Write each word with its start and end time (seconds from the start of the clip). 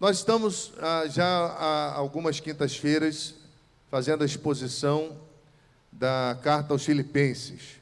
Nós 0.00 0.18
estamos 0.18 0.72
ah, 0.80 1.08
já 1.08 1.26
há 1.26 1.92
algumas 1.94 2.38
quintas-feiras 2.38 3.34
fazendo 3.90 4.22
a 4.22 4.26
exposição 4.26 5.16
da 5.90 6.38
carta 6.40 6.72
aos 6.72 6.84
Filipenses. 6.84 7.80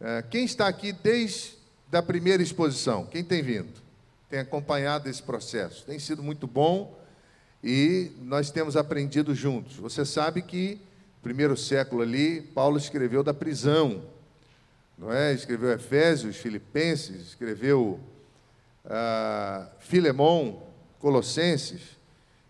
Eh, 0.00 0.22
quem 0.30 0.44
está 0.44 0.68
aqui 0.68 0.92
desde 0.92 1.56
a 1.90 2.00
primeira 2.00 2.44
exposição? 2.44 3.06
Quem 3.06 3.24
tem 3.24 3.42
vindo? 3.42 3.72
Tem 4.30 4.38
acompanhado 4.38 5.10
esse 5.10 5.20
processo? 5.20 5.84
Tem 5.84 5.98
sido 5.98 6.22
muito 6.22 6.46
bom 6.46 6.96
e 7.60 8.12
nós 8.20 8.52
temos 8.52 8.76
aprendido 8.76 9.34
juntos. 9.34 9.74
Você 9.78 10.04
sabe 10.04 10.42
que 10.42 10.80
primeiro 11.24 11.56
século 11.56 12.02
ali, 12.02 12.40
Paulo 12.40 12.78
escreveu 12.78 13.24
da 13.24 13.34
prisão, 13.34 14.04
não 14.96 15.12
é? 15.12 15.32
Escreveu 15.32 15.72
Efésios, 15.72 16.36
Filipenses, 16.36 17.30
escreveu 17.30 17.98
ah, 18.84 19.66
Filemão, 19.80 20.70
Colossenses. 21.02 21.98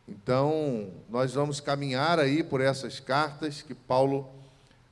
Então, 0.07 0.93
nós 1.09 1.33
vamos 1.33 1.59
caminhar 1.59 2.21
aí 2.21 2.43
por 2.43 2.61
essas 2.61 3.01
cartas 3.01 3.63
que 3.63 3.75
Paulo 3.75 4.29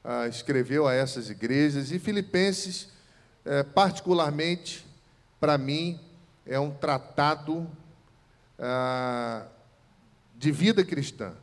ah, 0.03 0.27
escreveu 0.27 0.89
a 0.89 0.95
essas 0.95 1.29
igrejas. 1.29 1.93
E 1.93 1.99
Filipenses, 1.99 2.89
eh, 3.45 3.63
particularmente, 3.63 4.87
para 5.39 5.59
mim, 5.59 6.01
é 6.47 6.59
um 6.59 6.71
tratado 6.71 7.71
ah, 8.59 9.47
de 10.35 10.51
vida 10.51 10.83
cristã. 10.83 11.35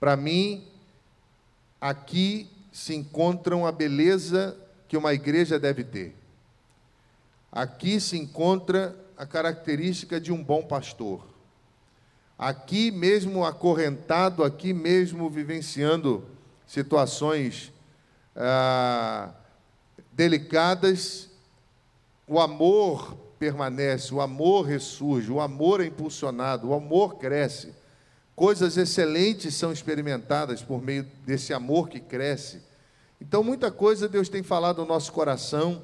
Para 0.00 0.16
mim, 0.16 0.66
aqui 1.78 2.48
se 2.72 2.94
encontram 2.94 3.66
a 3.66 3.70
beleza 3.70 4.56
que 4.88 4.96
uma 4.96 5.12
igreja 5.12 5.58
deve 5.58 5.84
ter. 5.84 6.16
Aqui 7.52 8.00
se 8.00 8.16
encontra 8.16 8.96
a 9.22 9.26
característica 9.26 10.20
de 10.20 10.32
um 10.32 10.42
bom 10.42 10.64
pastor. 10.64 11.24
Aqui 12.36 12.90
mesmo 12.90 13.44
acorrentado, 13.44 14.42
aqui 14.42 14.72
mesmo 14.72 15.30
vivenciando 15.30 16.24
situações 16.66 17.72
ah, 18.34 19.30
delicadas, 20.10 21.30
o 22.26 22.40
amor 22.40 23.16
permanece, 23.38 24.12
o 24.12 24.20
amor 24.20 24.66
ressurge, 24.66 25.30
o 25.30 25.40
amor 25.40 25.80
é 25.80 25.86
impulsionado, 25.86 26.70
o 26.70 26.74
amor 26.74 27.14
cresce. 27.14 27.72
Coisas 28.34 28.76
excelentes 28.76 29.54
são 29.54 29.70
experimentadas 29.70 30.62
por 30.62 30.82
meio 30.82 31.06
desse 31.24 31.54
amor 31.54 31.88
que 31.88 32.00
cresce. 32.00 32.60
Então, 33.20 33.44
muita 33.44 33.70
coisa 33.70 34.08
Deus 34.08 34.28
tem 34.28 34.42
falado 34.42 34.78
no 34.78 34.88
nosso 34.88 35.12
coração 35.12 35.80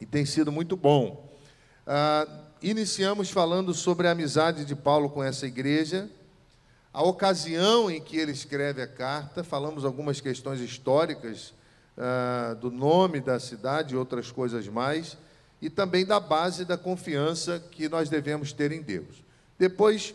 e 0.00 0.04
tem 0.04 0.26
sido 0.26 0.50
muito 0.50 0.76
bom. 0.76 1.24
Ah, 1.86 2.26
iniciamos 2.62 3.30
falando 3.30 3.72
sobre 3.72 4.08
a 4.08 4.12
amizade 4.12 4.64
de 4.64 4.74
Paulo 4.74 5.08
com 5.08 5.22
essa 5.22 5.46
igreja, 5.46 6.10
a 6.92 7.02
ocasião 7.02 7.90
em 7.90 8.00
que 8.00 8.16
ele 8.16 8.32
escreve 8.32 8.82
a 8.82 8.86
carta, 8.86 9.44
falamos 9.44 9.84
algumas 9.84 10.20
questões 10.20 10.60
históricas 10.60 11.54
ah, 11.96 12.56
do 12.60 12.70
nome 12.70 13.20
da 13.20 13.38
cidade 13.38 13.94
e 13.94 13.96
outras 13.96 14.32
coisas 14.32 14.66
mais, 14.68 15.16
e 15.60 15.70
também 15.70 16.04
da 16.04 16.18
base 16.18 16.64
da 16.64 16.76
confiança 16.76 17.62
que 17.70 17.88
nós 17.88 18.08
devemos 18.08 18.52
ter 18.52 18.72
em 18.72 18.82
Deus. 18.82 19.24
Depois 19.58 20.14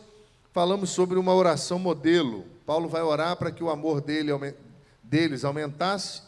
falamos 0.52 0.90
sobre 0.90 1.18
uma 1.18 1.34
oração 1.34 1.78
modelo. 1.80 2.46
Paulo 2.66 2.88
vai 2.88 3.02
orar 3.02 3.36
para 3.36 3.52
que 3.52 3.64
o 3.64 3.70
amor 3.70 4.02
dele, 4.02 4.32
deles 5.04 5.44
aumentasse, 5.44 6.22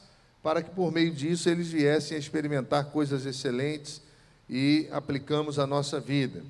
para 0.44 0.62
que 0.62 0.70
por 0.70 0.92
meio 0.92 1.12
disso 1.12 1.50
eles 1.50 1.70
viessem 1.70 2.16
a 2.18 2.20
experimentar 2.20 2.86
coisas 2.92 3.26
excelentes 3.26 4.05
e 4.50 4.88
aplicamos 4.92 5.58
a 5.60 5.66
nossa 5.66 6.00
vida. 6.00 6.44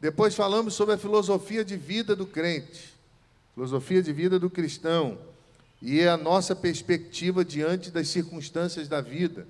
Depois 0.00 0.34
falamos 0.34 0.74
sobre 0.74 0.94
a 0.94 0.98
filosofia 0.98 1.64
de 1.64 1.76
vida 1.76 2.16
do 2.16 2.26
crente, 2.26 2.92
filosofia 3.54 4.02
de 4.02 4.12
vida 4.12 4.38
do 4.38 4.50
cristão, 4.50 5.18
e 5.80 6.02
a 6.06 6.16
nossa 6.16 6.54
perspectiva 6.54 7.44
diante 7.44 7.90
das 7.90 8.08
circunstâncias 8.08 8.88
da 8.88 9.00
vida. 9.00 9.46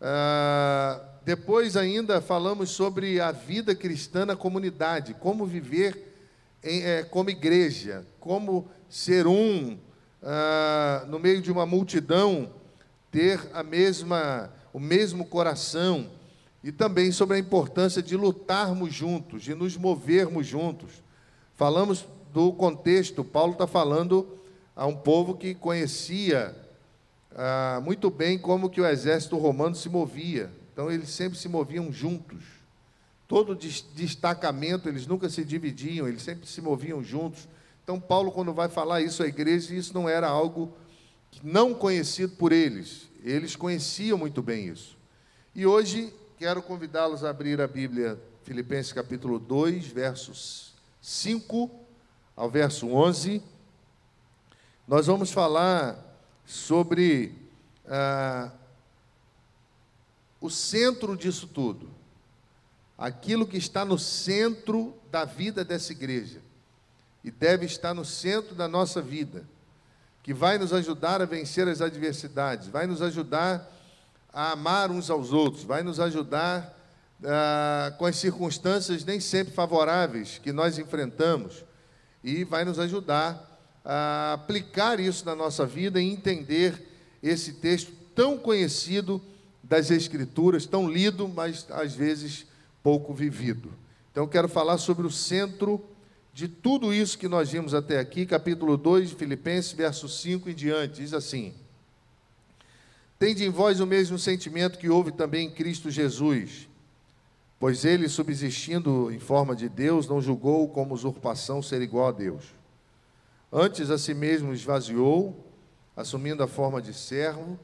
Ah, 0.00 1.00
depois 1.24 1.76
ainda 1.76 2.20
falamos 2.20 2.70
sobre 2.70 3.20
a 3.20 3.32
vida 3.32 3.74
cristã 3.74 4.26
na 4.26 4.36
comunidade, 4.36 5.14
como 5.14 5.46
viver 5.46 6.14
em, 6.62 6.82
é, 6.82 7.02
como 7.02 7.30
igreja, 7.30 8.04
como 8.20 8.68
ser 8.88 9.26
um 9.26 9.78
ah, 10.22 11.04
no 11.08 11.18
meio 11.18 11.40
de 11.40 11.52
uma 11.52 11.64
multidão, 11.64 12.50
ter 13.10 13.40
a 13.52 13.62
mesma, 13.62 14.50
o 14.72 14.80
mesmo 14.80 15.24
coração 15.24 16.10
e 16.64 16.72
também 16.72 17.12
sobre 17.12 17.36
a 17.36 17.38
importância 17.38 18.02
de 18.02 18.16
lutarmos 18.16 18.94
juntos, 18.94 19.42
de 19.42 19.54
nos 19.54 19.76
movermos 19.76 20.46
juntos. 20.46 21.02
Falamos 21.54 22.06
do 22.32 22.54
contexto, 22.54 23.22
Paulo 23.22 23.52
está 23.52 23.66
falando 23.66 24.26
a 24.74 24.86
um 24.86 24.96
povo 24.96 25.36
que 25.36 25.54
conhecia 25.54 26.56
ah, 27.36 27.82
muito 27.84 28.08
bem 28.08 28.38
como 28.38 28.70
que 28.70 28.80
o 28.80 28.86
exército 28.86 29.36
romano 29.36 29.74
se 29.74 29.90
movia. 29.90 30.50
Então 30.72 30.90
eles 30.90 31.10
sempre 31.10 31.38
se 31.38 31.50
moviam 31.50 31.92
juntos. 31.92 32.42
Todo 33.28 33.54
destacamento, 33.54 34.88
eles 34.88 35.06
nunca 35.06 35.28
se 35.28 35.44
dividiam, 35.44 36.08
eles 36.08 36.22
sempre 36.22 36.46
se 36.46 36.62
moviam 36.62 37.04
juntos. 37.04 37.46
Então 37.82 38.00
Paulo, 38.00 38.32
quando 38.32 38.54
vai 38.54 38.70
falar 38.70 39.02
isso 39.02 39.22
à 39.22 39.26
igreja, 39.26 39.74
isso 39.74 39.92
não 39.92 40.08
era 40.08 40.28
algo 40.28 40.72
não 41.42 41.74
conhecido 41.74 42.36
por 42.36 42.52
eles. 42.52 43.10
Eles 43.22 43.54
conheciam 43.54 44.16
muito 44.16 44.42
bem 44.42 44.68
isso. 44.68 44.96
E 45.54 45.66
hoje 45.66 46.10
quero 46.38 46.62
convidá-los 46.62 47.22
a 47.22 47.30
abrir 47.30 47.60
a 47.60 47.66
Bíblia, 47.66 48.18
Filipenses 48.42 48.92
capítulo 48.92 49.38
2, 49.38 49.86
versos 49.86 50.74
5 51.00 51.70
ao 52.34 52.50
verso 52.50 52.88
11. 52.88 53.40
Nós 54.86 55.06
vamos 55.06 55.30
falar 55.30 55.96
sobre 56.44 57.32
ah, 57.86 58.50
o 60.40 60.50
centro 60.50 61.16
disso 61.16 61.46
tudo, 61.46 61.88
aquilo 62.98 63.46
que 63.46 63.56
está 63.56 63.84
no 63.84 63.98
centro 63.98 64.92
da 65.12 65.24
vida 65.24 65.64
dessa 65.64 65.92
igreja 65.92 66.40
e 67.22 67.30
deve 67.30 67.64
estar 67.64 67.94
no 67.94 68.04
centro 68.04 68.56
da 68.56 68.66
nossa 68.66 69.00
vida, 69.00 69.44
que 70.22 70.34
vai 70.34 70.58
nos 70.58 70.72
ajudar 70.72 71.22
a 71.22 71.26
vencer 71.26 71.68
as 71.68 71.80
adversidades, 71.80 72.66
vai 72.66 72.86
nos 72.86 73.00
ajudar 73.00 73.70
a 74.34 74.50
amar 74.50 74.90
uns 74.90 75.08
aos 75.08 75.32
outros, 75.32 75.62
vai 75.62 75.84
nos 75.84 76.00
ajudar 76.00 76.76
ah, 77.22 77.94
com 77.96 78.04
as 78.04 78.16
circunstâncias 78.16 79.04
nem 79.04 79.20
sempre 79.20 79.54
favoráveis 79.54 80.38
que 80.38 80.52
nós 80.52 80.76
enfrentamos 80.76 81.64
e 82.22 82.42
vai 82.42 82.64
nos 82.64 82.80
ajudar 82.80 83.52
a 83.84 84.32
aplicar 84.32 84.98
isso 84.98 85.24
na 85.24 85.36
nossa 85.36 85.64
vida 85.64 86.00
e 86.00 86.10
entender 86.10 86.88
esse 87.22 87.54
texto 87.54 87.92
tão 88.14 88.36
conhecido 88.36 89.22
das 89.62 89.90
Escrituras, 89.90 90.66
tão 90.66 90.90
lido, 90.90 91.28
mas 91.28 91.66
às 91.70 91.94
vezes 91.94 92.46
pouco 92.82 93.14
vivido. 93.14 93.72
Então, 94.10 94.26
quero 94.26 94.48
falar 94.48 94.78
sobre 94.78 95.06
o 95.06 95.10
centro 95.10 95.82
de 96.32 96.48
tudo 96.48 96.92
isso 96.92 97.16
que 97.16 97.28
nós 97.28 97.50
vimos 97.50 97.72
até 97.72 97.98
aqui, 97.98 98.26
capítulo 98.26 98.76
2 98.76 99.10
de 99.10 99.14
Filipenses, 99.14 99.72
verso 99.72 100.08
5 100.08 100.50
em 100.50 100.54
diante, 100.54 101.00
diz 101.00 101.14
assim. 101.14 101.54
Tende 103.24 103.42
em 103.42 103.48
vós 103.48 103.80
o 103.80 103.86
mesmo 103.86 104.18
sentimento 104.18 104.78
que 104.78 104.90
houve 104.90 105.10
também 105.10 105.46
em 105.46 105.50
Cristo 105.50 105.90
Jesus, 105.90 106.68
pois 107.58 107.86
ele, 107.86 108.06
subsistindo 108.06 109.10
em 109.10 109.18
forma 109.18 109.56
de 109.56 109.66
Deus, 109.66 110.06
não 110.06 110.20
julgou 110.20 110.68
como 110.68 110.92
usurpação 110.92 111.62
ser 111.62 111.80
igual 111.80 112.08
a 112.08 112.12
Deus. 112.12 112.44
Antes 113.50 113.88
a 113.88 113.96
si 113.96 114.12
mesmo 114.12 114.52
esvaziou, 114.52 115.42
assumindo 115.96 116.42
a 116.42 116.46
forma 116.46 116.82
de 116.82 116.92
servo, 116.92 117.58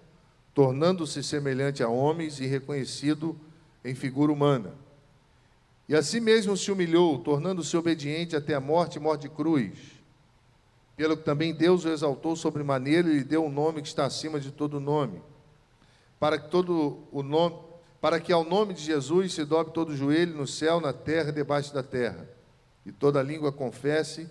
tornando-se 0.54 1.22
semelhante 1.22 1.82
a 1.82 1.90
homens 1.90 2.40
e 2.40 2.46
reconhecido 2.46 3.38
em 3.84 3.94
figura 3.94 4.32
humana. 4.32 4.72
E 5.86 5.94
a 5.94 6.02
si 6.02 6.20
mesmo 6.20 6.56
se 6.56 6.72
humilhou, 6.72 7.18
tornando-se 7.18 7.76
obediente 7.76 8.34
até 8.34 8.54
a 8.54 8.60
morte 8.60 8.96
e 8.96 8.98
morte 8.98 9.28
de 9.28 9.28
cruz. 9.28 9.74
Pelo 10.96 11.18
que 11.18 11.22
também 11.22 11.52
Deus 11.52 11.84
o 11.84 11.90
exaltou 11.90 12.34
sobremaneira 12.34 13.10
e 13.10 13.18
lhe 13.18 13.24
deu 13.24 13.44
um 13.44 13.52
nome 13.52 13.82
que 13.82 13.88
está 13.88 14.06
acima 14.06 14.40
de 14.40 14.50
todo 14.50 14.80
nome 14.80 15.20
para 16.20 16.38
que 16.38 16.50
todo 16.50 17.08
o 17.10 17.22
nome, 17.22 17.56
para 18.00 18.20
que 18.20 18.32
ao 18.32 18.44
nome 18.44 18.74
de 18.74 18.82
Jesus 18.82 19.32
se 19.32 19.44
dobre 19.44 19.72
todo 19.72 19.90
o 19.90 19.96
joelho 19.96 20.36
no 20.36 20.46
céu, 20.46 20.80
na 20.80 20.92
terra 20.92 21.30
e 21.30 21.32
debaixo 21.32 21.72
da 21.72 21.82
terra, 21.82 22.28
e 22.84 22.92
toda 22.92 23.22
língua 23.22 23.50
confesse 23.50 24.28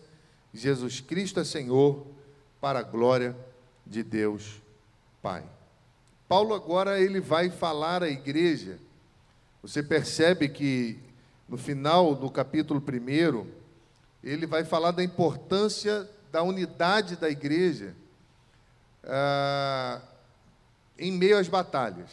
Jesus 0.54 1.02
Cristo 1.02 1.40
é 1.40 1.44
Senhor, 1.44 2.06
para 2.62 2.80
a 2.80 2.84
glória 2.84 3.36
de 3.86 4.04
Deus 4.04 4.62
Pai. 5.22 5.44
Paulo 6.28 6.54
agora 6.54 7.00
ele 7.00 7.20
vai 7.20 7.50
falar 7.50 8.04
à 8.04 8.10
igreja. 8.10 8.78
Você 9.62 9.82
percebe 9.82 10.48
que 10.48 11.00
no 11.48 11.58
final 11.58 12.14
do 12.16 12.30
capítulo 12.30 12.82
1, 12.82 13.48
ele 14.24 14.46
vai 14.46 14.64
falar 14.64 14.92
da 14.92 15.04
importância 15.04 16.08
da 16.32 16.44
unidade 16.44 17.16
da 17.16 17.30
igreja. 17.30 17.96
Ah, 19.04 20.02
em 21.00 21.12
meio 21.12 21.38
às 21.38 21.48
batalhas. 21.48 22.12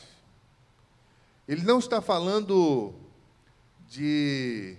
Ele 1.47 1.63
não 1.63 1.79
está 1.79 2.01
falando 2.01 2.95
de 3.89 4.77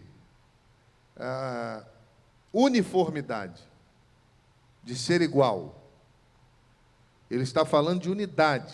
ah, 1.15 1.83
uniformidade, 2.51 3.61
de 4.83 4.95
ser 4.95 5.21
igual. 5.21 5.75
Ele 7.29 7.43
está 7.43 7.65
falando 7.65 8.01
de 8.01 8.09
unidade. 8.09 8.73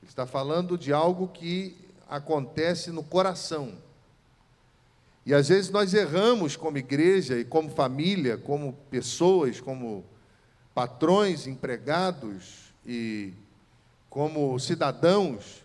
Ele 0.00 0.10
está 0.10 0.26
falando 0.26 0.78
de 0.78 0.92
algo 0.92 1.28
que 1.28 1.76
acontece 2.08 2.90
no 2.90 3.02
coração. 3.02 3.78
E 5.24 5.32
às 5.32 5.48
vezes 5.48 5.70
nós 5.70 5.94
erramos 5.94 6.56
como 6.56 6.78
igreja 6.78 7.38
e 7.38 7.44
como 7.44 7.70
família, 7.70 8.36
como 8.36 8.72
pessoas, 8.90 9.60
como 9.60 10.04
patrões, 10.74 11.46
empregados 11.46 12.74
e 12.84 13.32
como 14.12 14.58
cidadãos, 14.58 15.64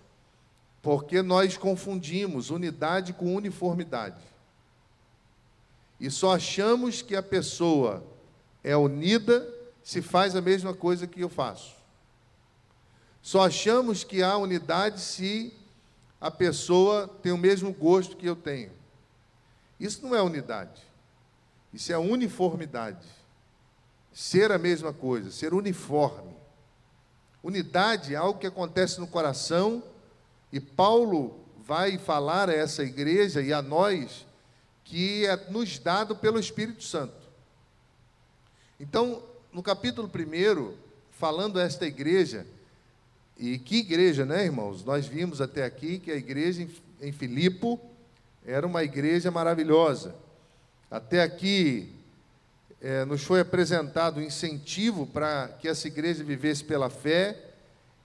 porque 0.82 1.22
nós 1.22 1.58
confundimos 1.58 2.50
unidade 2.50 3.12
com 3.12 3.36
uniformidade. 3.36 4.24
E 6.00 6.10
só 6.10 6.34
achamos 6.34 7.02
que 7.02 7.14
a 7.14 7.22
pessoa 7.22 8.02
é 8.64 8.78
unida 8.78 9.46
se 9.84 10.02
faz 10.02 10.34
a 10.34 10.40
mesma 10.40 10.74
coisa 10.74 11.06
que 11.06 11.20
eu 11.20 11.28
faço. 11.28 11.76
Só 13.22 13.46
achamos 13.46 14.06
que 14.06 14.24
há 14.24 14.38
unidade 14.38 15.02
se 15.02 15.54
a 16.22 16.32
pessoa 16.32 17.06
tem 17.22 17.34
o 17.34 17.38
mesmo 17.38 17.74
gosto 17.74 18.16
que 18.16 18.28
eu 18.28 18.36
tenho. 18.38 18.72
Isso 19.78 20.08
não 20.08 20.16
é 20.16 20.22
unidade. 20.22 20.82
Isso 21.74 21.92
é 21.92 21.98
uniformidade. 21.98 23.06
Ser 24.14 24.54
a 24.54 24.58
mesma 24.58 24.94
coisa, 24.94 25.32
ser 25.32 25.54
uniforme. 25.54 26.37
Unidade 27.48 28.14
é 28.14 28.18
algo 28.18 28.42
que 28.42 28.46
acontece 28.46 29.00
no 29.00 29.08
coração 29.08 29.82
e 30.52 30.60
Paulo 30.60 31.40
vai 31.66 31.98
falar 31.98 32.50
a 32.50 32.54
essa 32.54 32.84
igreja 32.84 33.42
e 33.42 33.54
a 33.54 33.62
nós 33.62 34.26
que 34.84 35.26
é 35.26 35.50
nos 35.50 35.80
dado 35.80 36.14
pelo 36.14 36.42
Espírito 36.42 36.84
Santo. 36.84 37.16
Então, 38.78 39.24
no 39.54 39.64
capítulo 39.64 40.12
1, 40.14 40.74
falando 41.10 41.58
a 41.58 41.64
esta 41.64 41.86
igreja, 41.86 42.46
e 43.38 43.58
que 43.58 43.78
igreja, 43.78 44.26
né, 44.26 44.44
irmãos? 44.44 44.84
Nós 44.84 45.08
vimos 45.08 45.40
até 45.40 45.64
aqui 45.64 46.00
que 46.00 46.12
a 46.12 46.18
igreja 46.18 46.68
em 47.00 47.12
Filipo 47.14 47.80
era 48.46 48.68
uma 48.68 48.84
igreja 48.84 49.32
maravilhosa. 49.32 50.14
Até 50.92 51.24
aqui 51.24 51.97
é, 52.82 53.06
nos 53.06 53.24
foi 53.24 53.40
apresentado 53.40 54.22
incentivo 54.22 55.06
para 55.08 55.48
que 55.60 55.68
essa 55.68 55.88
igreja 55.88 56.24
vivesse 56.24 56.64
pela 56.64 56.90
fé, 56.90 57.38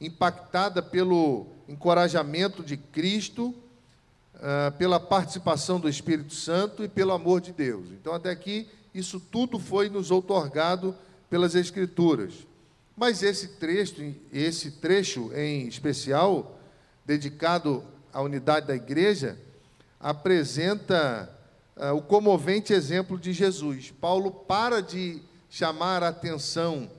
impactada 0.01 0.83
pelo 0.83 1.47
encorajamento 1.69 2.63
de 2.63 2.77
Cristo 2.77 3.55
ah, 4.45 4.73
pela 4.77 4.99
participação 4.99 5.79
do 5.79 5.89
Espírito 5.89 6.35
Santo 6.35 6.83
e 6.83 6.89
pelo 6.89 7.13
amor 7.13 7.41
de 7.41 7.53
Deus. 7.53 7.87
Então, 7.93 8.13
até 8.13 8.29
aqui, 8.29 8.69
isso 8.93 9.21
tudo 9.21 9.57
foi 9.57 9.89
nos 9.89 10.11
outorgado 10.11 10.97
pelas 11.31 11.55
Escrituras. 11.55 12.35
Mas 12.97 13.23
esse 13.23 13.47
trecho, 13.47 14.13
esse 14.33 14.73
trecho 14.73 15.33
em 15.33 15.69
especial, 15.69 16.59
dedicado 17.07 17.85
à 18.13 18.21
unidade 18.21 18.67
da 18.67 18.75
igreja, 18.75 19.39
apresenta 20.01 21.31
uh, 21.77 21.95
o 21.95 22.03
comovente 22.03 22.73
exemplo 22.73 23.19
de 23.19 23.33
Jesus. 23.33 23.91
Paulo 23.91 24.31
para 24.31 24.81
de 24.81 25.23
chamar 25.49 26.03
a 26.03 26.09
atenção 26.09 26.91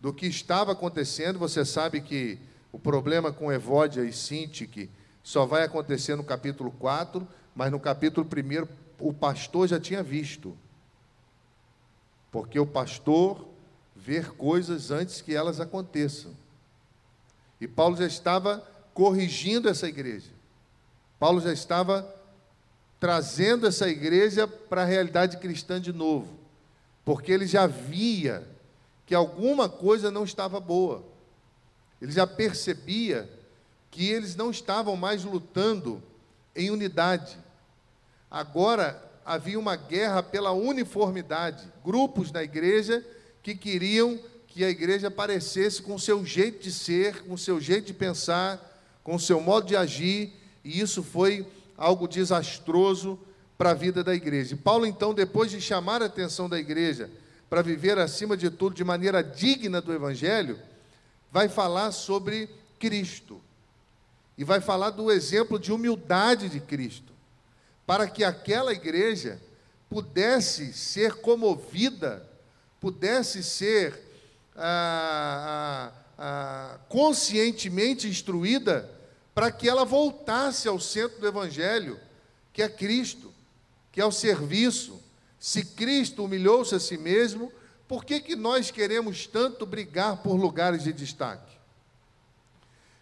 do 0.00 0.12
que 0.12 0.26
estava 0.26 0.72
acontecendo. 0.72 1.38
Você 1.38 1.64
sabe 1.64 2.00
que 2.00 2.38
o 2.72 2.78
problema 2.78 3.32
com 3.32 3.52
Evódia 3.52 4.02
e 4.02 4.12
Sintique 4.12 4.90
só 5.22 5.44
vai 5.44 5.64
acontecer 5.64 6.14
no 6.14 6.22
capítulo 6.22 6.70
4, 6.70 7.26
mas 7.54 7.72
no 7.72 7.80
capítulo 7.80 8.26
1 8.26 8.68
o 8.98 9.12
pastor 9.12 9.66
já 9.66 9.80
tinha 9.80 10.02
visto. 10.02 10.56
Porque 12.30 12.58
o 12.58 12.66
pastor 12.66 13.48
vê 13.94 14.22
coisas 14.22 14.90
antes 14.90 15.20
que 15.20 15.34
elas 15.34 15.58
aconteçam. 15.58 16.32
E 17.60 17.66
Paulo 17.66 17.96
já 17.96 18.06
estava 18.06 18.64
corrigindo 18.92 19.68
essa 19.68 19.88
igreja. 19.88 20.30
Paulo 21.18 21.40
já 21.40 21.52
estava 21.52 22.14
trazendo 22.98 23.66
essa 23.66 23.88
igreja 23.88 24.46
para 24.46 24.82
a 24.82 24.86
realidade 24.86 25.36
cristã 25.36 25.80
de 25.80 25.92
novo. 25.92 26.38
Porque 27.04 27.30
ele 27.30 27.46
já 27.46 27.66
via 27.66 28.46
que 29.04 29.14
alguma 29.14 29.68
coisa 29.68 30.10
não 30.10 30.24
estava 30.24 30.58
boa. 30.58 31.04
Ele 32.00 32.12
já 32.12 32.26
percebia 32.26 33.30
que 33.90 34.10
eles 34.10 34.34
não 34.34 34.50
estavam 34.50 34.96
mais 34.96 35.24
lutando 35.24 36.02
em 36.54 36.70
unidade. 36.70 37.38
Agora 38.30 39.02
havia 39.24 39.58
uma 39.58 39.76
guerra 39.76 40.22
pela 40.22 40.52
uniformidade. 40.52 41.66
Grupos 41.84 42.30
na 42.32 42.42
igreja 42.42 43.04
que 43.42 43.54
queriam 43.54 44.18
que 44.46 44.64
a 44.64 44.70
igreja 44.70 45.10
parecesse 45.10 45.82
com 45.82 45.94
o 45.94 46.00
seu 46.00 46.24
jeito 46.24 46.62
de 46.62 46.72
ser, 46.72 47.22
com 47.24 47.34
o 47.34 47.38
seu 47.38 47.60
jeito 47.60 47.86
de 47.86 47.92
pensar, 47.92 48.58
com 49.04 49.14
o 49.14 49.20
seu 49.20 49.40
modo 49.40 49.66
de 49.66 49.76
agir, 49.76 50.32
e 50.64 50.80
isso 50.80 51.02
foi 51.02 51.46
algo 51.76 52.08
desastroso 52.08 53.18
para 53.56 53.70
a 53.70 53.74
vida 53.74 54.02
da 54.04 54.14
igreja. 54.14 54.54
E 54.54 54.58
Paulo, 54.58 54.86
então, 54.86 55.14
depois 55.14 55.50
de 55.50 55.60
chamar 55.60 56.02
a 56.02 56.06
atenção 56.06 56.48
da 56.48 56.58
igreja 56.58 57.10
para 57.48 57.62
viver 57.62 57.98
acima 57.98 58.36
de 58.36 58.50
tudo 58.50 58.74
de 58.74 58.84
maneira 58.84 59.22
digna 59.22 59.80
do 59.80 59.92
Evangelho, 59.92 60.58
vai 61.30 61.48
falar 61.48 61.92
sobre 61.92 62.48
Cristo 62.78 63.40
e 64.36 64.44
vai 64.44 64.60
falar 64.60 64.90
do 64.90 65.10
exemplo 65.10 65.58
de 65.58 65.72
humildade 65.72 66.48
de 66.48 66.60
Cristo, 66.60 67.12
para 67.86 68.06
que 68.08 68.22
aquela 68.22 68.72
igreja 68.72 69.40
pudesse 69.88 70.72
ser 70.72 71.14
comovida, 71.16 72.28
pudesse 72.80 73.42
ser 73.42 73.98
ah, 74.54 75.90
ah, 75.90 75.92
ah, 76.18 76.78
conscientemente 76.88 78.08
instruída, 78.08 78.90
para 79.36 79.52
que 79.52 79.68
ela 79.68 79.84
voltasse 79.84 80.66
ao 80.66 80.80
centro 80.80 81.20
do 81.20 81.26
Evangelho, 81.26 82.00
que 82.54 82.62
é 82.62 82.70
Cristo, 82.70 83.34
que 83.92 84.00
é 84.00 84.06
o 84.06 84.10
serviço. 84.10 84.98
Se 85.38 85.62
Cristo 85.62 86.24
humilhou-se 86.24 86.74
a 86.74 86.80
si 86.80 86.96
mesmo, 86.96 87.52
por 87.86 88.02
que, 88.02 88.18
que 88.18 88.34
nós 88.34 88.70
queremos 88.70 89.26
tanto 89.26 89.66
brigar 89.66 90.22
por 90.22 90.36
lugares 90.36 90.84
de 90.84 90.92
destaque? 90.94 91.54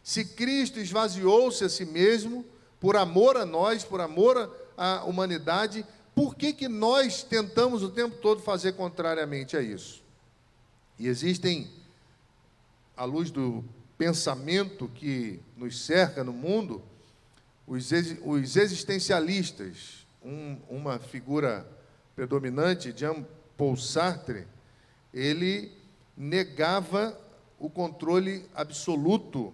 Se 0.02 0.25
Cristo 0.25 0.81
esvaziou-se 0.81 1.62
a 1.62 1.69
si 1.69 1.84
mesmo, 1.84 2.44
por 2.80 2.96
amor 2.96 3.37
a 3.37 3.46
nós, 3.46 3.84
por 3.84 4.00
amor 4.00 4.52
à 4.76 5.04
humanidade, 5.04 5.87
por 6.16 6.34
que, 6.34 6.52
que 6.52 6.66
nós 6.66 7.22
tentamos 7.22 7.84
o 7.84 7.90
tempo 7.90 8.16
todo 8.16 8.42
fazer 8.42 8.72
contrariamente 8.72 9.56
a 9.56 9.62
isso? 9.62 10.02
E 10.99 11.06
existem, 11.06 11.70
à 12.97 13.04
luz 13.04 13.30
do 13.30 13.64
pensamento 13.96 14.88
que 14.88 15.40
nos 15.56 15.80
cerca 15.84 16.24
no 16.24 16.32
mundo, 16.32 16.82
os, 17.66 17.92
existencialistas, 18.56 20.06
um, 20.22 20.58
uma 20.68 20.98
figura 20.98 21.66
predominante, 22.14 22.92
Jean-Paul 22.96 23.76
Sartre, 23.76 24.46
ele 25.12 25.72
negava 26.16 27.18
o 27.58 27.70
controle 27.70 28.44
absoluto 28.54 29.52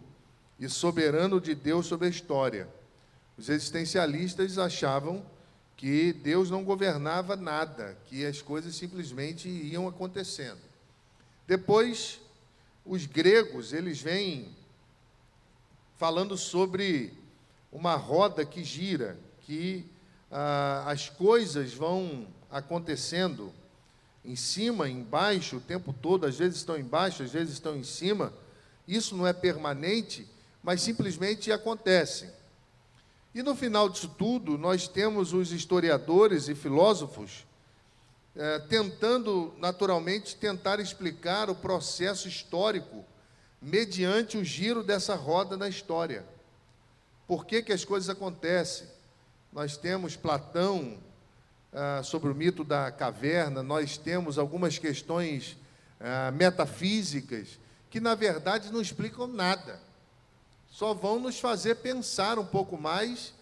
e 0.59 0.69
soberano 0.69 1.41
de 1.41 1.55
Deus 1.55 1.87
sobre 1.87 2.07
a 2.07 2.11
história. 2.11 2.69
Os 3.37 3.49
existencialistas 3.49 4.59
achavam 4.59 5.25
que 5.77 6.13
Deus 6.13 6.51
não 6.51 6.63
governava 6.63 7.37
nada, 7.37 7.97
que 8.07 8.27
as 8.27 8.43
coisas 8.43 8.75
simplesmente 8.75 9.49
iam 9.49 9.89
acontecendo. 9.89 10.61
Depois, 11.47 12.21
os 12.91 13.07
gregos, 13.07 13.73
eles 13.73 14.03
vêm 14.03 14.49
falando 15.97 16.37
sobre 16.37 17.15
uma 17.71 17.95
roda 17.95 18.45
que 18.45 18.65
gira, 18.65 19.17
que 19.43 19.87
ah, 20.29 20.83
as 20.89 21.09
coisas 21.09 21.73
vão 21.73 22.27
acontecendo 22.51 23.55
em 24.25 24.35
cima, 24.35 24.89
embaixo, 24.89 25.59
o 25.59 25.61
tempo 25.61 25.93
todo, 25.93 26.27
às 26.27 26.37
vezes 26.37 26.59
estão 26.59 26.77
embaixo, 26.77 27.23
às 27.23 27.31
vezes 27.31 27.53
estão 27.53 27.77
em 27.77 27.85
cima. 27.85 28.33
Isso 28.89 29.17
não 29.17 29.25
é 29.25 29.33
permanente, 29.33 30.27
mas 30.61 30.83
simplesmente 30.83 31.53
acontecem. 31.53 32.29
E 33.33 33.41
no 33.41 33.55
final 33.55 33.89
disso 33.89 34.09
tudo, 34.19 34.59
nós 34.59 34.89
temos 34.89 35.33
os 35.33 35.53
historiadores 35.53 36.49
e 36.49 36.57
filósofos 36.57 37.47
é, 38.37 38.59
tentando, 38.61 39.55
naturalmente, 39.59 40.37
tentar 40.37 40.81
explicar 40.81 41.51
o 41.51 41.55
processo 41.55 42.29
histórico 42.29 43.05
mediante 43.61 44.39
o 44.39 44.45
giro 44.45 44.83
dessa 44.83 45.15
roda 45.15 45.57
na 45.57 45.69
história. 45.69 46.25
Por 47.27 47.45
que, 47.45 47.63
que 47.63 47.73
as 47.73 47.85
coisas 47.85 48.09
acontecem? 48.09 48.89
Nós 49.53 49.77
temos 49.77 50.17
Platão 50.17 50.99
ah, 51.73 52.03
sobre 52.03 52.31
o 52.31 52.35
mito 52.35 52.65
da 52.65 52.91
caverna, 52.91 53.63
nós 53.63 53.99
temos 53.99 54.39
algumas 54.39 54.79
questões 54.79 55.57
ah, 56.01 56.31
metafísicas 56.31 57.59
que, 57.91 58.01
na 58.01 58.15
verdade, 58.15 58.73
não 58.73 58.81
explicam 58.81 59.27
nada 59.27 59.81
só 60.71 60.95
vão 60.95 61.19
nos 61.19 61.39
fazer 61.39 61.77
pensar 61.77 62.39
um 62.39 62.47
pouco 62.47 62.79
mais 62.79 63.35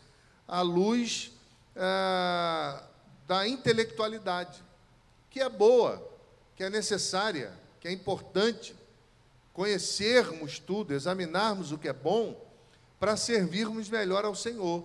à 0.46 0.62
luz 0.62 1.30
ah, 1.76 2.82
da 3.26 3.46
intelectualidade. 3.46 4.62
Que 5.38 5.42
é 5.42 5.48
boa, 5.48 6.04
que 6.56 6.64
é 6.64 6.68
necessária, 6.68 7.52
que 7.80 7.86
é 7.86 7.92
importante. 7.92 8.74
Conhecermos 9.52 10.58
tudo, 10.58 10.92
examinarmos 10.92 11.70
o 11.70 11.78
que 11.78 11.86
é 11.86 11.92
bom, 11.92 12.44
para 12.98 13.16
servirmos 13.16 13.88
melhor 13.88 14.24
ao 14.24 14.34
Senhor. 14.34 14.84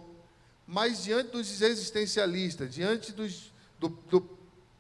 Mas 0.68 1.04
diante 1.04 1.32
dos 1.32 1.60
existencialistas, 1.60 2.72
diante 2.72 3.12
dos, 3.12 3.52
do, 3.80 3.90
do 3.90 4.30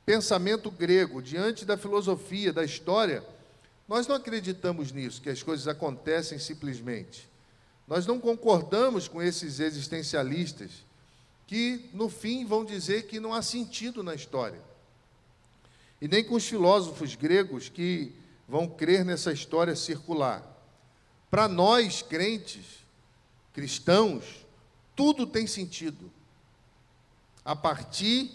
pensamento 0.06 0.70
grego, 0.70 1.24
diante 1.24 1.66
da 1.66 1.76
filosofia, 1.76 2.54
da 2.54 2.64
história, 2.64 3.24
nós 3.88 4.06
não 4.06 4.16
acreditamos 4.16 4.92
nisso, 4.92 5.24
que 5.24 5.30
as 5.32 5.42
coisas 5.42 5.68
acontecem 5.68 6.38
simplesmente. 6.38 7.28
Nós 7.88 8.06
não 8.06 8.20
concordamos 8.20 9.08
com 9.08 9.24
esses 9.24 9.60
existencialistas 9.60 10.70
que, 11.48 11.90
no 11.94 12.10
fim, 12.10 12.46
vão 12.46 12.64
dizer 12.64 13.08
que 13.08 13.20
não 13.20 13.34
há 13.34 13.42
sentido 13.42 14.04
na 14.04 14.14
história. 14.14 14.73
E 16.04 16.08
nem 16.10 16.22
com 16.22 16.36
os 16.36 16.46
filósofos 16.46 17.16
gregos 17.16 17.70
que 17.70 18.14
vão 18.46 18.68
crer 18.68 19.06
nessa 19.06 19.32
história 19.32 19.74
circular. 19.74 20.44
Para 21.32 21.48
nós, 21.48 22.02
crentes, 22.02 22.66
cristãos, 23.54 24.46
tudo 24.98 25.26
tem 25.26 25.48
sentido. 25.48 26.12
A 27.46 27.56
partir 27.56 28.30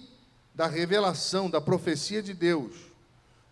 da 0.54 0.66
revelação, 0.66 1.50
da 1.50 1.60
profecia 1.60 2.22
de 2.22 2.32
Deus, 2.32 2.74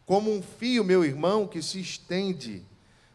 como 0.06 0.32
um 0.32 0.42
fio, 0.42 0.82
meu 0.82 1.04
irmão, 1.04 1.46
que 1.46 1.60
se 1.60 1.78
estende 1.78 2.64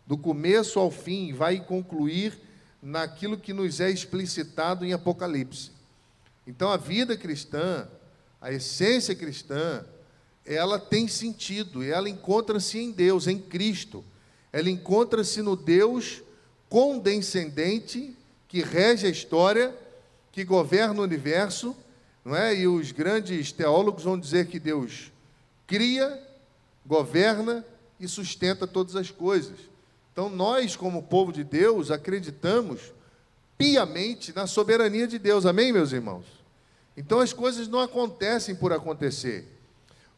do 0.05 0.15
começo 0.15 0.77
ao 0.79 0.91
fim 0.91 1.29
e 1.29 1.33
vai 1.33 1.59
concluir 1.59 2.39
naquilo 2.79 3.39
que 3.39 3.53
nos 3.53 3.79
é 3.79 3.89
explicitado 3.89 4.85
em 4.85 4.93
Apocalipse. 4.93 5.71
Então 6.45 6.69
a 6.69 6.77
vida 6.77 7.17
cristã, 7.17 7.87
a 8.39 8.51
essência 8.51 9.15
cristã, 9.15 9.83
ela 10.45 10.79
tem 10.79 11.07
sentido, 11.07 11.83
ela 11.83 12.09
encontra-se 12.09 12.79
em 12.79 12.91
Deus, 12.91 13.27
em 13.27 13.37
Cristo. 13.37 14.03
Ela 14.51 14.69
encontra-se 14.69 15.41
no 15.41 15.55
Deus 15.55 16.21
condescendente 16.69 18.15
que 18.47 18.61
rege 18.61 19.07
a 19.07 19.09
história, 19.09 19.75
que 20.31 20.43
governa 20.43 21.01
o 21.01 21.03
universo, 21.03 21.75
não 22.23 22.35
é? 22.35 22.55
E 22.55 22.67
os 22.67 22.91
grandes 22.91 23.51
teólogos 23.51 24.03
vão 24.03 24.19
dizer 24.19 24.47
que 24.47 24.59
Deus 24.59 25.11
cria, 25.67 26.21
governa 26.85 27.65
e 27.99 28.07
sustenta 28.07 28.67
todas 28.67 28.95
as 28.95 29.11
coisas. 29.11 29.57
Então, 30.11 30.29
nós, 30.29 30.75
como 30.75 31.03
povo 31.03 31.31
de 31.31 31.43
Deus, 31.43 31.91
acreditamos 31.91 32.91
piamente 33.57 34.33
na 34.35 34.47
soberania 34.47 35.07
de 35.07 35.17
Deus. 35.17 35.45
Amém, 35.45 35.71
meus 35.71 35.91
irmãos? 35.91 36.25
Então, 36.97 37.19
as 37.19 37.31
coisas 37.31 37.67
não 37.67 37.79
acontecem 37.79 38.55
por 38.55 38.73
acontecer. 38.73 39.47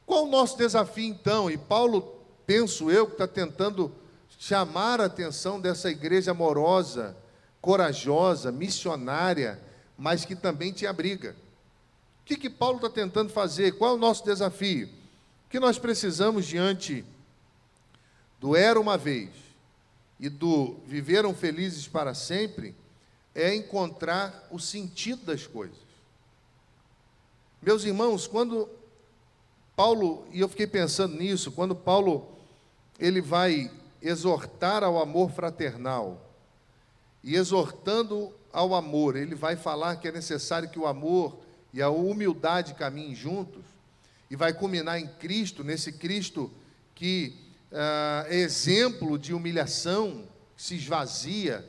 Qual 0.05 0.25
o 0.25 0.29
nosso 0.29 0.57
desafio, 0.57 1.05
então? 1.05 1.49
E 1.49 1.57
Paulo, 1.57 2.19
penso 2.45 2.91
eu, 2.91 3.07
que 3.07 3.13
está 3.13 3.27
tentando 3.27 3.91
chamar 4.37 4.99
a 4.99 5.05
atenção 5.05 5.59
dessa 5.59 5.89
igreja 5.89 6.31
amorosa, 6.31 7.15
corajosa, 7.61 8.51
missionária, 8.51 9.59
mas 9.97 10.25
que 10.25 10.35
também 10.35 10.71
te 10.73 10.85
abriga. 10.85 11.35
O 12.21 12.25
que, 12.25 12.35
que 12.35 12.49
Paulo 12.49 12.77
está 12.77 12.89
tentando 12.89 13.31
fazer? 13.31 13.77
Qual 13.77 13.91
é 13.91 13.93
o 13.95 13.99
nosso 13.99 14.25
desafio? 14.25 14.87
O 15.45 15.49
que 15.49 15.59
nós 15.59 15.77
precisamos 15.77 16.45
diante 16.45 17.05
do 18.39 18.55
era 18.55 18.79
uma 18.79 18.97
vez 18.97 19.29
e 20.19 20.27
do 20.27 20.75
viveram 20.85 21.33
felizes 21.33 21.87
para 21.87 22.13
sempre 22.13 22.75
é 23.33 23.55
encontrar 23.55 24.47
o 24.51 24.59
sentido 24.59 25.25
das 25.25 25.47
coisas. 25.47 25.77
Meus 27.61 27.83
irmãos, 27.83 28.27
quando 28.27 28.69
Paulo, 29.75 30.25
e 30.31 30.39
eu 30.39 30.47
fiquei 30.47 30.67
pensando 30.67 31.17
nisso, 31.17 31.51
quando 31.51 31.75
Paulo 31.75 32.27
ele 32.99 33.21
vai 33.21 33.71
exortar 34.01 34.83
ao 34.83 35.01
amor 35.01 35.31
fraternal, 35.31 36.21
e 37.23 37.35
exortando 37.35 38.31
ao 38.51 38.75
amor, 38.75 39.15
ele 39.15 39.33
vai 39.33 39.55
falar 39.55 39.95
que 39.95 40.07
é 40.07 40.11
necessário 40.11 40.69
que 40.69 40.77
o 40.77 40.85
amor 40.85 41.37
e 41.73 41.81
a 41.81 41.89
humildade 41.89 42.73
caminhem 42.75 43.15
juntos, 43.15 43.63
e 44.29 44.35
vai 44.35 44.53
culminar 44.53 44.99
em 44.99 45.07
Cristo, 45.07 45.63
nesse 45.63 45.91
Cristo 45.93 46.51
que 46.93 47.35
uh, 47.71 48.27
é 48.27 48.35
exemplo 48.35 49.17
de 49.17 49.33
humilhação, 49.33 50.23
se 50.55 50.75
esvazia 50.75 51.65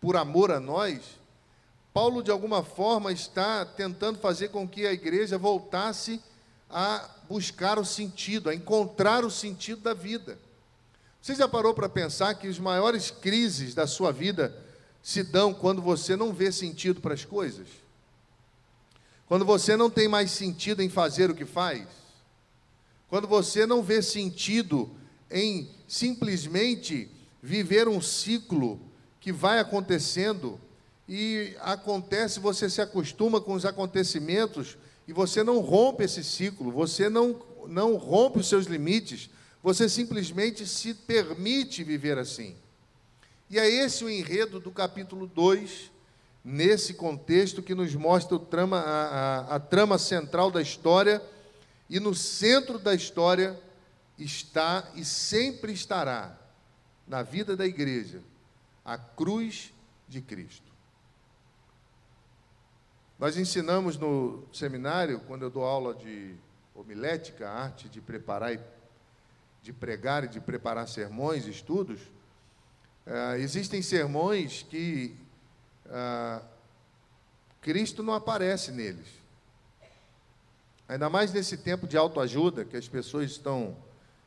por 0.00 0.16
amor 0.16 0.50
a 0.50 0.60
nós, 0.60 1.00
Paulo, 1.92 2.22
de 2.22 2.30
alguma 2.30 2.62
forma, 2.62 3.12
está 3.12 3.66
tentando 3.66 4.18
fazer 4.18 4.48
com 4.48 4.66
que 4.66 4.86
a 4.86 4.92
igreja 4.92 5.36
voltasse 5.36 6.20
a 6.70 7.08
buscar 7.28 7.78
o 7.78 7.84
sentido, 7.84 8.48
a 8.48 8.54
encontrar 8.54 9.24
o 9.24 9.30
sentido 9.30 9.80
da 9.82 9.94
vida. 9.94 10.38
Você 11.20 11.34
já 11.34 11.48
parou 11.48 11.72
para 11.72 11.88
pensar 11.88 12.34
que 12.34 12.48
as 12.48 12.58
maiores 12.58 13.10
crises 13.10 13.74
da 13.74 13.86
sua 13.86 14.12
vida 14.12 14.56
se 15.02 15.22
dão 15.22 15.54
quando 15.54 15.80
você 15.80 16.16
não 16.16 16.32
vê 16.32 16.50
sentido 16.50 17.00
para 17.00 17.14
as 17.14 17.24
coisas? 17.24 17.68
Quando 19.26 19.44
você 19.44 19.76
não 19.76 19.88
tem 19.88 20.08
mais 20.08 20.30
sentido 20.30 20.82
em 20.82 20.88
fazer 20.88 21.30
o 21.30 21.34
que 21.34 21.46
faz? 21.46 21.86
Quando 23.08 23.28
você 23.28 23.66
não 23.66 23.82
vê 23.82 24.02
sentido 24.02 24.90
em 25.30 25.70
simplesmente 25.86 27.10
viver 27.42 27.88
um 27.88 28.00
ciclo 28.00 28.80
que 29.20 29.32
vai 29.32 29.58
acontecendo 29.58 30.60
e 31.08 31.54
acontece, 31.60 32.40
você 32.40 32.68
se 32.68 32.80
acostuma 32.80 33.40
com 33.40 33.54
os 33.54 33.64
acontecimentos 33.64 34.76
e 35.06 35.12
você 35.12 35.42
não 35.42 35.60
rompe 35.60 36.04
esse 36.04 36.22
ciclo, 36.22 36.70
você 36.70 37.08
não, 37.08 37.40
não 37.66 37.96
rompe 37.96 38.38
os 38.38 38.48
seus 38.48 38.66
limites, 38.66 39.28
você 39.62 39.88
simplesmente 39.88 40.66
se 40.66 40.94
permite 40.94 41.84
viver 41.84 42.18
assim. 42.18 42.56
E 43.48 43.58
é 43.58 43.68
esse 43.68 44.04
o 44.04 44.10
enredo 44.10 44.58
do 44.58 44.70
capítulo 44.70 45.26
2, 45.26 45.90
nesse 46.44 46.94
contexto 46.94 47.62
que 47.62 47.74
nos 47.74 47.94
mostra 47.94 48.38
trama, 48.38 48.78
a, 48.78 49.06
a, 49.06 49.56
a 49.56 49.60
trama 49.60 49.98
central 49.98 50.50
da 50.50 50.62
história, 50.62 51.22
e 51.88 52.00
no 52.00 52.14
centro 52.14 52.78
da 52.78 52.94
história 52.94 53.60
está 54.18 54.90
e 54.94 55.04
sempre 55.04 55.72
estará 55.72 56.38
na 57.06 57.22
vida 57.22 57.56
da 57.56 57.66
igreja 57.66 58.22
a 58.84 58.96
cruz 58.96 59.72
de 60.08 60.20
Cristo. 60.20 60.71
Nós 63.22 63.36
ensinamos 63.36 63.96
no 63.96 64.42
seminário, 64.52 65.20
quando 65.20 65.42
eu 65.42 65.50
dou 65.50 65.62
aula 65.62 65.94
de 65.94 66.34
homilética, 66.74 67.48
a 67.48 67.52
arte 67.52 67.88
de 67.88 68.00
preparar, 68.00 68.58
de 69.62 69.72
pregar 69.72 70.24
e 70.24 70.26
de 70.26 70.40
preparar 70.40 70.88
sermões, 70.88 71.46
estudos, 71.46 72.00
uh, 73.06 73.36
existem 73.38 73.80
sermões 73.80 74.66
que 74.68 75.16
uh, 75.86 76.44
Cristo 77.60 78.02
não 78.02 78.12
aparece 78.12 78.72
neles. 78.72 79.06
Ainda 80.88 81.08
mais 81.08 81.32
nesse 81.32 81.56
tempo 81.56 81.86
de 81.86 81.96
autoajuda, 81.96 82.64
que 82.64 82.76
as 82.76 82.88
pessoas 82.88 83.30
estão 83.30 83.76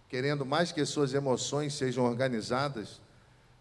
querendo 0.07 0.45
mais 0.45 0.71
que 0.71 0.79
as 0.79 0.87
suas 0.87 1.13
emoções 1.13 1.73
sejam 1.73 2.05
organizadas 2.05 3.01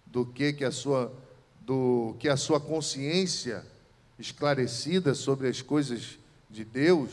do 0.06 0.24
que, 0.24 0.52
que, 0.52 0.64
a, 0.64 0.70
sua, 0.70 1.12
do, 1.60 2.14
que 2.20 2.28
a 2.28 2.36
sua 2.36 2.60
consciência 2.60 3.73
esclarecida 4.18 5.14
sobre 5.14 5.48
as 5.48 5.60
coisas 5.60 6.18
de 6.48 6.64
Deus. 6.64 7.10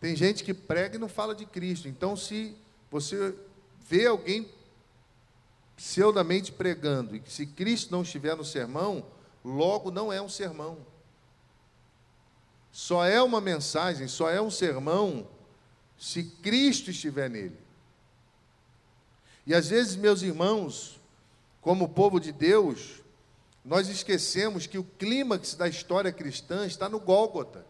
Tem 0.00 0.14
gente 0.14 0.44
que 0.44 0.52
prega 0.52 0.96
e 0.96 0.98
não 0.98 1.08
fala 1.08 1.34
de 1.34 1.46
Cristo. 1.46 1.88
Então, 1.88 2.16
se 2.16 2.54
você 2.90 3.34
vê 3.88 4.06
alguém 4.06 4.48
pseudamente 5.76 6.52
pregando 6.52 7.16
e 7.16 7.20
que 7.20 7.32
se 7.32 7.46
Cristo 7.46 7.90
não 7.90 8.02
estiver 8.02 8.36
no 8.36 8.44
sermão, 8.44 9.04
logo 9.44 9.90
não 9.90 10.12
é 10.12 10.20
um 10.20 10.28
sermão. 10.28 10.78
Só 12.72 13.04
é 13.04 13.22
uma 13.22 13.40
mensagem, 13.40 14.08
só 14.08 14.28
é 14.28 14.40
um 14.40 14.50
sermão 14.50 15.28
se 15.96 16.24
Cristo 16.24 16.90
estiver 16.90 17.30
nele. 17.30 17.56
E 19.46 19.54
às 19.54 19.68
vezes, 19.68 19.94
meus 19.94 20.22
irmãos, 20.22 21.00
como 21.60 21.88
povo 21.88 22.18
de 22.18 22.32
Deus, 22.32 23.02
nós 23.64 23.88
esquecemos 23.88 24.66
que 24.66 24.76
o 24.76 24.84
clímax 24.84 25.54
da 25.54 25.66
história 25.66 26.12
cristã 26.12 26.66
está 26.66 26.88
no 26.88 27.00
Gólgota. 27.00 27.66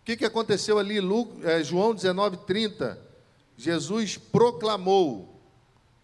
O 0.00 0.04
que, 0.04 0.16
que 0.16 0.24
aconteceu 0.24 0.78
ali, 0.78 0.96
é, 1.42 1.62
João 1.62 1.94
19, 1.94 2.38
30? 2.38 2.98
Jesus 3.56 4.16
proclamou: 4.16 5.40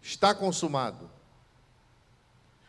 está 0.01 0.35
consumado. 0.35 1.09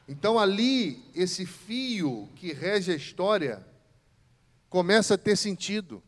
Então, 0.08 0.38
ali, 0.38 1.04
esse 1.14 1.44
fio 1.44 2.28
que 2.36 2.52
rege 2.52 2.92
a 2.92 2.96
história 2.96 3.66
começa 4.68 5.14
a 5.14 5.18
ter 5.18 5.36
sentido. 5.36 6.02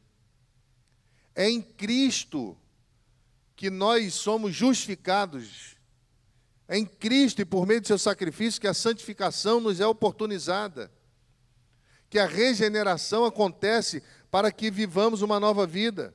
É 1.35 1.49
em 1.51 1.61
Cristo 1.61 2.57
que 3.55 3.71
nós 3.71 4.15
somos 4.15 4.55
justificados. 4.55 5.76
É 6.69 6.77
em 6.77 6.85
Cristo 6.85 7.41
e 7.41 7.45
por 7.45 7.67
meio 7.67 7.81
do 7.81 7.87
seu 7.87 7.99
sacrifício 7.99 8.61
que 8.61 8.67
a 8.67 8.75
santificação 8.75 9.61
nos 9.61 9.81
é 9.81 9.87
oportunizada. 9.87 10.91
Que 12.11 12.19
a 12.19 12.27
regeneração 12.27 13.25
acontece 13.25 14.03
para 14.31 14.51
que 14.51 14.71
vivamos 14.71 15.23
uma 15.23 15.39
nova 15.39 15.67
vida. 15.67 16.15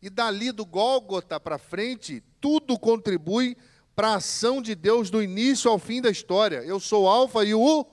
E 0.00 0.08
dali 0.08 0.52
do 0.52 0.64
Gólgota 0.64 1.38
para 1.38 1.58
frente, 1.58 2.22
tudo 2.40 2.78
contribui 2.78 3.56
para 3.94 4.10
a 4.10 4.16
ação 4.16 4.62
de 4.62 4.74
Deus 4.74 5.10
do 5.10 5.22
início 5.22 5.70
ao 5.70 5.78
fim 5.78 6.00
da 6.00 6.10
história. 6.10 6.62
Eu 6.62 6.78
sou 6.78 7.04
o 7.04 7.08
Alfa 7.08 7.44
e 7.44 7.52
o 7.52 7.86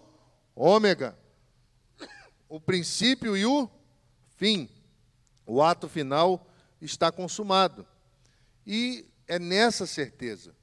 Ômega, 0.56 1.18
o 2.48 2.62
princípio 2.62 3.36
e 3.36 3.46
o 3.46 3.70
fim. 4.38 4.70
O 5.46 5.62
ato 5.62 5.90
final 5.90 6.48
está 6.80 7.12
consumado. 7.12 7.86
E 8.66 9.06
é 9.28 9.38
nessa 9.40 9.86
certeza 9.86 10.56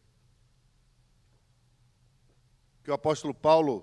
que 2.84 2.90
o 2.90 2.94
apóstolo 2.94 3.32
Paulo 3.32 3.82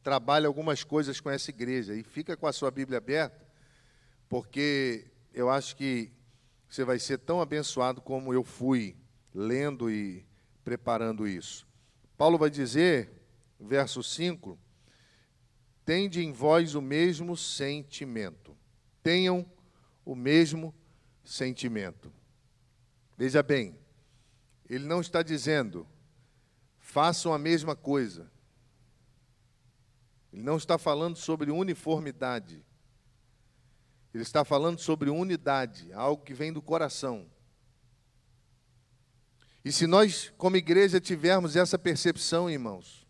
trabalha 0.00 0.46
algumas 0.46 0.84
coisas 0.84 1.20
com 1.20 1.28
essa 1.28 1.50
igreja. 1.50 1.92
E 1.96 2.04
fica 2.04 2.36
com 2.36 2.46
a 2.46 2.52
sua 2.52 2.70
Bíblia 2.70 2.98
aberta, 2.98 3.44
porque 4.28 5.10
eu 5.34 5.50
acho 5.50 5.74
que 5.74 6.12
você 6.68 6.84
vai 6.84 7.00
ser 7.00 7.18
tão 7.18 7.40
abençoado 7.40 8.00
como 8.00 8.32
eu 8.32 8.44
fui 8.44 8.96
lendo 9.34 9.90
e 9.90 10.24
preparando 10.64 11.26
isso. 11.26 11.66
Paulo 12.16 12.38
vai 12.38 12.48
dizer, 12.48 13.10
verso 13.58 14.00
5: 14.02 14.56
Tende 15.84 16.24
em 16.24 16.32
vós 16.32 16.76
o 16.76 16.80
mesmo 16.80 17.36
sentimento. 17.36 18.56
Tenham 19.02 19.44
o 20.04 20.14
mesmo 20.14 20.72
sentimento. 21.24 22.12
Veja 23.18 23.42
bem, 23.42 23.76
ele 24.68 24.86
não 24.86 25.00
está 25.00 25.22
dizendo, 25.22 25.86
façam 26.86 27.34
a 27.34 27.38
mesma 27.38 27.74
coisa. 27.74 28.30
Ele 30.32 30.42
não 30.42 30.56
está 30.56 30.78
falando 30.78 31.16
sobre 31.16 31.50
uniformidade. 31.50 32.64
Ele 34.14 34.22
está 34.22 34.44
falando 34.44 34.78
sobre 34.78 35.10
unidade, 35.10 35.92
algo 35.92 36.22
que 36.22 36.32
vem 36.32 36.52
do 36.52 36.62
coração. 36.62 37.26
E 39.64 39.72
se 39.72 39.86
nós, 39.86 40.32
como 40.38 40.56
igreja, 40.56 41.00
tivermos 41.00 41.56
essa 41.56 41.76
percepção, 41.76 42.48
irmãos, 42.48 43.04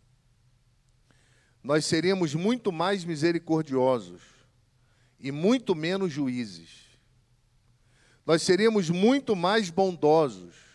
nós 1.63 1.85
seríamos 1.85 2.33
muito 2.33 2.71
mais 2.71 3.05
misericordiosos 3.05 4.23
e 5.19 5.31
muito 5.31 5.75
menos 5.75 6.11
juízes. 6.11 6.97
Nós 8.25 8.41
seríamos 8.41 8.89
muito 8.89 9.35
mais 9.35 9.69
bondosos 9.69 10.66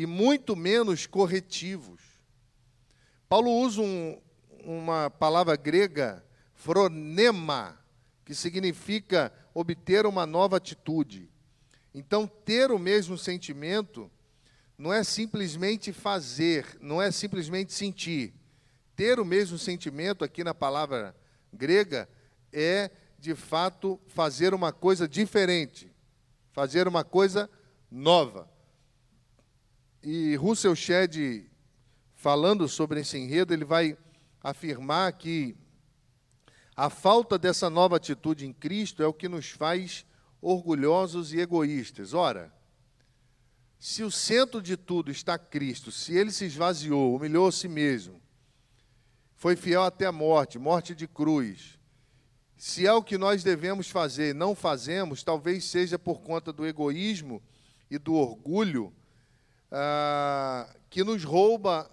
e 0.00 0.06
muito 0.06 0.56
menos 0.56 1.06
corretivos. 1.06 2.00
Paulo 3.28 3.50
usa 3.50 3.82
um, 3.82 4.18
uma 4.64 5.10
palavra 5.10 5.54
grega, 5.56 6.24
fronema, 6.54 7.78
que 8.24 8.34
significa 8.34 9.30
obter 9.52 10.06
uma 10.06 10.24
nova 10.24 10.56
atitude. 10.56 11.28
Então, 11.94 12.26
ter 12.26 12.70
o 12.70 12.78
mesmo 12.78 13.18
sentimento 13.18 14.10
não 14.78 14.90
é 14.90 15.04
simplesmente 15.04 15.92
fazer, 15.92 16.78
não 16.80 17.02
é 17.02 17.10
simplesmente 17.10 17.74
sentir. 17.74 18.32
Ter 18.96 19.20
o 19.20 19.24
mesmo 19.24 19.58
sentimento, 19.58 20.24
aqui 20.24 20.42
na 20.42 20.54
palavra 20.54 21.14
grega, 21.52 22.08
é, 22.50 22.90
de 23.18 23.34
fato, 23.34 24.00
fazer 24.08 24.54
uma 24.54 24.72
coisa 24.72 25.06
diferente, 25.06 25.92
fazer 26.52 26.88
uma 26.88 27.04
coisa 27.04 27.50
nova. 27.90 28.48
E 30.02 30.34
Russell 30.36 30.74
Shedd, 30.74 31.46
falando 32.14 32.66
sobre 32.66 33.00
esse 33.00 33.18
enredo, 33.18 33.52
ele 33.52 33.64
vai 33.64 33.98
afirmar 34.42 35.12
que 35.12 35.54
a 36.74 36.88
falta 36.88 37.38
dessa 37.38 37.68
nova 37.68 37.96
atitude 37.96 38.46
em 38.46 38.52
Cristo 38.52 39.02
é 39.02 39.06
o 39.06 39.12
que 39.12 39.28
nos 39.28 39.50
faz 39.50 40.06
orgulhosos 40.40 41.34
e 41.34 41.40
egoístas. 41.40 42.14
Ora, 42.14 42.50
se 43.78 44.02
o 44.02 44.10
centro 44.10 44.62
de 44.62 44.74
tudo 44.74 45.10
está 45.10 45.38
Cristo, 45.38 45.92
se 45.92 46.16
ele 46.16 46.30
se 46.30 46.46
esvaziou, 46.46 47.14
humilhou 47.14 47.48
a 47.48 47.52
si 47.52 47.68
mesmo, 47.68 48.22
foi 49.36 49.54
fiel 49.54 49.82
até 49.82 50.06
a 50.06 50.12
morte, 50.12 50.58
morte 50.58 50.94
de 50.94 51.06
cruz, 51.06 51.78
se 52.56 52.86
é 52.86 52.92
o 52.92 53.02
que 53.02 53.18
nós 53.18 53.42
devemos 53.42 53.90
fazer 53.90 54.30
e 54.30 54.34
não 54.34 54.54
fazemos, 54.54 55.22
talvez 55.22 55.64
seja 55.64 55.98
por 55.98 56.20
conta 56.20 56.52
do 56.52 56.66
egoísmo 56.66 57.42
e 57.90 57.98
do 57.98 58.14
orgulho 58.14 58.94
ah, 59.70 60.68
que 60.88 61.04
nos 61.04 61.24
rouba 61.24 61.90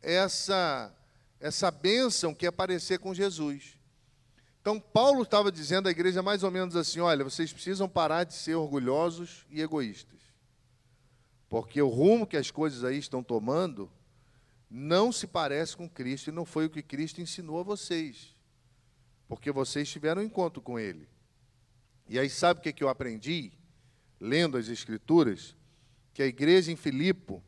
essa, 0.00 0.92
essa 1.38 1.70
bênção 1.70 2.34
que 2.34 2.46
é 2.46 2.50
parecer 2.50 2.98
com 2.98 3.14
Jesus. 3.14 3.78
Então, 4.60 4.78
Paulo 4.78 5.22
estava 5.22 5.50
dizendo 5.50 5.88
à 5.88 5.90
igreja 5.90 6.22
mais 6.22 6.42
ou 6.42 6.50
menos 6.50 6.76
assim: 6.76 7.00
olha, 7.00 7.24
vocês 7.24 7.52
precisam 7.52 7.88
parar 7.88 8.24
de 8.24 8.34
ser 8.34 8.54
orgulhosos 8.54 9.44
e 9.50 9.60
egoístas. 9.60 10.20
Porque 11.48 11.82
o 11.82 11.88
rumo 11.88 12.26
que 12.26 12.36
as 12.36 12.50
coisas 12.50 12.82
aí 12.82 12.96
estão 12.96 13.22
tomando 13.22 13.90
não 14.70 15.12
se 15.12 15.26
parece 15.26 15.76
com 15.76 15.88
Cristo 15.88 16.28
e 16.28 16.32
não 16.32 16.46
foi 16.46 16.64
o 16.64 16.70
que 16.70 16.82
Cristo 16.82 17.20
ensinou 17.20 17.60
a 17.60 17.62
vocês. 17.62 18.34
Porque 19.28 19.52
vocês 19.52 19.88
tiveram 19.90 20.22
um 20.22 20.24
encontro 20.24 20.62
com 20.62 20.78
Ele. 20.78 21.06
E 22.08 22.18
aí, 22.18 22.30
sabe 22.30 22.60
o 22.60 22.62
que, 22.62 22.72
que 22.72 22.82
eu 22.82 22.88
aprendi? 22.88 23.52
Lendo 24.18 24.56
as 24.56 24.68
Escrituras, 24.68 25.54
que 26.12 26.22
a 26.22 26.26
igreja 26.26 26.70
em 26.70 26.76
Filipo, 26.76 27.42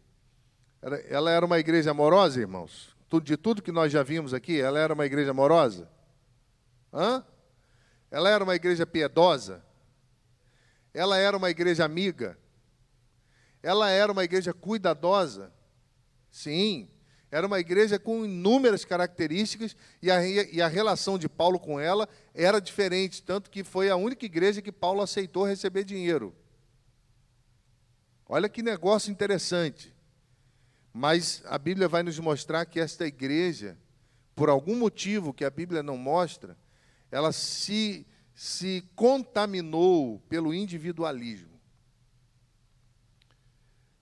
ela 1.09 1.31
era 1.31 1.45
uma 1.45 1.59
igreja 1.59 1.91
amorosa, 1.91 2.41
irmãos. 2.41 2.95
De 3.23 3.37
tudo 3.37 3.63
que 3.63 3.71
nós 3.71 3.93
já 3.93 4.03
vimos 4.03 4.35
aqui, 4.35 4.61
ela 4.61 4.79
era 4.79 4.93
uma 4.93 5.07
igreja 5.07 5.31
amorosa. 5.31 5.89
Hã? 6.93 7.25
Ela 8.11 8.31
era 8.31 8.43
uma 8.43 8.55
igreja 8.55 8.87
piedosa. 8.87 9.65
Ela 10.93 11.17
era 11.17 11.37
uma 11.37 11.51
igreja 11.51 11.85
amiga. 11.85 12.37
Ela 13.63 13.91
era 13.91 14.11
uma 14.11 14.25
igreja 14.25 14.53
cuidadosa. 14.53 15.53
Sim, 16.31 16.89
era 17.35 17.49
uma 17.49 17.59
igreja 17.59 17.99
com 17.99 18.25
inúmeras 18.25 18.85
características 18.85 19.77
e 20.01 20.09
a, 20.09 20.25
e 20.25 20.63
a 20.63 20.69
relação 20.69 21.19
de 21.19 21.29
Paulo 21.29 21.59
com 21.59 21.81
ela 21.81 22.09
era 22.33 22.61
diferente, 22.61 23.23
tanto 23.23 23.51
que 23.51 23.65
foi 23.65 23.91
a 23.91 23.97
única 23.97 24.25
igreja 24.25 24.63
que 24.63 24.71
Paulo 24.71 25.03
aceitou 25.03 25.45
receber 25.45 25.83
dinheiro. 25.83 26.33
Olha 28.29 28.49
que 28.49 28.63
negócio 28.63 29.11
interessante. 29.11 29.95
Mas 30.93 31.43
a 31.47 31.59
Bíblia 31.59 31.89
vai 31.89 32.03
nos 32.03 32.19
mostrar 32.19 32.65
que 32.65 32.79
esta 32.79 33.07
igreja, 33.07 33.77
por 34.35 34.49
algum 34.49 34.77
motivo 34.77 35.35
que 35.35 35.45
a 35.45 35.51
Bíblia 35.51 35.83
não 35.83 35.99
mostra, 35.99 36.57
ela 37.11 37.33
se, 37.33 38.07
se 38.35 38.85
contaminou 38.95 40.21
pelo 40.29 40.55
individualismo. 40.55 41.61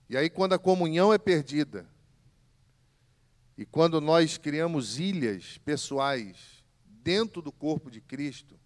E 0.07 0.15
aí, 0.15 0.29
quando 0.29 0.53
a 0.53 0.59
comunhão 0.59 1.11
é 1.11 1.17
perdida, 1.17 1.87
e 3.57 3.65
quando 3.65 3.99
nós 3.99 4.37
criamos 4.37 4.99
ilhas 4.99 5.57
pessoais 5.59 6.63
dentro 6.85 7.41
do 7.41 7.51
corpo 7.51 7.89
de 7.89 8.01
Cristo, 8.01 8.59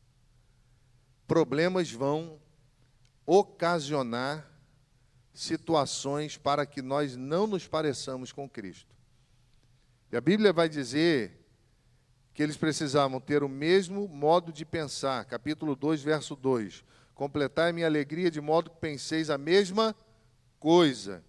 problemas 1.25 1.91
vão 1.91 2.39
ocasionar 3.25 4.56
situações 5.37 6.35
para 6.35 6.65
que 6.65 6.81
nós 6.81 7.15
não 7.15 7.45
nos 7.45 7.67
pareçamos 7.67 8.31
com 8.31 8.49
Cristo. 8.49 8.95
E 10.11 10.17
a 10.17 10.21
Bíblia 10.21 10.51
vai 10.51 10.67
dizer 10.67 11.45
que 12.33 12.41
eles 12.41 12.57
precisavam 12.57 13.19
ter 13.19 13.43
o 13.43 13.49
mesmo 13.49 14.07
modo 14.07 14.51
de 14.51 14.65
pensar. 14.65 15.25
Capítulo 15.25 15.75
2, 15.75 16.01
verso 16.01 16.35
2. 16.35 16.83
Completai 17.13 17.71
minha 17.71 17.85
alegria 17.85 18.31
de 18.31 18.41
modo 18.41 18.71
que 18.71 18.77
penseis 18.77 19.29
a 19.29 19.37
mesma 19.37 19.95
coisa. 20.59 21.23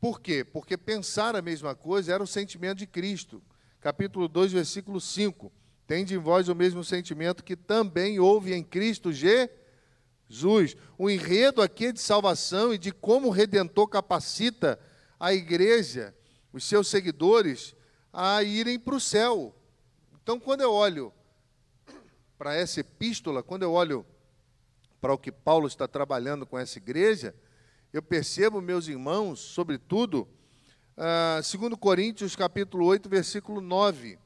Por 0.00 0.20
quê? 0.20 0.44
Porque 0.44 0.76
pensar 0.76 1.36
a 1.36 1.42
mesma 1.42 1.76
coisa 1.76 2.12
era 2.12 2.22
o 2.22 2.26
sentimento 2.26 2.78
de 2.78 2.88
Cristo. 2.88 3.40
Capítulo 3.80 4.26
2, 4.26 4.52
versículo 4.52 5.00
5. 5.00 5.52
Tende 5.86 6.14
em 6.14 6.18
vós 6.18 6.48
o 6.48 6.56
mesmo 6.56 6.82
sentimento 6.82 7.44
que 7.44 7.54
também 7.54 8.18
houve 8.18 8.52
em 8.52 8.64
Cristo 8.64 9.12
Jesus. 9.12 9.65
O 10.98 11.08
enredo 11.08 11.62
aqui 11.62 11.86
é 11.86 11.92
de 11.92 12.00
salvação 12.00 12.74
e 12.74 12.78
de 12.78 12.92
como 12.92 13.28
o 13.28 13.30
Redentor 13.30 13.88
capacita 13.88 14.78
a 15.18 15.32
igreja, 15.32 16.14
os 16.52 16.64
seus 16.64 16.88
seguidores, 16.88 17.74
a 18.12 18.42
irem 18.42 18.78
para 18.78 18.94
o 18.94 19.00
céu. 19.00 19.54
Então, 20.22 20.40
quando 20.40 20.62
eu 20.62 20.72
olho 20.72 21.12
para 22.36 22.54
essa 22.54 22.80
epístola, 22.80 23.42
quando 23.42 23.62
eu 23.62 23.72
olho 23.72 24.04
para 25.00 25.12
o 25.12 25.18
que 25.18 25.30
Paulo 25.30 25.66
está 25.66 25.86
trabalhando 25.86 26.44
com 26.44 26.58
essa 26.58 26.78
igreja, 26.78 27.34
eu 27.92 28.02
percebo, 28.02 28.60
meus 28.60 28.88
irmãos, 28.88 29.38
sobretudo, 29.38 30.28
uh, 30.96 31.58
2 31.58 31.74
Coríntios 31.78 32.34
capítulo 32.34 32.84
8, 32.86 33.08
versículo 33.08 33.60
9, 33.60 34.18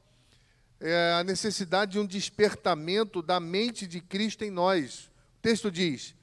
é 0.80 1.12
a 1.12 1.22
necessidade 1.22 1.92
de 1.92 1.98
um 1.98 2.06
despertamento 2.06 3.20
da 3.20 3.38
mente 3.38 3.86
de 3.86 4.00
Cristo 4.00 4.42
em 4.44 4.50
nós. 4.50 5.09
O 5.40 5.42
texto 5.42 5.70
diz: 5.70 6.14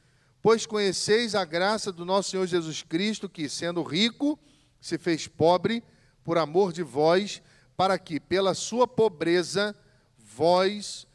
Pois 0.44 0.68
conheceis 0.68 1.34
a 1.34 1.44
graça 1.44 1.92
do 1.92 2.06
nosso 2.06 2.30
Senhor 2.30 2.46
Jesus 2.46 2.84
Cristo, 2.84 3.28
que, 3.28 3.50
sendo 3.50 3.82
rico, 3.82 4.40
se 4.80 4.96
fez 5.00 5.26
pobre 5.26 5.84
por 6.24 6.38
amor 6.38 6.72
de 6.72 6.84
vós, 6.84 7.42
para 7.76 7.98
que 7.98 8.20
pela 8.20 8.54
sua 8.54 8.88
pobreza 8.88 9.76
vós 10.20 11.08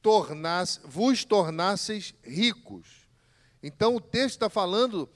tornasse, 0.00 0.80
vos 0.82 1.22
tornasseis 1.26 2.14
ricos. 2.24 3.06
Então 3.62 3.96
o 3.96 4.00
texto 4.00 4.36
está 4.36 4.48
falando 4.48 5.06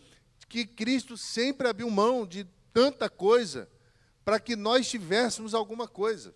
que 0.46 0.66
Cristo 0.66 1.16
sempre 1.16 1.66
abriu 1.66 1.88
mão 1.88 2.26
de 2.26 2.46
tanta 2.70 3.08
coisa 3.08 3.66
para 4.26 4.38
que 4.38 4.54
nós 4.54 4.90
tivéssemos 4.90 5.54
alguma 5.54 5.88
coisa. 5.88 6.34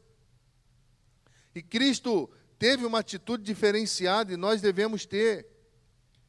E 1.55 1.61
Cristo 1.61 2.31
teve 2.59 2.87
uma 2.87 3.01
atitude 3.01 3.45
diferenciada 3.45 4.33
e 4.33 4.37
nós 4.39 4.63
devemos 4.63 5.05
ter. 5.05 5.58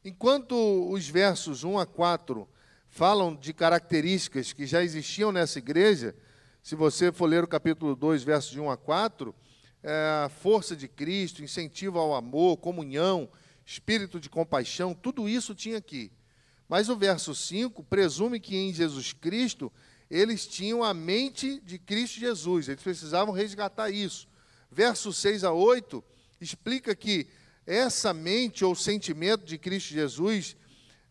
Enquanto 0.02 0.54
os 0.90 1.06
versos 1.06 1.62
1 1.62 1.78
a 1.78 1.84
4 1.84 2.48
falam 2.88 3.34
de 3.36 3.52
características 3.52 4.50
que 4.50 4.64
já 4.64 4.82
existiam 4.82 5.30
nessa 5.30 5.58
igreja, 5.58 6.14
se 6.62 6.74
você 6.74 7.12
for 7.12 7.26
ler 7.26 7.44
o 7.44 7.48
capítulo 7.48 7.94
2, 7.94 8.22
versos 8.22 8.50
de 8.50 8.58
1 8.58 8.70
a 8.70 8.78
4, 8.78 9.34
é, 9.82 9.90
a 10.24 10.30
força 10.30 10.74
de 10.74 10.88
Cristo, 10.88 11.44
incentivo 11.44 11.98
ao 11.98 12.14
amor, 12.14 12.56
comunhão, 12.56 13.28
espírito 13.64 14.18
de 14.18 14.30
compaixão, 14.30 14.94
tudo 14.94 15.28
isso 15.28 15.54
tinha 15.54 15.76
aqui. 15.76 16.10
Mas 16.66 16.88
o 16.88 16.96
verso 16.96 17.34
5 17.34 17.84
presume 17.84 18.40
que 18.40 18.56
em 18.56 18.72
Jesus 18.72 19.12
Cristo 19.12 19.70
eles 20.10 20.46
tinham 20.46 20.82
a 20.82 20.94
mente 20.94 21.60
de 21.60 21.78
Cristo 21.78 22.18
Jesus, 22.18 22.68
eles 22.68 22.82
precisavam 22.82 23.34
resgatar 23.34 23.90
isso. 23.90 24.26
Verso 24.70 25.12
6 25.12 25.44
a 25.44 25.52
8 25.52 26.02
explica 26.40 26.96
que 26.96 27.28
essa 27.70 28.12
mente 28.12 28.64
ou 28.64 28.74
sentimento 28.74 29.44
de 29.44 29.56
Cristo 29.56 29.94
Jesus 29.94 30.56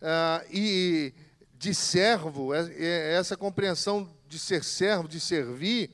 ah, 0.01 0.43
e 0.51 1.13
de 1.57 1.73
servo, 1.73 2.53
é, 2.53 2.69
é, 2.77 3.13
essa 3.13 3.37
compreensão 3.37 4.09
de 4.27 4.37
ser 4.37 4.63
servo, 4.63 5.07
de 5.07 5.19
servir, 5.19 5.89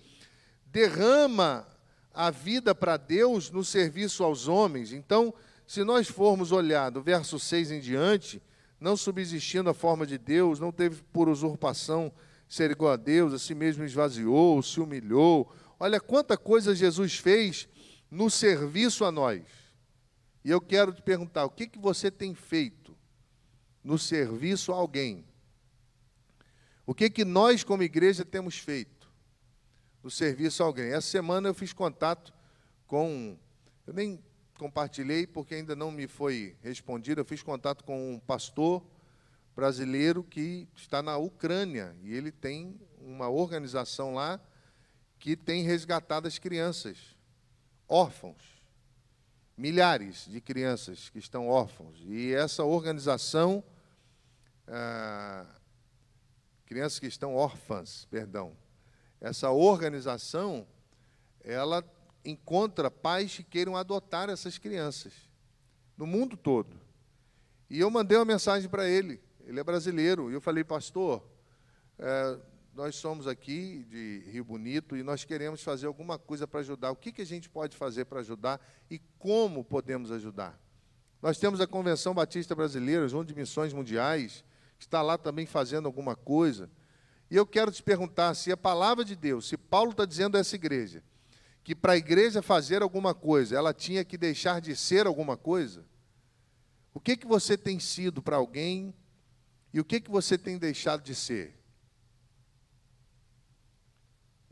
derrama 0.65 1.67
a 2.13 2.31
vida 2.31 2.73
para 2.73 2.97
Deus 2.97 3.51
no 3.51 3.63
serviço 3.63 4.23
aos 4.23 4.47
homens. 4.47 4.91
Então, 4.91 5.33
se 5.67 5.83
nós 5.83 6.07
formos 6.07 6.51
olhar 6.51 6.89
do 6.89 7.01
verso 7.01 7.39
6 7.39 7.71
em 7.71 7.79
diante, 7.79 8.41
não 8.79 8.97
subsistindo 8.97 9.69
a 9.69 9.73
forma 9.73 10.05
de 10.05 10.17
Deus, 10.17 10.59
não 10.59 10.71
teve 10.71 11.01
por 11.13 11.29
usurpação 11.29 12.11
ser 12.47 12.71
igual 12.71 12.93
a 12.93 12.97
Deus, 12.97 13.33
a 13.33 13.39
si 13.39 13.53
mesmo 13.53 13.83
esvaziou, 13.83 14.61
se 14.63 14.79
humilhou. 14.79 15.51
Olha 15.79 15.99
quanta 15.99 16.37
coisa 16.37 16.73
Jesus 16.73 17.17
fez 17.17 17.67
no 18.09 18.29
serviço 18.29 19.05
a 19.05 19.11
nós. 19.11 19.41
E 20.45 20.51
eu 20.51 20.61
quero 20.61 20.93
te 20.93 21.01
perguntar: 21.01 21.43
o 21.43 21.49
que, 21.49 21.65
que 21.65 21.79
você 21.79 22.11
tem 22.11 22.35
feito 22.35 22.95
no 23.83 23.97
serviço 23.97 24.71
a 24.71 24.75
alguém? 24.75 25.25
O 26.85 26.93
que, 26.93 27.09
que 27.09 27.25
nós, 27.25 27.63
como 27.63 27.81
igreja, 27.81 28.23
temos 28.23 28.59
feito 28.59 29.11
no 30.03 30.11
serviço 30.11 30.61
a 30.61 30.67
alguém? 30.67 30.91
Essa 30.93 31.09
semana 31.09 31.49
eu 31.49 31.53
fiz 31.55 31.73
contato 31.73 32.31
com. 32.85 33.35
Eu 33.87 33.93
nem 33.95 34.23
compartilhei 34.59 35.25
porque 35.25 35.55
ainda 35.55 35.75
não 35.75 35.89
me 35.89 36.07
foi 36.07 36.55
respondido. 36.61 37.21
Eu 37.21 37.25
fiz 37.25 37.41
contato 37.41 37.83
com 37.83 38.13
um 38.13 38.19
pastor 38.19 38.85
brasileiro 39.55 40.23
que 40.23 40.67
está 40.75 41.01
na 41.01 41.17
Ucrânia 41.17 41.95
e 42.03 42.13
ele 42.13 42.31
tem 42.31 42.79
uma 42.99 43.29
organização 43.29 44.13
lá 44.13 44.39
que 45.17 45.35
tem 45.35 45.63
resgatado 45.63 46.27
as 46.27 46.37
crianças 46.37 47.17
órfãos, 47.87 48.54
milhares 49.57 50.25
de 50.29 50.41
crianças 50.41 51.09
que 51.09 51.19
estão 51.19 51.47
órfãos 51.47 51.97
e 52.05 52.33
essa 52.33 52.63
organização 52.63 53.63
ah, 54.67 55.45
crianças 56.65 56.99
que 56.99 57.07
estão 57.07 57.35
órfãs, 57.35 58.05
perdão, 58.09 58.55
essa 59.21 59.49
organização 59.51 60.67
ela 61.43 61.83
encontra 62.23 62.89
pais 62.89 63.35
que 63.35 63.43
queiram 63.43 63.77
adotar 63.77 64.29
essas 64.29 64.57
crianças 64.57 65.13
no 65.95 66.07
mundo 66.07 66.35
todo. 66.35 66.75
E 67.69 67.79
eu 67.79 67.89
mandei 67.89 68.17
uma 68.17 68.25
mensagem 68.25 68.69
para 68.69 68.87
ele 68.87 69.21
ele 69.45 69.59
é 69.59 69.63
brasileiro. 69.63 70.29
E 70.29 70.33
eu 70.33 70.41
falei, 70.41 70.63
pastor, 70.63 71.23
é, 71.97 72.37
nós 72.75 72.97
somos 72.97 73.25
aqui 73.25 73.85
de 73.89 74.25
Rio 74.29 74.43
Bonito 74.43 74.97
e 74.97 75.03
nós 75.03 75.23
queremos 75.23 75.63
fazer 75.63 75.87
alguma 75.87 76.19
coisa 76.19 76.45
para 76.45 76.59
ajudar. 76.59 76.91
O 76.91 76.95
que, 76.95 77.09
que 77.09 77.21
a 77.21 77.25
gente 77.25 77.49
pode 77.49 77.77
fazer 77.77 78.03
para 78.03 78.19
ajudar 78.19 78.59
e 78.91 78.99
como 79.17 79.63
podemos 79.63 80.11
ajudar? 80.11 80.59
Nós 81.21 81.37
temos 81.37 81.61
a 81.61 81.67
Convenção 81.67 82.13
Batista 82.13 82.53
Brasileira, 82.53 83.07
junto 83.07 83.29
de 83.29 83.33
Missões 83.33 83.71
Mundiais, 83.71 84.43
que 84.77 84.83
está 84.83 85.01
lá 85.01 85.17
também 85.17 85.45
fazendo 85.45 85.85
alguma 85.85 86.17
coisa. 86.17 86.69
E 87.31 87.37
eu 87.37 87.45
quero 87.45 87.71
te 87.71 87.81
perguntar 87.81 88.33
se 88.33 88.51
a 88.51 88.57
palavra 88.57 89.05
de 89.05 89.15
Deus, 89.15 89.47
se 89.47 89.55
Paulo 89.55 89.91
está 89.91 90.03
dizendo 90.03 90.35
a 90.35 90.41
essa 90.41 90.55
igreja, 90.55 91.01
que 91.63 91.73
para 91.73 91.93
a 91.93 91.97
igreja 91.97 92.41
fazer 92.41 92.81
alguma 92.81 93.13
coisa, 93.13 93.55
ela 93.55 93.73
tinha 93.73 94.03
que 94.03 94.17
deixar 94.17 94.59
de 94.59 94.75
ser 94.75 95.07
alguma 95.07 95.37
coisa, 95.37 95.85
o 96.93 96.99
que, 96.99 97.15
que 97.15 97.25
você 97.25 97.57
tem 97.57 97.79
sido 97.79 98.21
para 98.21 98.35
alguém 98.35 98.93
e 99.73 99.79
o 99.79 99.85
que, 99.85 100.01
que 100.01 100.11
você 100.11 100.37
tem 100.37 100.57
deixado 100.57 101.01
de 101.01 101.15
ser? 101.15 101.64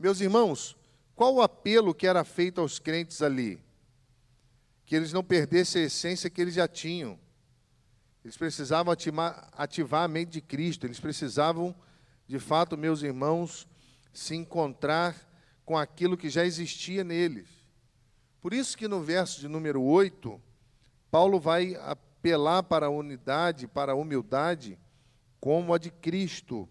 Meus 0.04 0.20
irmãos, 0.20 0.76
qual 1.16 1.34
o 1.34 1.40
apelo 1.40 1.94
que 1.94 2.06
era 2.06 2.24
feito 2.24 2.60
aos 2.60 2.78
crentes 2.78 3.22
ali? 3.22 3.58
Que 4.84 4.94
eles 4.94 5.14
não 5.14 5.24
perdessem 5.24 5.80
a 5.80 5.86
essência 5.86 6.28
que 6.28 6.42
eles 6.42 6.52
já 6.52 6.68
tinham. 6.68 7.18
Eles 8.22 8.36
precisavam 8.36 8.92
ativar, 8.92 10.04
a 10.04 10.06
mente 10.06 10.32
de 10.32 10.40
Cristo, 10.42 10.86
eles 10.86 11.00
precisavam, 11.00 11.74
de 12.28 12.38
fato, 12.38 12.76
meus 12.76 13.02
irmãos, 13.02 13.66
se 14.12 14.36
encontrar 14.36 15.16
com 15.64 15.74
aquilo 15.74 16.18
que 16.18 16.28
já 16.28 16.44
existia 16.44 17.02
neles. 17.02 17.48
Por 18.42 18.52
isso 18.52 18.76
que 18.76 18.86
no 18.86 19.00
verso 19.00 19.40
de 19.40 19.48
número 19.48 19.80
8, 19.82 20.38
Paulo 21.10 21.40
vai 21.40 21.76
apelar 21.76 22.62
para 22.64 22.88
a 22.88 22.90
unidade, 22.90 23.66
para 23.66 23.92
a 23.92 23.96
humildade, 23.96 24.78
como 25.40 25.72
a 25.72 25.78
de 25.78 25.90
Cristo. 25.90 26.68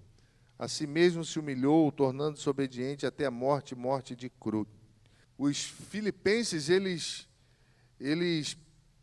A 0.58 0.68
si 0.68 0.86
mesmo 0.86 1.26
se 1.26 1.40
humilhou, 1.40 1.92
tornando-se 1.92 2.48
obediente 2.50 3.06
até 3.06 3.26
a 3.26 3.32
morte, 3.32 3.76
morte 3.76 4.16
de 4.16 4.30
cruz. 4.30 4.68
Os 5.38 5.64
filipenses, 5.64 6.70
eles, 6.70 7.28
eles 8.00 8.56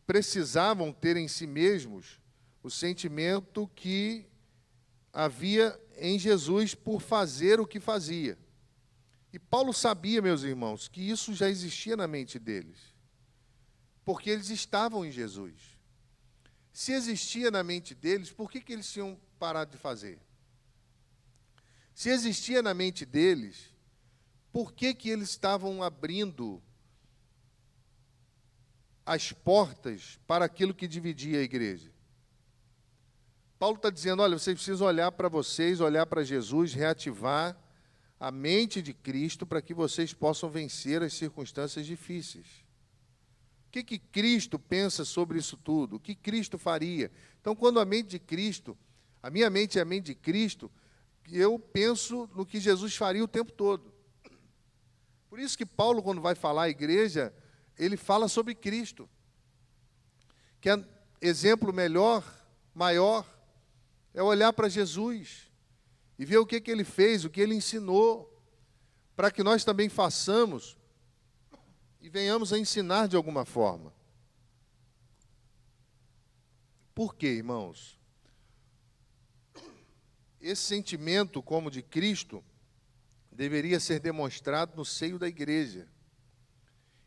precisavam 0.06 0.92
ter 0.92 1.16
em 1.16 1.28
si 1.28 1.46
mesmos 1.46 2.20
o 2.62 2.70
sentimento 2.70 3.70
que 3.74 4.26
havia 5.12 5.78
em 5.98 6.18
Jesus 6.18 6.74
por 6.74 7.00
fazer 7.00 7.60
o 7.60 7.66
que 7.66 7.80
fazia. 7.80 8.38
E 9.32 9.38
Paulo 9.38 9.72
sabia, 9.72 10.20
meus 10.20 10.42
irmãos, 10.42 10.88
que 10.88 11.00
isso 11.00 11.34
já 11.34 11.48
existia 11.48 11.96
na 11.96 12.06
mente 12.06 12.38
deles, 12.38 12.78
porque 14.04 14.30
eles 14.30 14.50
estavam 14.50 15.04
em 15.04 15.12
Jesus. 15.12 15.78
Se 16.72 16.92
existia 16.92 17.50
na 17.50 17.62
mente 17.62 17.94
deles, 17.94 18.30
por 18.30 18.50
que, 18.50 18.60
que 18.60 18.72
eles 18.72 18.90
tinham 18.90 19.18
parado 19.38 19.72
de 19.72 19.78
fazer? 19.78 20.18
Se 22.00 22.08
existia 22.08 22.62
na 22.62 22.72
mente 22.72 23.04
deles, 23.04 23.74
por 24.50 24.72
que, 24.72 24.94
que 24.94 25.10
eles 25.10 25.28
estavam 25.28 25.82
abrindo 25.82 26.62
as 29.04 29.32
portas 29.32 30.18
para 30.26 30.46
aquilo 30.46 30.72
que 30.72 30.88
dividia 30.88 31.40
a 31.40 31.42
igreja? 31.42 31.92
Paulo 33.58 33.76
está 33.76 33.90
dizendo: 33.90 34.22
olha, 34.22 34.38
vocês 34.38 34.56
precisam 34.56 34.86
olhar 34.86 35.12
para 35.12 35.28
vocês, 35.28 35.78
olhar 35.78 36.06
para 36.06 36.24
Jesus, 36.24 36.72
reativar 36.72 37.54
a 38.18 38.30
mente 38.30 38.80
de 38.80 38.94
Cristo 38.94 39.46
para 39.46 39.60
que 39.60 39.74
vocês 39.74 40.14
possam 40.14 40.48
vencer 40.48 41.02
as 41.02 41.12
circunstâncias 41.12 41.84
difíceis. 41.84 42.46
O 43.68 43.70
que, 43.72 43.84
que 43.84 43.98
Cristo 43.98 44.58
pensa 44.58 45.04
sobre 45.04 45.38
isso 45.38 45.54
tudo? 45.54 45.96
O 45.96 46.00
que 46.00 46.14
Cristo 46.14 46.56
faria? 46.56 47.12
Então, 47.42 47.54
quando 47.54 47.78
a 47.78 47.84
mente 47.84 48.08
de 48.08 48.18
Cristo 48.18 48.74
a 49.22 49.28
minha 49.28 49.50
mente 49.50 49.78
é 49.78 49.82
a 49.82 49.84
mente 49.84 50.06
de 50.06 50.14
Cristo, 50.14 50.70
eu 51.38 51.58
penso 51.58 52.28
no 52.34 52.46
que 52.46 52.58
Jesus 52.58 52.96
faria 52.96 53.22
o 53.22 53.28
tempo 53.28 53.52
todo. 53.52 53.92
Por 55.28 55.38
isso 55.38 55.56
que 55.56 55.66
Paulo, 55.66 56.02
quando 56.02 56.20
vai 56.20 56.34
falar 56.34 56.64
à 56.64 56.68
igreja, 56.68 57.32
ele 57.78 57.96
fala 57.96 58.26
sobre 58.26 58.54
Cristo. 58.54 59.08
Que 60.60 60.70
é 60.70 60.84
exemplo 61.20 61.72
melhor, 61.72 62.24
maior, 62.74 63.26
é 64.12 64.22
olhar 64.22 64.52
para 64.52 64.68
Jesus 64.68 65.50
e 66.18 66.24
ver 66.24 66.38
o 66.38 66.46
que, 66.46 66.60
que 66.60 66.70
ele 66.70 66.84
fez, 66.84 67.24
o 67.24 67.30
que 67.30 67.40
ele 67.40 67.54
ensinou, 67.54 68.42
para 69.14 69.30
que 69.30 69.42
nós 69.42 69.64
também 69.64 69.88
façamos 69.88 70.76
e 72.00 72.08
venhamos 72.08 72.52
a 72.52 72.58
ensinar 72.58 73.06
de 73.06 73.16
alguma 73.16 73.44
forma. 73.44 73.92
Por 76.94 77.14
quê, 77.14 77.28
irmãos? 77.28 77.99
Esse 80.40 80.62
sentimento, 80.62 81.42
como 81.42 81.70
de 81.70 81.82
Cristo, 81.82 82.42
deveria 83.30 83.78
ser 83.78 84.00
demonstrado 84.00 84.76
no 84.76 84.84
seio 84.84 85.18
da 85.18 85.28
igreja 85.28 85.86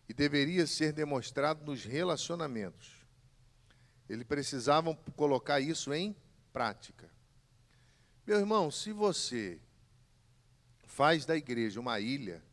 e 0.07 0.13
deveria 0.13 0.67
ser 0.67 0.93
demonstrado 0.93 1.65
nos 1.65 1.83
relacionamentos. 1.83 3.03
Eles 4.07 4.25
precisavam 4.25 4.95
colocar 5.15 5.59
isso 5.59 5.93
em 5.93 6.15
prática. 6.51 7.09
Meu 8.25 8.37
irmão, 8.37 8.69
se 8.69 8.91
você 8.91 9.59
faz 10.85 11.25
da 11.25 11.35
igreja 11.35 11.79
uma 11.79 11.99
ilha, 11.99 12.43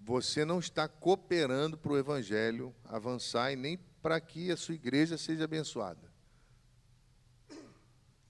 você 0.00 0.44
não 0.44 0.58
está 0.58 0.86
cooperando 0.86 1.76
para 1.76 1.92
o 1.92 1.98
evangelho 1.98 2.74
avançar 2.84 3.52
e 3.52 3.56
nem 3.56 3.78
para 4.02 4.20
que 4.20 4.50
a 4.50 4.56
sua 4.56 4.74
igreja 4.74 5.18
seja 5.18 5.44
abençoada. 5.44 6.07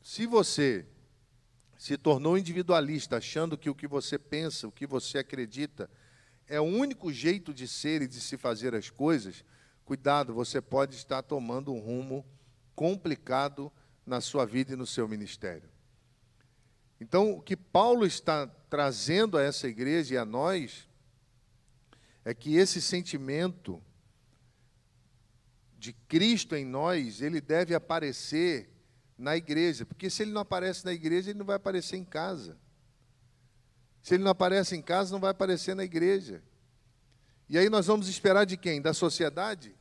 Se 0.09 0.25
você 0.25 0.87
se 1.77 1.99
tornou 1.99 2.39
individualista, 2.39 3.19
achando 3.19 3.59
que 3.59 3.69
o 3.69 3.75
que 3.75 3.87
você 3.87 4.19
pensa, 4.19 4.67
o 4.67 4.73
que 4.73 4.87
você 4.87 5.19
acredita, 5.19 5.91
é 6.47 6.59
o 6.59 6.65
único 6.65 7.13
jeito 7.13 7.53
de 7.53 7.69
ser 7.69 8.01
e 8.01 8.09
de 8.09 8.19
se 8.19 8.39
fazer 8.39 8.75
as 8.75 8.89
coisas, 8.89 9.45
cuidado, 9.85 10.33
você 10.33 10.63
pode 10.63 10.97
estar 10.97 11.21
tomando 11.21 11.75
um 11.75 11.79
rumo 11.79 12.25
complicado 12.75 13.71
na 14.07 14.23
sua 14.23 14.47
vida 14.47 14.73
e 14.73 14.77
no 14.77 14.87
seu 14.87 15.07
ministério. 15.07 15.69
Então, 16.99 17.33
o 17.33 17.43
que 17.43 17.55
Paulo 17.55 18.07
está 18.07 18.47
trazendo 18.47 19.37
a 19.37 19.43
essa 19.43 19.69
igreja 19.69 20.15
e 20.15 20.17
a 20.17 20.25
nós 20.25 20.89
é 22.25 22.33
que 22.33 22.57
esse 22.57 22.81
sentimento 22.81 23.79
de 25.79 25.93
Cristo 25.93 26.57
em 26.57 26.65
nós, 26.65 27.21
ele 27.21 27.43
deve 27.43 27.75
aparecer 27.75 28.78
na 29.19 29.37
igreja, 29.37 29.85
porque 29.85 30.09
se 30.09 30.23
ele 30.23 30.31
não 30.31 30.43
aparece 30.43 30.85
na 30.85 30.93
igreja, 30.93 31.31
ele 31.31 31.39
não 31.39 31.47
vai 31.47 31.57
aparecer 31.57 31.97
em 31.97 32.05
casa. 32.05 32.57
Se 34.01 34.15
ele 34.15 34.23
não 34.23 34.31
aparece 34.31 34.77
em 34.77 34.81
casa, 34.81 35.13
não 35.13 35.21
vai 35.21 35.33
aparecer 35.33 35.75
na 35.75 35.85
igreja. 35.85 36.43
E 37.49 37.59
aí 37.59 37.69
nós 37.69 37.87
vamos 37.87 38.09
esperar 38.09 38.47
de 38.47 38.57
quem? 38.57 38.81
Da 38.81 38.95
sociedade? 38.95 39.75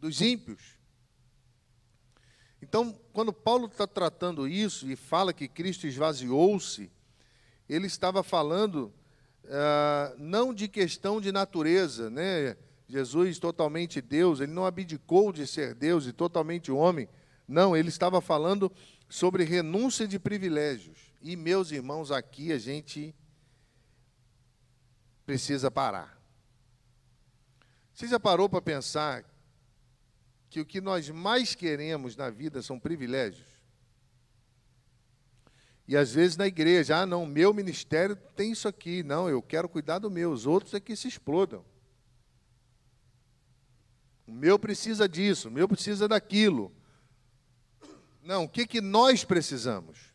Dos 0.00 0.20
ímpios? 0.20 0.76
Então, 2.62 2.98
quando 3.12 3.32
Paulo 3.32 3.66
está 3.66 3.86
tratando 3.86 4.48
isso 4.48 4.88
e 4.90 4.96
fala 4.96 5.32
que 5.32 5.46
Cristo 5.46 5.86
esvaziou-se, 5.86 6.90
ele 7.68 7.86
estava 7.86 8.22
falando 8.22 8.92
uh, 9.44 10.14
não 10.18 10.54
de 10.54 10.66
questão 10.66 11.20
de 11.20 11.30
natureza, 11.30 12.08
né? 12.08 12.56
Jesus 12.88 13.38
totalmente 13.38 14.00
Deus, 14.00 14.40
ele 14.40 14.52
não 14.52 14.64
abdicou 14.64 15.32
de 15.32 15.46
ser 15.46 15.74
Deus 15.74 16.06
e 16.06 16.12
totalmente 16.12 16.70
homem. 16.70 17.08
Não, 17.46 17.76
ele 17.76 17.88
estava 17.88 18.20
falando 18.20 18.72
sobre 19.08 19.44
renúncia 19.44 20.06
de 20.06 20.18
privilégios. 20.18 20.98
E, 21.22 21.36
meus 21.36 21.70
irmãos, 21.70 22.10
aqui 22.10 22.52
a 22.52 22.58
gente 22.58 23.14
precisa 25.24 25.70
parar. 25.70 26.20
Você 27.92 28.06
já 28.06 28.20
parou 28.20 28.48
para 28.48 28.60
pensar 28.60 29.24
que 30.50 30.60
o 30.60 30.66
que 30.66 30.80
nós 30.80 31.08
mais 31.10 31.54
queremos 31.54 32.16
na 32.16 32.30
vida 32.30 32.62
são 32.62 32.78
privilégios? 32.78 33.56
E 35.88 35.96
às 35.96 36.12
vezes 36.12 36.36
na 36.36 36.46
igreja, 36.46 36.98
ah, 36.98 37.06
não, 37.06 37.24
meu 37.24 37.54
ministério 37.54 38.16
tem 38.16 38.52
isso 38.52 38.66
aqui. 38.66 39.02
Não, 39.02 39.28
eu 39.28 39.40
quero 39.40 39.68
cuidar 39.68 39.98
do 39.98 40.10
meu, 40.10 40.32
os 40.32 40.46
outros 40.46 40.74
é 40.74 40.80
que 40.80 40.96
se 40.96 41.06
explodam. 41.06 41.64
O 44.26 44.32
meu 44.32 44.58
precisa 44.58 45.08
disso, 45.08 45.48
o 45.48 45.50
meu 45.50 45.68
precisa 45.68 46.08
daquilo. 46.08 46.72
Não, 48.26 48.42
o 48.42 48.48
que, 48.48 48.66
que 48.66 48.80
nós 48.80 49.22
precisamos? 49.22 50.12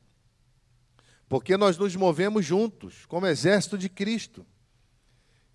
Porque 1.30 1.56
nós 1.56 1.78
nos 1.78 1.96
movemos 1.96 2.46
juntos, 2.46 3.06
como 3.06 3.26
exército 3.26 3.78
de 3.78 3.88
Cristo. 3.88 4.46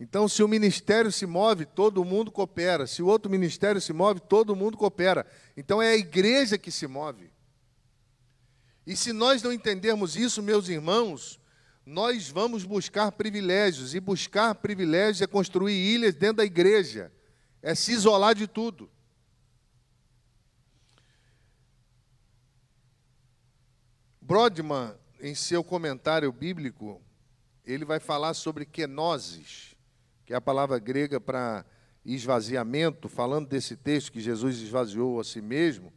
Então, 0.00 0.26
se 0.26 0.42
o 0.42 0.48
ministério 0.48 1.12
se 1.12 1.26
move, 1.26 1.66
todo 1.66 2.02
mundo 2.02 2.32
coopera. 2.32 2.86
Se 2.86 3.02
o 3.02 3.06
outro 3.08 3.30
ministério 3.30 3.78
se 3.78 3.92
move, 3.92 4.20
todo 4.20 4.56
mundo 4.56 4.78
coopera. 4.78 5.26
Então, 5.54 5.82
é 5.82 5.90
a 5.90 5.96
igreja 5.96 6.56
que 6.56 6.70
se 6.70 6.86
move. 6.86 7.30
E 8.86 8.96
se 8.96 9.12
nós 9.12 9.42
não 9.42 9.52
entendermos 9.52 10.16
isso, 10.16 10.42
meus 10.42 10.70
irmãos, 10.70 11.38
nós 11.84 12.30
vamos 12.30 12.64
buscar 12.64 13.12
privilégios. 13.12 13.94
E 13.94 14.00
buscar 14.00 14.54
privilégios 14.54 15.20
é 15.20 15.26
construir 15.26 15.74
ilhas 15.74 16.14
dentro 16.14 16.38
da 16.38 16.44
igreja 16.44 17.12
é 17.66 17.74
se 17.74 17.92
isolar 17.92 18.34
de 18.34 18.46
tudo. 18.46 18.88
Brodman, 24.26 24.92
em 25.20 25.36
seu 25.36 25.62
comentário 25.62 26.32
bíblico, 26.32 27.00
ele 27.64 27.84
vai 27.84 28.00
falar 28.00 28.34
sobre 28.34 28.66
kenosis, 28.66 29.76
que 30.24 30.32
é 30.32 30.36
a 30.36 30.40
palavra 30.40 30.80
grega 30.80 31.20
para 31.20 31.64
esvaziamento, 32.04 33.08
falando 33.08 33.48
desse 33.48 33.76
texto 33.76 34.10
que 34.10 34.20
Jesus 34.20 34.56
esvaziou 34.56 35.20
a 35.20 35.24
si 35.24 35.40
mesmo. 35.40 35.92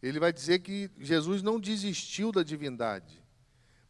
Ele 0.00 0.20
vai 0.20 0.32
dizer 0.32 0.60
que 0.60 0.88
Jesus 0.96 1.42
não 1.42 1.58
desistiu 1.58 2.30
da 2.30 2.44
divindade, 2.44 3.20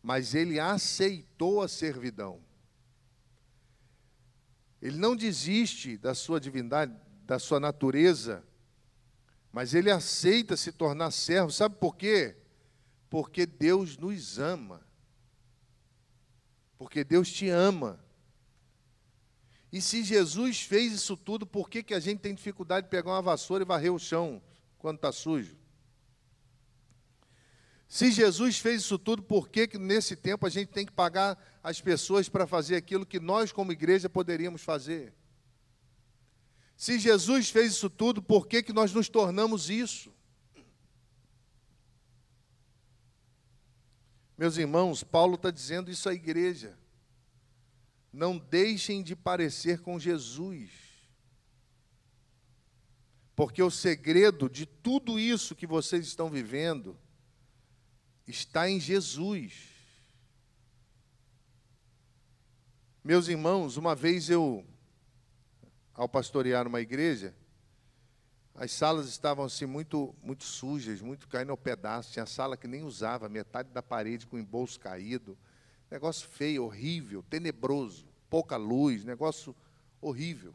mas 0.02 0.34
ele 0.34 0.58
aceitou 0.58 1.60
a 1.60 1.68
servidão. 1.68 2.40
Ele 4.80 4.96
não 4.96 5.14
desiste 5.14 5.98
da 5.98 6.14
sua 6.14 6.40
divindade, 6.40 6.96
da 7.26 7.38
sua 7.38 7.60
natureza, 7.60 8.42
mas 9.52 9.74
ele 9.74 9.90
aceita 9.90 10.56
se 10.56 10.72
tornar 10.72 11.10
servo. 11.10 11.50
Sabe 11.52 11.74
por 11.74 11.94
quê? 11.94 12.39
Porque 13.10 13.44
Deus 13.44 13.98
nos 13.98 14.38
ama. 14.38 14.80
Porque 16.78 17.02
Deus 17.02 17.30
te 17.30 17.48
ama. 17.48 18.02
E 19.72 19.80
se 19.82 20.02
Jesus 20.02 20.62
fez 20.62 20.92
isso 20.92 21.16
tudo, 21.16 21.44
por 21.44 21.68
que, 21.68 21.82
que 21.82 21.92
a 21.92 22.00
gente 22.00 22.20
tem 22.20 22.34
dificuldade 22.34 22.86
de 22.86 22.90
pegar 22.90 23.10
uma 23.10 23.22
vassoura 23.22 23.62
e 23.62 23.66
varrer 23.66 23.92
o 23.92 23.98
chão 23.98 24.40
quando 24.78 24.96
está 24.96 25.12
sujo? 25.12 25.58
Se 27.88 28.12
Jesus 28.12 28.58
fez 28.58 28.82
isso 28.82 28.98
tudo, 28.98 29.22
por 29.22 29.48
que, 29.48 29.66
que 29.66 29.76
nesse 29.76 30.14
tempo 30.14 30.46
a 30.46 30.48
gente 30.48 30.68
tem 30.68 30.86
que 30.86 30.92
pagar 30.92 31.36
as 31.62 31.80
pessoas 31.80 32.28
para 32.28 32.46
fazer 32.46 32.76
aquilo 32.76 33.04
que 33.04 33.18
nós, 33.18 33.50
como 33.50 33.72
igreja, 33.72 34.08
poderíamos 34.08 34.62
fazer? 34.62 35.12
Se 36.76 36.98
Jesus 36.98 37.50
fez 37.50 37.72
isso 37.72 37.90
tudo, 37.90 38.22
por 38.22 38.46
que, 38.46 38.62
que 38.62 38.72
nós 38.72 38.92
nos 38.92 39.08
tornamos 39.08 39.68
isso? 39.68 40.12
Meus 44.40 44.56
irmãos, 44.56 45.04
Paulo 45.04 45.34
está 45.34 45.50
dizendo 45.50 45.90
isso 45.90 46.08
à 46.08 46.14
igreja. 46.14 46.74
Não 48.10 48.38
deixem 48.38 49.02
de 49.02 49.14
parecer 49.14 49.80
com 49.80 50.00
Jesus. 50.00 50.70
Porque 53.36 53.62
o 53.62 53.70
segredo 53.70 54.48
de 54.48 54.64
tudo 54.64 55.18
isso 55.18 55.54
que 55.54 55.66
vocês 55.66 56.06
estão 56.06 56.30
vivendo 56.30 56.98
está 58.26 58.66
em 58.66 58.80
Jesus. 58.80 59.68
Meus 63.04 63.28
irmãos, 63.28 63.76
uma 63.76 63.94
vez 63.94 64.30
eu, 64.30 64.64
ao 65.92 66.08
pastorear 66.08 66.66
uma 66.66 66.80
igreja, 66.80 67.36
as 68.54 68.72
salas 68.72 69.08
estavam 69.08 69.44
assim 69.44 69.66
muito, 69.66 70.14
muito 70.22 70.44
sujas, 70.44 71.00
muito 71.00 71.28
caindo 71.28 71.50
ao 71.50 71.56
pedaço. 71.56 72.12
Tinha 72.12 72.26
sala 72.26 72.56
que 72.56 72.66
nem 72.66 72.82
usava, 72.82 73.28
metade 73.28 73.70
da 73.70 73.82
parede 73.82 74.26
com 74.26 74.36
o 74.36 74.38
embolso 74.38 74.78
caído. 74.78 75.36
Negócio 75.90 76.28
feio, 76.28 76.64
horrível, 76.64 77.22
tenebroso, 77.22 78.06
pouca 78.28 78.56
luz, 78.56 79.04
negócio 79.04 79.54
horrível. 80.00 80.54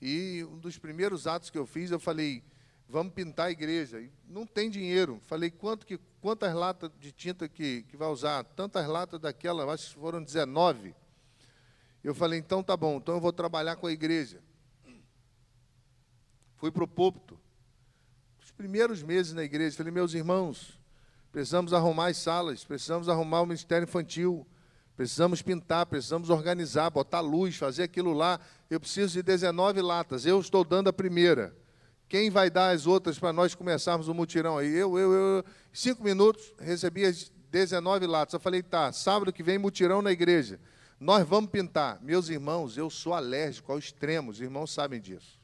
E 0.00 0.46
um 0.50 0.58
dos 0.58 0.78
primeiros 0.78 1.26
atos 1.26 1.50
que 1.50 1.58
eu 1.58 1.66
fiz, 1.66 1.90
eu 1.90 1.98
falei, 1.98 2.42
vamos 2.88 3.12
pintar 3.12 3.46
a 3.46 3.50
igreja. 3.50 4.00
E 4.00 4.10
não 4.28 4.46
tem 4.46 4.70
dinheiro. 4.70 5.20
Falei, 5.24 5.50
quanto 5.50 5.86
que, 5.86 5.98
quantas 6.20 6.54
latas 6.54 6.90
de 7.00 7.12
tinta 7.12 7.48
que, 7.48 7.82
que 7.84 7.96
vai 7.96 8.08
usar? 8.08 8.44
Tantas 8.44 8.86
latas 8.86 9.20
daquela, 9.20 9.70
acho 9.72 9.94
que 9.94 10.00
foram 10.00 10.22
19. 10.22 10.94
Eu 12.04 12.14
falei, 12.14 12.38
então 12.38 12.62
tá 12.62 12.76
bom, 12.76 12.98
então 12.98 13.16
eu 13.16 13.20
vou 13.20 13.32
trabalhar 13.32 13.76
com 13.76 13.86
a 13.86 13.92
igreja. 13.92 14.40
Fui 16.56 16.70
para 16.70 16.84
o 16.84 16.88
púlpito. 16.88 17.38
Os 18.42 18.50
primeiros 18.50 19.02
meses 19.02 19.32
na 19.32 19.42
igreja, 19.42 19.76
falei, 19.76 19.92
meus 19.92 20.14
irmãos, 20.14 20.78
precisamos 21.30 21.72
arrumar 21.72 22.08
as 22.08 22.16
salas, 22.16 22.64
precisamos 22.64 23.08
arrumar 23.08 23.42
o 23.42 23.46
ministério 23.46 23.84
infantil, 23.84 24.46
precisamos 24.96 25.42
pintar, 25.42 25.84
precisamos 25.86 26.30
organizar, 26.30 26.90
botar 26.90 27.20
luz, 27.20 27.56
fazer 27.56 27.82
aquilo 27.82 28.12
lá. 28.12 28.40
Eu 28.70 28.80
preciso 28.80 29.12
de 29.12 29.22
19 29.22 29.82
latas, 29.82 30.24
eu 30.24 30.40
estou 30.40 30.64
dando 30.64 30.88
a 30.88 30.92
primeira. 30.92 31.54
Quem 32.08 32.30
vai 32.30 32.48
dar 32.48 32.70
as 32.70 32.86
outras 32.86 33.18
para 33.18 33.32
nós 33.32 33.54
começarmos 33.54 34.08
o 34.08 34.14
mutirão 34.14 34.56
aí? 34.56 34.72
Eu, 34.72 34.96
eu, 34.98 35.12
eu, 35.12 35.44
cinco 35.72 36.04
minutos, 36.04 36.54
recebi 36.58 37.04
as 37.04 37.32
19 37.50 38.06
latas. 38.06 38.34
Eu 38.34 38.40
falei, 38.40 38.62
tá, 38.62 38.92
sábado 38.92 39.32
que 39.32 39.42
vem 39.42 39.58
mutirão 39.58 40.00
na 40.00 40.12
igreja. 40.12 40.60
Nós 41.00 41.26
vamos 41.26 41.50
pintar. 41.50 42.00
Meus 42.00 42.28
irmãos, 42.28 42.78
eu 42.78 42.88
sou 42.88 43.12
alérgico 43.12 43.72
ao 43.72 43.78
extremo, 43.78 44.30
os 44.30 44.40
irmãos 44.40 44.72
sabem 44.72 45.00
disso. 45.00 45.38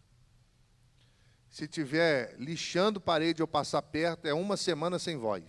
Se 1.53 1.69
tiver 1.69 2.35
lixando 2.37 3.01
parede 3.01 3.41
ou 3.41 3.47
passar 3.47 3.83
perto, 3.83 4.27
é 4.27 4.35
uma 4.35 4.57
semana 4.57 4.99
sem 4.99 5.17
voz. 5.17 5.45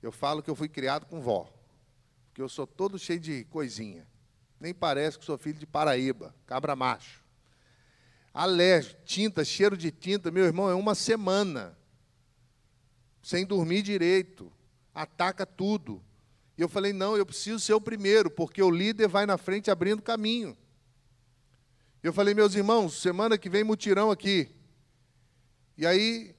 Eu 0.00 0.12
falo 0.12 0.40
que 0.40 0.48
eu 0.48 0.54
fui 0.54 0.68
criado 0.68 1.04
com 1.06 1.20
vó, 1.20 1.52
porque 2.28 2.40
eu 2.40 2.48
sou 2.48 2.64
todo 2.64 2.96
cheio 2.96 3.18
de 3.18 3.42
coisinha. 3.46 4.06
Nem 4.60 4.72
parece 4.72 5.18
que 5.18 5.24
sou 5.24 5.36
filho 5.36 5.58
de 5.58 5.66
Paraíba, 5.66 6.32
cabra 6.46 6.76
macho 6.76 7.26
alérgico, 8.36 9.00
tinta, 9.04 9.42
cheiro 9.42 9.76
de 9.76 9.90
tinta, 9.90 10.30
meu 10.30 10.44
irmão, 10.44 10.68
é 10.68 10.74
uma 10.74 10.94
semana. 10.94 11.76
Sem 13.22 13.46
dormir 13.46 13.82
direito. 13.82 14.52
Ataca 14.94 15.46
tudo. 15.46 16.02
E 16.56 16.60
eu 16.60 16.68
falei: 16.68 16.92
não, 16.92 17.16
eu 17.16 17.24
preciso 17.24 17.58
ser 17.58 17.72
o 17.72 17.80
primeiro, 17.80 18.30
porque 18.30 18.62
o 18.62 18.70
líder 18.70 19.08
vai 19.08 19.24
na 19.24 19.38
frente 19.38 19.70
abrindo 19.70 20.02
caminho. 20.02 20.56
Eu 22.02 22.12
falei: 22.12 22.34
meus 22.34 22.54
irmãos, 22.54 23.00
semana 23.00 23.38
que 23.38 23.48
vem 23.48 23.64
mutirão 23.64 24.10
aqui. 24.10 24.54
E 25.76 25.86
aí, 25.86 26.36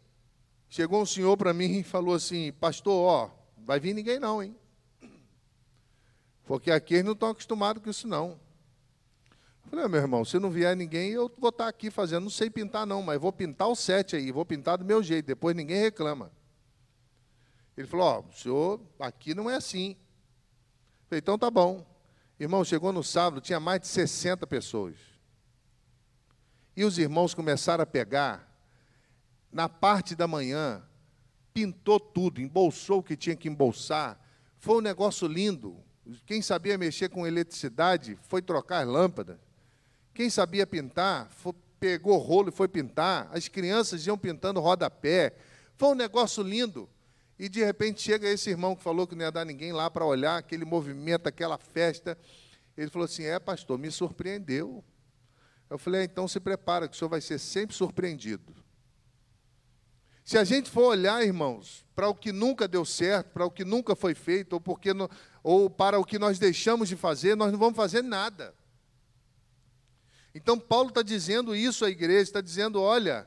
Chegou 0.70 1.02
um 1.02 1.06
senhor 1.06 1.38
para 1.38 1.54
mim 1.54 1.80
e 1.80 1.84
falou 1.84 2.14
assim: 2.14 2.52
Pastor, 2.52 2.94
ó, 2.94 3.32
vai 3.66 3.80
vir 3.80 3.94
ninguém 3.94 4.20
não, 4.20 4.44
hein? 4.44 4.56
Porque 6.46 6.72
aqui 6.72 6.96
eles 6.96 7.06
não 7.06 7.14
estão 7.14 7.30
acostumados 7.30 7.84
com 7.84 7.90
isso, 7.90 8.08
não. 8.08 8.40
Eu 9.64 9.70
falei, 9.70 9.86
ah, 9.86 9.90
meu 9.90 10.00
irmão, 10.00 10.24
se 10.24 10.40
não 10.40 10.50
vier 10.50 10.76
ninguém, 10.78 11.12
eu 11.12 11.30
vou 11.38 11.50
estar 11.50 11.68
aqui 11.68 11.92
fazendo. 11.92 12.24
Não 12.24 12.30
sei 12.30 12.50
pintar, 12.50 12.86
não, 12.86 13.02
mas 13.02 13.20
vou 13.20 13.34
pintar 13.34 13.68
o 13.68 13.76
sete 13.76 14.16
aí, 14.16 14.32
vou 14.32 14.46
pintar 14.46 14.78
do 14.78 14.86
meu 14.86 15.04
jeito, 15.04 15.26
depois 15.26 15.54
ninguém 15.54 15.82
reclama. 15.82 16.32
Ele 17.76 17.86
falou, 17.86 18.06
ó, 18.06 18.24
oh, 18.26 18.32
senhor, 18.32 18.80
aqui 18.98 19.34
não 19.34 19.50
é 19.50 19.56
assim. 19.56 19.92
Eu 19.92 21.10
falei, 21.10 21.20
então 21.20 21.38
tá 21.38 21.52
bom. 21.52 21.86
Irmão, 22.40 22.64
chegou 22.64 22.94
no 22.94 23.04
sábado, 23.04 23.42
tinha 23.42 23.60
mais 23.60 23.82
de 23.82 23.88
60 23.88 24.48
pessoas. 24.48 24.96
E 26.76 26.86
os 26.86 26.98
irmãos 26.98 27.34
começaram 27.34 27.84
a 27.84 27.88
pegar, 27.88 28.48
na 29.52 29.70
parte 29.70 30.16
da 30.16 30.28
manhã, 30.28 30.84
pintou 31.54 32.00
tudo, 32.00 32.42
embolsou 32.42 33.00
o 33.00 33.04
que 33.04 33.16
tinha 33.16 33.36
que 33.36 33.48
embolsar. 33.48 34.20
Foi 34.58 34.78
um 34.78 34.82
negócio 34.82 35.28
lindo. 35.28 35.78
Quem 36.26 36.42
sabia 36.42 36.78
mexer 36.78 37.10
com 37.10 37.26
eletricidade 37.26 38.18
foi 38.24 38.42
trocar 38.42 38.84
as 38.84 38.88
lâmpadas. 38.88 39.38
Quem 40.14 40.30
sabia 40.30 40.66
pintar, 40.66 41.30
foi, 41.32 41.54
pegou 41.80 42.18
rolo 42.18 42.50
e 42.50 42.52
foi 42.52 42.68
pintar. 42.68 43.30
As 43.32 43.48
crianças 43.48 44.06
iam 44.06 44.18
pintando 44.18 44.60
rodapé. 44.60 45.36
Foi 45.76 45.90
um 45.90 45.96
negócio 45.96 46.44
lindo. 46.44 46.90
E 47.40 47.48
de 47.48 47.64
repente 47.64 48.02
chega 48.02 48.28
esse 48.28 48.50
irmão 48.50 48.76
que 48.76 48.82
falou 48.82 49.06
que 49.06 49.16
não 49.16 49.24
ia 49.24 49.32
dar 49.32 49.46
ninguém 49.46 49.72
lá 49.72 49.90
para 49.92 50.06
olhar 50.06 50.38
aquele 50.38 50.66
movimento, 50.66 51.28
aquela 51.28 51.58
festa. 51.58 52.18
Ele 52.76 52.90
falou 52.90 53.06
assim: 53.06 53.24
É, 53.24 53.40
pastor, 53.40 53.78
me 53.78 53.92
surpreendeu. 53.92 54.84
Eu 55.70 55.78
falei: 55.78 56.02
é, 56.02 56.04
Então 56.04 56.28
se 56.28 56.40
prepara, 56.40 56.88
que 56.88 56.96
o 56.96 56.98
senhor 56.98 57.10
vai 57.10 57.22
ser 57.22 57.38
sempre 57.38 57.76
surpreendido. 57.76 58.56
Se 60.28 60.38
a 60.38 60.44
gente 60.44 60.70
for 60.70 60.88
olhar, 60.88 61.24
irmãos, 61.24 61.86
para 61.96 62.10
o 62.10 62.14
que 62.14 62.34
nunca 62.34 62.68
deu 62.68 62.84
certo, 62.84 63.32
para 63.32 63.46
o 63.46 63.50
que 63.50 63.64
nunca 63.64 63.96
foi 63.96 64.14
feito, 64.14 64.52
ou, 64.52 64.60
porque 64.60 64.94
não, 64.94 65.10
ou 65.42 65.70
para 65.70 65.98
o 65.98 66.04
que 66.04 66.20
nós 66.20 66.38
deixamos 66.38 66.90
de 66.90 66.98
fazer, 66.98 67.34
nós 67.38 67.50
não 67.50 67.58
vamos 67.58 67.78
fazer 67.78 68.02
nada. 68.02 68.54
Então, 70.36 70.60
Paulo 70.60 70.90
está 70.90 71.02
dizendo 71.02 71.56
isso 71.56 71.86
à 71.86 71.90
igreja, 71.90 72.24
está 72.24 72.42
dizendo: 72.42 72.82
olha, 72.82 73.26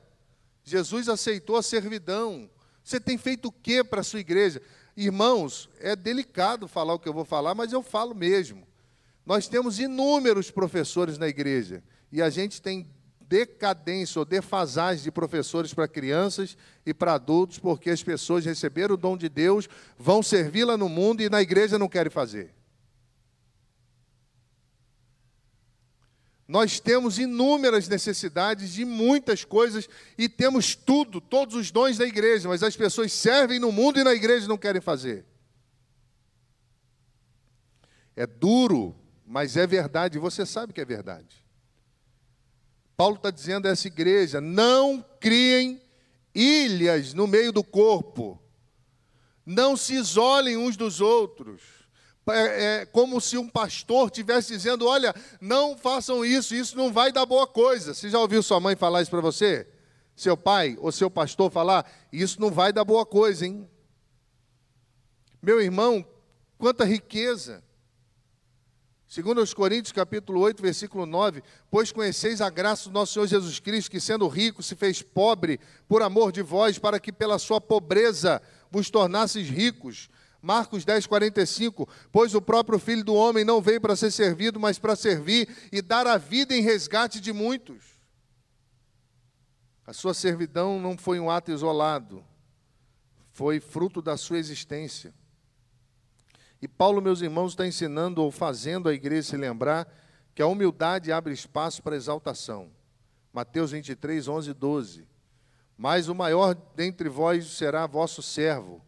Jesus 0.63 1.09
aceitou 1.09 1.57
a 1.57 1.63
servidão. 1.63 2.51
Você 2.85 3.01
tem 3.01 3.17
feito 3.17 3.49
o 3.49 3.53
que 3.53 3.83
para 3.83 4.03
a 4.03 4.05
sua 4.05 4.21
igreja? 4.21 4.61
Irmãos, 4.95 5.71
é 5.79 5.97
delicado 5.97 6.69
falar 6.69 6.93
o 6.93 6.99
que 6.99 7.09
eu 7.09 7.15
vou 7.15 7.25
falar, 7.25 7.55
mas 7.55 7.73
eu 7.73 7.83
falo 7.83 8.15
mesmo. 8.15 8.69
Nós 9.25 9.49
temos 9.49 9.79
inúmeros 9.79 10.51
professores 10.51 11.17
na 11.17 11.29
igreja 11.29 11.83
e 12.13 12.21
a 12.21 12.29
gente 12.29 12.61
tem 12.61 12.87
decadência 13.31 14.19
ou 14.19 14.25
defasagem 14.25 15.05
de 15.05 15.13
professores 15.13 15.73
para 15.73 15.87
crianças 15.87 16.59
e 16.85 16.93
para 16.93 17.15
adultos, 17.15 17.61
porque 17.61 17.89
as 17.89 18.03
pessoas 18.03 18.45
receberam 18.45 18.97
o 18.97 18.99
dom 18.99 19.17
de 19.17 19.29
Deus, 19.29 19.69
vão 19.97 20.21
servi-la 20.21 20.77
no 20.77 20.89
mundo 20.89 21.23
e 21.23 21.31
na 21.31 21.41
igreja 21.41 21.79
não 21.79 21.89
querem 21.89 22.11
fazer. 22.11 22.53
Nós 26.49 26.81
temos 26.81 27.21
inúmeras 27.21 27.87
necessidades 27.87 28.73
de 28.73 28.85
muitas 28.85 29.45
coisas 29.45 29.89
e 30.19 30.29
temos 30.29 30.75
tudo, 30.75 31.21
todos 31.21 31.55
os 31.55 31.71
dons 31.71 31.97
da 31.97 32.05
igreja, 32.05 32.49
mas 32.49 32.65
as 32.65 32.77
pessoas 32.77 33.13
servem 33.13 33.61
no 33.61 33.71
mundo 33.71 34.01
e 34.01 34.05
na 34.05 34.13
igreja 34.13 34.49
não 34.49 34.59
querem 34.59 34.81
fazer. 34.81 35.25
É 38.17 38.27
duro, 38.27 38.97
mas 39.25 39.57
é 39.57 39.65
verdade, 39.69 40.19
você 40.19 40.45
sabe 40.45 40.73
que 40.73 40.81
é 40.81 40.85
verdade. 40.85 41.41
Paulo 43.01 43.17
está 43.17 43.31
dizendo 43.31 43.67
a 43.67 43.71
essa 43.71 43.87
igreja: 43.87 44.43
não 44.43 45.03
criem 45.19 45.81
ilhas 46.35 47.15
no 47.15 47.27
meio 47.27 47.51
do 47.51 47.65
corpo, 47.65 48.39
não 49.47 49.75
se 49.75 49.95
isolem 49.95 50.59
uns 50.59 50.77
dos 50.77 51.01
outros 51.01 51.63
é, 52.29 52.65
é, 52.83 52.87
como 52.87 53.19
se 53.19 53.39
um 53.39 53.49
pastor 53.49 54.09
estivesse 54.09 54.53
dizendo: 54.53 54.87
olha, 54.87 55.15
não 55.41 55.79
façam 55.79 56.23
isso, 56.23 56.55
isso 56.55 56.77
não 56.77 56.93
vai 56.93 57.11
dar 57.11 57.25
boa 57.25 57.47
coisa. 57.47 57.95
Você 57.95 58.11
já 58.11 58.19
ouviu 58.19 58.43
sua 58.43 58.61
mãe 58.61 58.77
falar 58.77 59.01
isso 59.01 59.11
para 59.11 59.23
você? 59.23 59.67
Seu 60.15 60.37
pai 60.37 60.77
ou 60.79 60.93
seu 60.93 61.11
pastor 61.11 61.51
falar: 61.51 61.91
isso 62.13 62.39
não 62.39 62.51
vai 62.51 62.71
dar 62.71 62.85
boa 62.85 63.07
coisa, 63.07 63.47
hein? 63.47 63.67
Meu 65.41 65.59
irmão, 65.59 66.05
quanta 66.59 66.85
riqueza. 66.85 67.65
Segundo 69.11 69.43
os 69.43 69.53
Coríntios, 69.53 69.91
capítulo 69.91 70.39
8, 70.39 70.63
versículo 70.63 71.05
9, 71.05 71.43
pois 71.69 71.91
conheceis 71.91 72.41
a 72.41 72.49
graça 72.49 72.89
do 72.89 72.93
nosso 72.93 73.15
Senhor 73.15 73.27
Jesus 73.27 73.59
Cristo, 73.59 73.91
que 73.91 73.99
sendo 73.99 74.29
rico 74.29 74.63
se 74.63 74.77
fez 74.77 75.03
pobre 75.03 75.59
por 75.89 76.01
amor 76.01 76.31
de 76.31 76.43
vós, 76.43 76.79
para 76.79 77.01
que 77.01 77.11
pela 77.11 77.37
sua 77.37 77.61
pobreza 77.61 78.41
vos 78.71 78.89
tornasseis 78.89 79.49
ricos. 79.49 80.09
Marcos 80.41 80.85
10, 80.85 81.09
45. 81.09 81.89
Pois 82.13 82.37
o 82.37 82.41
próprio 82.41 82.79
Filho 82.79 83.03
do 83.03 83.13
Homem 83.13 83.45
não 83.45 83.61
veio 83.61 83.81
para 83.81 83.97
ser 83.97 84.13
servido, 84.13 84.61
mas 84.61 84.79
para 84.79 84.95
servir 84.95 85.49
e 85.73 85.83
dar 85.83 86.07
a 86.07 86.17
vida 86.17 86.55
em 86.55 86.63
resgate 86.63 87.21
de 87.21 87.33
muitos. 87.33 87.83
A 89.85 89.93
sua 89.93 90.15
servidão 90.15 90.81
não 90.81 90.97
foi 90.97 91.19
um 91.19 91.29
ato 91.29 91.51
isolado, 91.51 92.25
foi 93.33 93.59
fruto 93.59 94.01
da 94.01 94.17
sua 94.17 94.39
existência. 94.39 95.13
E 96.63 96.69
Paulo, 96.69 97.01
meus 97.01 97.23
irmãos, 97.23 97.53
está 97.53 97.67
ensinando 97.67 98.23
ou 98.23 98.31
fazendo 98.31 98.89
a 98.89 98.93
igreja 98.93 99.31
se 99.31 99.37
lembrar 99.37 99.91
que 100.35 100.43
a 100.43 100.47
humildade 100.47 101.11
abre 101.11 101.33
espaço 101.33 101.83
para 101.83 101.97
exaltação. 101.97 102.71
Mateus 103.33 103.71
23, 103.71 104.29
11 104.29 104.51
e 104.51 104.55
12. 104.55 105.09
Mas 105.77 106.09
o 106.09 106.15
maior 106.15 106.55
dentre 106.75 107.09
vós 107.09 107.47
será 107.47 107.87
vosso 107.87 108.23
servo. 108.23 108.85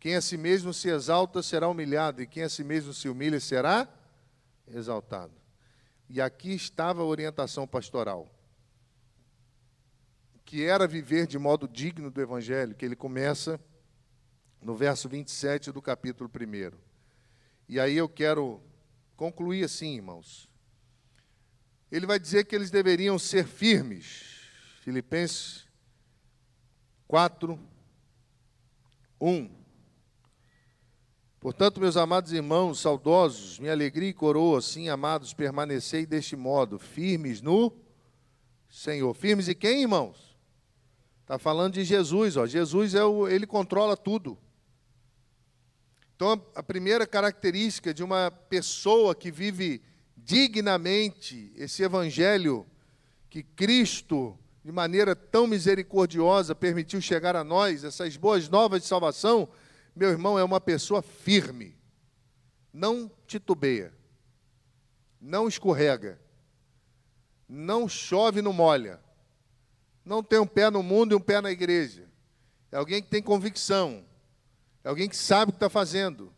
Quem 0.00 0.16
a 0.16 0.20
si 0.20 0.36
mesmo 0.36 0.74
se 0.74 0.88
exalta 0.88 1.42
será 1.42 1.68
humilhado, 1.68 2.20
e 2.20 2.26
quem 2.26 2.42
a 2.42 2.48
si 2.48 2.64
mesmo 2.64 2.92
se 2.92 3.08
humilha 3.08 3.38
será 3.40 3.88
exaltado. 4.66 5.32
E 6.08 6.20
aqui 6.20 6.52
estava 6.52 7.00
a 7.00 7.06
orientação 7.06 7.66
pastoral, 7.66 8.28
que 10.44 10.64
era 10.64 10.86
viver 10.86 11.26
de 11.26 11.38
modo 11.38 11.66
digno 11.66 12.10
do 12.10 12.20
Evangelho, 12.20 12.74
que 12.74 12.84
ele 12.84 12.96
começa 12.96 13.58
no 14.60 14.74
verso 14.74 15.08
27 15.08 15.72
do 15.72 15.80
capítulo 15.80 16.28
1. 16.28 16.93
E 17.68 17.80
aí 17.80 17.96
eu 17.96 18.08
quero 18.08 18.60
concluir 19.16 19.64
assim, 19.64 19.94
irmãos. 19.94 20.48
Ele 21.90 22.06
vai 22.06 22.18
dizer 22.18 22.44
que 22.44 22.54
eles 22.54 22.70
deveriam 22.70 23.18
ser 23.18 23.46
firmes. 23.46 24.34
Filipenses 24.80 25.66
4, 27.06 27.58
1. 29.20 29.50
Portanto, 31.40 31.80
meus 31.80 31.96
amados 31.96 32.32
irmãos, 32.32 32.80
saudosos, 32.80 33.58
minha 33.58 33.72
alegria 33.72 34.08
e 34.08 34.14
coroa, 34.14 34.60
sim, 34.60 34.88
amados, 34.88 35.34
permanecei 35.34 36.06
deste 36.06 36.34
modo, 36.34 36.78
firmes 36.78 37.40
no 37.40 37.72
Senhor. 38.68 39.14
Firmes 39.14 39.46
e 39.48 39.54
quem, 39.54 39.82
irmãos? 39.82 40.36
Está 41.20 41.38
falando 41.38 41.74
de 41.74 41.84
Jesus, 41.84 42.36
ó. 42.36 42.46
Jesus 42.46 42.94
é 42.94 43.04
o, 43.04 43.28
ele 43.28 43.46
controla 43.46 43.96
tudo. 43.96 44.36
Então, 46.16 46.40
a 46.54 46.62
primeira 46.62 47.06
característica 47.06 47.92
de 47.92 48.04
uma 48.04 48.30
pessoa 48.30 49.14
que 49.14 49.30
vive 49.30 49.82
dignamente 50.16 51.52
esse 51.56 51.82
evangelho 51.82 52.66
que 53.28 53.42
Cristo, 53.42 54.38
de 54.64 54.70
maneira 54.70 55.16
tão 55.16 55.46
misericordiosa, 55.46 56.54
permitiu 56.54 57.00
chegar 57.00 57.34
a 57.34 57.42
nós, 57.42 57.82
essas 57.82 58.16
boas 58.16 58.48
novas 58.48 58.82
de 58.82 58.88
salvação, 58.88 59.48
meu 59.94 60.08
irmão, 60.08 60.38
é 60.38 60.44
uma 60.44 60.60
pessoa 60.60 61.02
firme, 61.02 61.76
não 62.72 63.10
titubeia, 63.26 63.92
não 65.20 65.48
escorrega, 65.48 66.20
não 67.48 67.88
chove, 67.88 68.40
não 68.40 68.52
molha, 68.52 69.00
não 70.04 70.22
tem 70.22 70.38
um 70.38 70.46
pé 70.46 70.70
no 70.70 70.82
mundo 70.82 71.12
e 71.12 71.16
um 71.16 71.20
pé 71.20 71.40
na 71.40 71.50
igreja. 71.50 72.08
É 72.70 72.76
alguém 72.76 73.02
que 73.02 73.08
tem 73.08 73.22
convicção, 73.22 74.04
é 74.84 74.88
alguém 74.88 75.08
que 75.08 75.16
sabe 75.16 75.48
o 75.48 75.52
que 75.52 75.56
está 75.56 75.70
fazendo, 75.70 76.30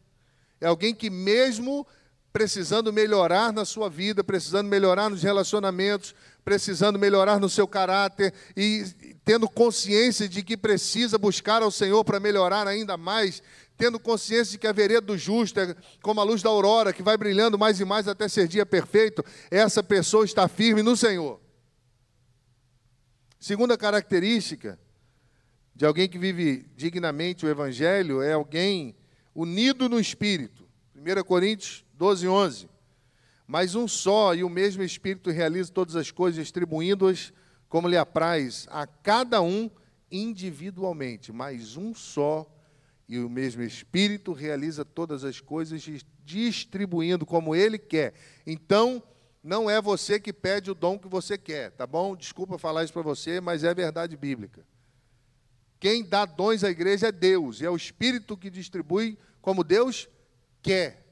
é 0.61 0.67
alguém 0.67 0.95
que, 0.95 1.11
mesmo 1.11 1.87
precisando 2.33 2.93
melhorar 2.93 3.53
na 3.53 3.65
sua 3.65 3.89
vida, 3.89 4.23
precisando 4.23 4.69
melhorar 4.69 5.09
nos 5.09 5.23
relacionamentos, 5.23 6.15
precisando 6.45 6.99
melhorar 6.99 7.41
no 7.41 7.49
seu 7.49 7.67
caráter 7.67 8.33
e 8.57 8.85
tendo 9.25 9.49
consciência 9.49 10.29
de 10.29 10.43
que 10.43 10.57
precisa 10.57 11.17
buscar 11.19 11.63
ao 11.63 11.71
Senhor 11.71 12.05
para 12.05 12.21
melhorar 12.21 12.69
ainda 12.69 12.97
mais, 12.97 13.43
tendo 13.77 13.99
consciência 13.99 14.53
de 14.53 14.59
que 14.59 14.67
a 14.67 14.73
vereda 14.73 15.01
do 15.01 15.19
justo 15.19 15.59
é 15.59 15.75
como 16.03 16.21
a 16.21 16.25
luz 16.25 16.43
da 16.43 16.51
aurora, 16.51 16.93
que 16.93 17.03
vai 17.03 17.17
brilhando 17.17 17.59
mais 17.59 17.81
e 17.81 17.85
mais 17.87 18.07
até 18.07 18.29
ser 18.29 18.47
dia 18.47 18.67
perfeito, 18.67 19.25
essa 19.51 19.83
pessoa 19.83 20.25
está 20.25 20.47
firme 20.47 20.83
no 20.83 20.95
Senhor. 20.95 21.41
Segunda 23.41 23.79
característica 23.79 24.79
de 25.77 25.85
alguém 25.85 26.09
que 26.09 26.19
vive 26.19 26.67
dignamente 26.75 27.45
o 27.45 27.51
Evangelho 27.51 28.23
é 28.23 28.33
alguém 28.33 28.97
unido 29.35 29.91
no 29.91 30.01
Espírito. 30.01 30.67
1 30.97 31.23
Coríntios 31.23 31.85
12, 31.93 32.27
11. 32.27 32.71
Mas 33.47 33.75
um 33.75 33.87
só 33.87 34.35
e 34.35 34.43
o 34.43 34.49
mesmo 34.49 34.83
Espírito 34.83 35.31
realiza 35.31 35.71
todas 35.71 35.95
as 35.95 36.11
coisas, 36.11 36.43
distribuindo-as 36.43 37.31
como 37.69 37.89
lhe 37.89 37.97
apraz 37.99 38.67
a 38.71 38.87
cada 38.87 39.43
um 39.43 39.71
individualmente, 40.11 41.31
mas 41.31 41.77
um 41.77 41.95
só 41.95 42.51
e 43.07 43.19
o 43.19 43.29
mesmo 43.29 43.63
Espírito 43.63 44.33
realiza 44.33 44.83
todas 44.83 45.25
as 45.25 45.41
coisas, 45.41 45.87
distribuindo 46.25 47.27
como 47.27 47.55
Ele 47.55 47.79
quer. 47.79 48.15
Então, 48.47 49.03
não 49.45 49.69
é 49.69 49.81
você 49.83 50.19
que 50.19 50.33
pede 50.33 50.71
o 50.71 50.75
dom 50.75 50.99
que 50.99 51.07
você 51.07 51.37
quer, 51.37 51.71
tá 51.73 51.87
bom? 51.87 52.17
Desculpa 52.17 52.57
falar 52.57 52.83
isso 52.83 52.95
para 52.95 53.03
você, 53.03 53.43
mas 53.43 53.63
é 53.63 53.75
verdade 53.75 54.17
bíblica. 54.17 54.65
Quem 55.87 56.03
dá 56.03 56.25
dons 56.25 56.65
à 56.65 56.69
igreja 56.69 57.07
é 57.07 57.13
Deus, 57.13 57.61
e 57.61 57.65
é 57.65 57.71
o 57.71 57.77
Espírito 57.77 58.37
que 58.37 58.51
distribui 58.51 59.17
como 59.41 59.63
Deus 59.63 60.09
quer. 60.61 61.07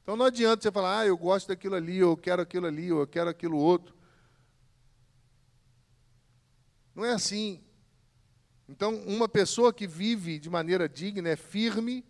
Então 0.00 0.14
não 0.14 0.26
adianta 0.26 0.62
você 0.62 0.70
falar, 0.70 1.00
ah, 1.00 1.06
eu 1.08 1.18
gosto 1.18 1.48
daquilo 1.48 1.74
ali, 1.74 2.00
ou 2.00 2.12
eu 2.12 2.16
quero 2.16 2.42
aquilo 2.42 2.68
ali, 2.68 2.92
ou 2.92 3.00
eu 3.00 3.08
quero 3.08 3.28
aquilo 3.28 3.58
outro. 3.58 3.92
Não 6.94 7.04
é 7.04 7.10
assim. 7.10 7.60
Então, 8.68 8.94
uma 8.98 9.28
pessoa 9.28 9.74
que 9.74 9.88
vive 9.88 10.38
de 10.38 10.48
maneira 10.48 10.88
digna 10.88 11.28
é 11.28 11.34
firme 11.34 12.04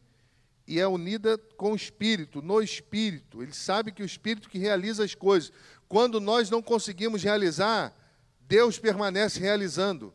e 0.67 0.79
é 0.79 0.87
unida 0.87 1.39
com 1.57 1.73
o 1.73 1.77
Espírito, 1.77 2.43
no 2.43 2.61
Espírito. 2.61 3.43
Ele 3.43 3.55
sabe 3.55 3.93
que 3.93 4.03
o 4.03 4.05
Espírito 4.05 4.51
que 4.51 4.59
realiza 4.59 5.03
as 5.03 5.15
coisas. 5.15 5.51
Quando 5.89 6.21
nós 6.21 6.51
não 6.51 6.61
conseguimos 6.61 7.23
realizar, 7.23 7.97
Deus 8.47 8.79
permanece 8.79 9.41
realizando. 9.41 10.13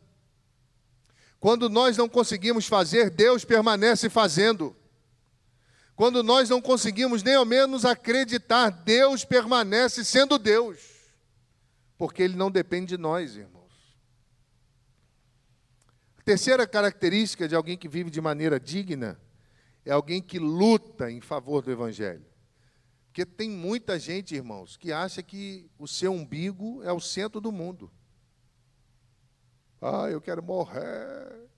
Quando 1.40 1.70
nós 1.70 1.96
não 1.96 2.08
conseguimos 2.08 2.66
fazer, 2.66 3.08
Deus 3.08 3.44
permanece 3.44 4.10
fazendo. 4.10 4.76
Quando 5.96 6.22
nós 6.22 6.50
não 6.50 6.60
conseguimos 6.60 7.22
nem 7.22 7.34
ao 7.34 7.46
menos 7.46 7.86
acreditar, 7.86 8.68
Deus 8.68 9.24
permanece 9.24 10.04
sendo 10.04 10.38
Deus. 10.38 10.78
Porque 11.96 12.22
Ele 12.22 12.36
não 12.36 12.50
depende 12.50 12.96
de 12.96 12.98
nós, 12.98 13.36
irmão. 13.36 13.66
Terceira 16.24 16.66
característica 16.66 17.48
de 17.48 17.54
alguém 17.54 17.76
que 17.76 17.88
vive 17.88 18.10
de 18.10 18.20
maneira 18.20 18.60
digna 18.60 19.20
é 19.84 19.90
alguém 19.90 20.22
que 20.22 20.38
luta 20.38 21.10
em 21.10 21.20
favor 21.20 21.62
do 21.62 21.72
Evangelho. 21.72 22.24
Porque 23.06 23.24
tem 23.26 23.50
muita 23.50 23.98
gente, 23.98 24.34
irmãos, 24.34 24.76
que 24.76 24.92
acha 24.92 25.22
que 25.22 25.68
o 25.78 25.88
seu 25.88 26.12
umbigo 26.12 26.82
é 26.84 26.92
o 26.92 27.00
centro 27.00 27.40
do 27.40 27.50
mundo. 27.50 27.90
Ah, 29.80 30.10
eu 30.10 30.20
quero 30.20 30.42
morrer. 30.42 31.48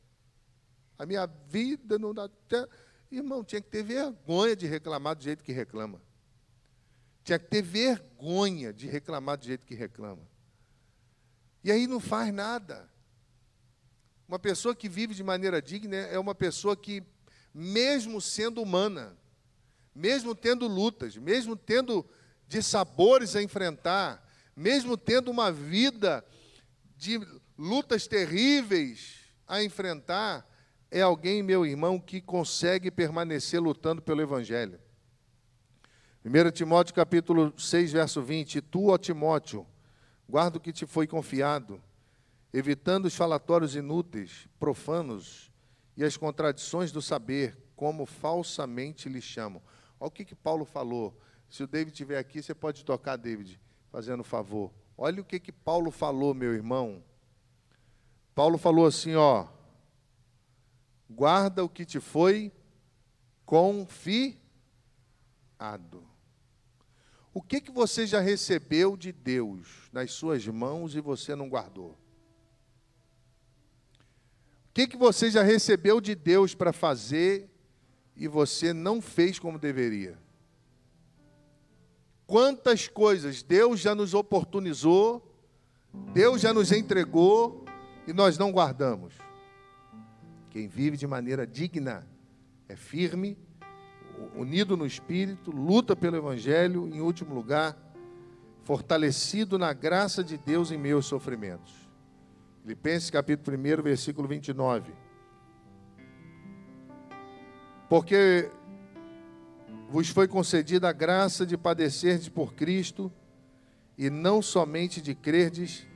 A 0.99 1.05
minha 1.05 1.27
vida 1.27 1.99
não 1.99 2.15
dá. 2.15 2.31
Irmão, 3.11 3.43
tinha 3.43 3.61
que 3.61 3.69
ter 3.69 3.83
vergonha 3.83 4.55
de 4.55 4.67
reclamar 4.67 5.17
do 5.17 5.23
jeito 5.25 5.43
que 5.43 5.53
reclama. 5.53 6.01
Tinha 7.25 7.39
que 7.39 7.47
ter 7.47 7.63
vergonha 7.63 8.73
de 8.73 8.87
reclamar 8.87 9.37
do 9.37 9.45
jeito 9.45 9.67
que 9.67 9.75
reclama. 9.75 10.23
E 11.65 11.71
aí 11.71 11.87
não 11.87 12.01
faz 12.01 12.33
nada. 12.33 12.89
Uma 14.27 14.39
pessoa 14.39 14.75
que 14.75 14.89
vive 14.89 15.15
de 15.15 15.23
maneira 15.23 15.61
digna 15.61 15.97
é 15.97 16.19
uma 16.19 16.35
pessoa 16.35 16.77
que, 16.77 17.03
mesmo 17.53 18.21
sendo 18.21 18.63
humana, 18.63 19.17
mesmo 19.95 20.35
tendo 20.35 20.67
lutas, 20.67 21.17
mesmo 21.17 21.55
tendo 21.55 22.09
dissabores 22.49 23.37
a 23.37 23.43
enfrentar, 23.43 24.27
mesmo 24.57 24.97
tendo 24.97 25.31
uma 25.31 25.53
vida 25.53 26.25
de 26.97 27.21
lutas 27.63 28.09
terríveis 28.09 29.21
a 29.47 29.63
enfrentar, 29.63 30.45
é 30.91 31.01
alguém, 31.01 31.45
meu 31.45 31.65
irmão, 31.65 32.01
que 32.01 32.21
consegue 32.21 32.91
permanecer 32.91 33.61
lutando 33.61 34.03
pelo 34.03 34.21
Evangelho. 34.21 34.81
1 36.25 36.51
Timóteo 36.51 36.93
capítulo 36.93 37.55
6, 37.57 37.93
verso 37.93 38.21
20, 38.21 38.57
e 38.57 38.61
tu, 38.61 38.89
ó 38.89 38.99
Timóteo, 38.99 39.65
guarda 40.29 40.59
o 40.59 40.61
que 40.61 40.73
te 40.73 40.87
foi 40.87 41.07
confiado, 41.07 41.81
evitando 42.53 43.07
os 43.07 43.15
falatórios 43.15 43.77
inúteis, 43.77 44.49
profanos 44.59 45.53
e 45.97 46.03
as 46.03 46.17
contradições 46.17 46.91
do 46.91 47.01
saber, 47.01 47.57
como 47.77 48.07
falsamente 48.07 49.09
lhe 49.09 49.21
chamam. 49.21 49.63
Olha 50.01 50.09
o 50.09 50.11
que, 50.11 50.25
que 50.25 50.35
Paulo 50.35 50.65
falou. 50.65 51.17
Se 51.49 51.63
o 51.63 51.69
David 51.69 51.93
estiver 51.93 52.19
aqui, 52.19 52.43
você 52.43 52.57
pode 52.57 52.85
tocar, 52.85 53.15
David, 53.15 53.61
fazendo 53.89 54.25
favor. 54.25 54.73
Olha 54.99 55.23
o 55.23 55.25
que, 55.25 55.39
que 55.39 55.53
Paulo 55.53 55.93
falou, 55.93 56.35
meu 56.35 56.53
irmão. 56.53 57.05
Paulo 58.35 58.57
falou 58.59 58.87
assim, 58.87 59.15
ó. 59.15 59.47
Guarda 61.09 61.63
o 61.63 61.69
que 61.69 61.85
te 61.85 62.01
foi 62.01 62.51
confiado. 63.45 64.43
O 67.35 67.43
que, 67.43 67.61
que 67.61 67.71
você 67.71 68.07
já 68.07 68.21
recebeu 68.21 68.97
de 68.97 69.13
Deus 69.13 69.89
nas 69.93 70.13
suas 70.13 70.47
mãos 70.47 70.95
e 70.95 71.01
você 71.01 71.35
não 71.35 71.49
guardou? 71.49 71.99
O 74.69 74.75
que, 74.75 74.87
que 74.87 74.97
você 74.97 75.31
já 75.31 75.43
recebeu 75.43 76.01
de 76.01 76.15
Deus 76.15 76.55
para 76.55 76.73
fazer 76.73 77.51
e 78.17 78.27
você 78.27 78.73
não 78.73 79.03
fez 79.03 79.39
como 79.39 79.59
deveria? 79.59 80.19
Quantas 82.27 82.89
coisas 82.89 83.43
Deus 83.43 83.81
já 83.81 83.95
nos 83.95 84.15
oportunizou, 84.15 85.31
Deus 86.15 86.41
já 86.41 86.55
nos 86.55 86.73
entregou 86.73 87.62
e 88.07 88.13
nós 88.13 88.39
não 88.39 88.51
guardamos? 88.51 89.15
Quem 90.51 90.69
vive 90.69 90.97
de 90.97 91.07
maneira 91.07 91.47
digna 91.47 92.07
é 92.69 92.77
firme, 92.77 93.39
unido 94.35 94.77
no 94.77 94.87
espírito, 94.87 95.51
luta 95.51 95.97
pelo 95.97 96.17
evangelho, 96.17 96.89
em 96.89 97.01
último 97.01 97.35
lugar, 97.35 97.77
fortalecido 98.63 99.59
na 99.59 99.73
graça 99.73 100.23
de 100.23 100.37
Deus 100.37 100.71
em 100.71 100.79
meus 100.79 101.07
sofrimentos. 101.07 101.75
Filipenses 102.63 103.11
capítulo 103.11 103.57
1, 103.57 103.83
versículo 103.83 104.29
29. 104.29 104.93
Porque 107.89 108.51
vos 109.89 110.09
foi 110.09 110.29
concedida 110.29 110.89
a 110.89 110.93
graça 110.93 111.45
de 111.45 111.57
padecerdes 111.59 112.29
por 112.29 112.55
Cristo 112.55 113.13
e 113.99 114.09
não 114.09 114.41
somente 114.41 115.03
de 115.03 115.15
crerdes 115.15 115.87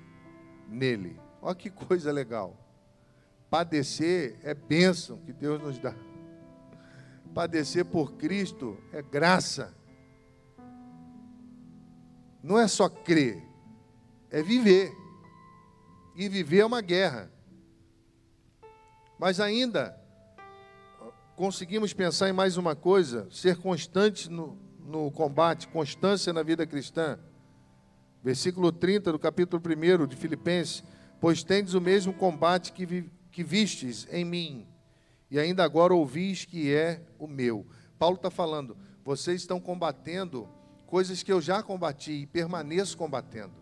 nele. 0.69 1.19
Olha 1.47 1.55
que 1.55 1.71
coisa 1.71 2.11
legal. 2.11 2.59
Padecer 3.49 4.37
é 4.43 4.53
bênção 4.53 5.19
que 5.19 5.33
Deus 5.33 5.63
nos 5.63 5.79
dá. 5.79 5.95
Padecer 7.33 7.85
por 7.85 8.15
Cristo 8.15 8.77
é 8.93 9.01
graça. 9.01 9.73
Não 12.43 12.59
é 12.59 12.67
só 12.67 12.89
crer, 12.89 13.41
é 14.29 14.43
viver 14.43 14.93
e 16.17 16.29
viver 16.29 16.59
é 16.59 16.67
uma 16.67 16.81
guerra. 16.81 17.31
Mas 19.17 19.39
ainda 19.39 19.97
conseguimos 21.37 21.93
pensar 21.93 22.29
em 22.29 22.33
mais 22.33 22.57
uma 22.57 22.75
coisa: 22.75 23.29
ser 23.31 23.57
constante 23.59 24.29
no, 24.29 24.59
no 24.81 25.13
combate, 25.13 25.69
constância 25.69 26.33
na 26.33 26.43
vida 26.43 26.67
cristã. 26.67 27.21
Versículo 28.21 28.73
30 28.73 29.13
do 29.13 29.19
capítulo 29.21 29.63
1 29.65 30.09
de 30.09 30.17
Filipenses: 30.17 30.83
Pois 31.21 31.43
tendes 31.43 31.75
o 31.75 31.81
mesmo 31.81 32.13
combate 32.13 32.73
que, 32.73 32.85
vi, 32.85 33.11
que 33.31 33.43
vistes 33.43 34.07
em 34.11 34.25
mim, 34.25 34.67
e 35.31 35.39
ainda 35.39 35.65
agora 35.65 35.95
ouvis 35.95 36.45
que 36.45 36.73
é 36.73 37.03
o 37.19 37.27
meu. 37.27 37.67
Paulo 37.99 38.17
está 38.17 38.31
falando: 38.31 38.77
vocês 39.05 39.41
estão 39.41 39.61
combatendo 39.61 40.49
coisas 40.87 41.23
que 41.23 41.33
eu 41.33 41.41
já 41.41 41.63
combati 41.63 42.13
e 42.13 42.27
permaneço 42.27 42.97
combatendo. 42.97 43.55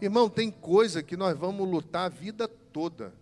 Irmão, 0.00 0.28
tem 0.28 0.50
coisa 0.50 1.02
que 1.02 1.16
nós 1.16 1.38
vamos 1.38 1.68
lutar 1.68 2.06
a 2.06 2.08
vida 2.08 2.48
toda. 2.48 3.14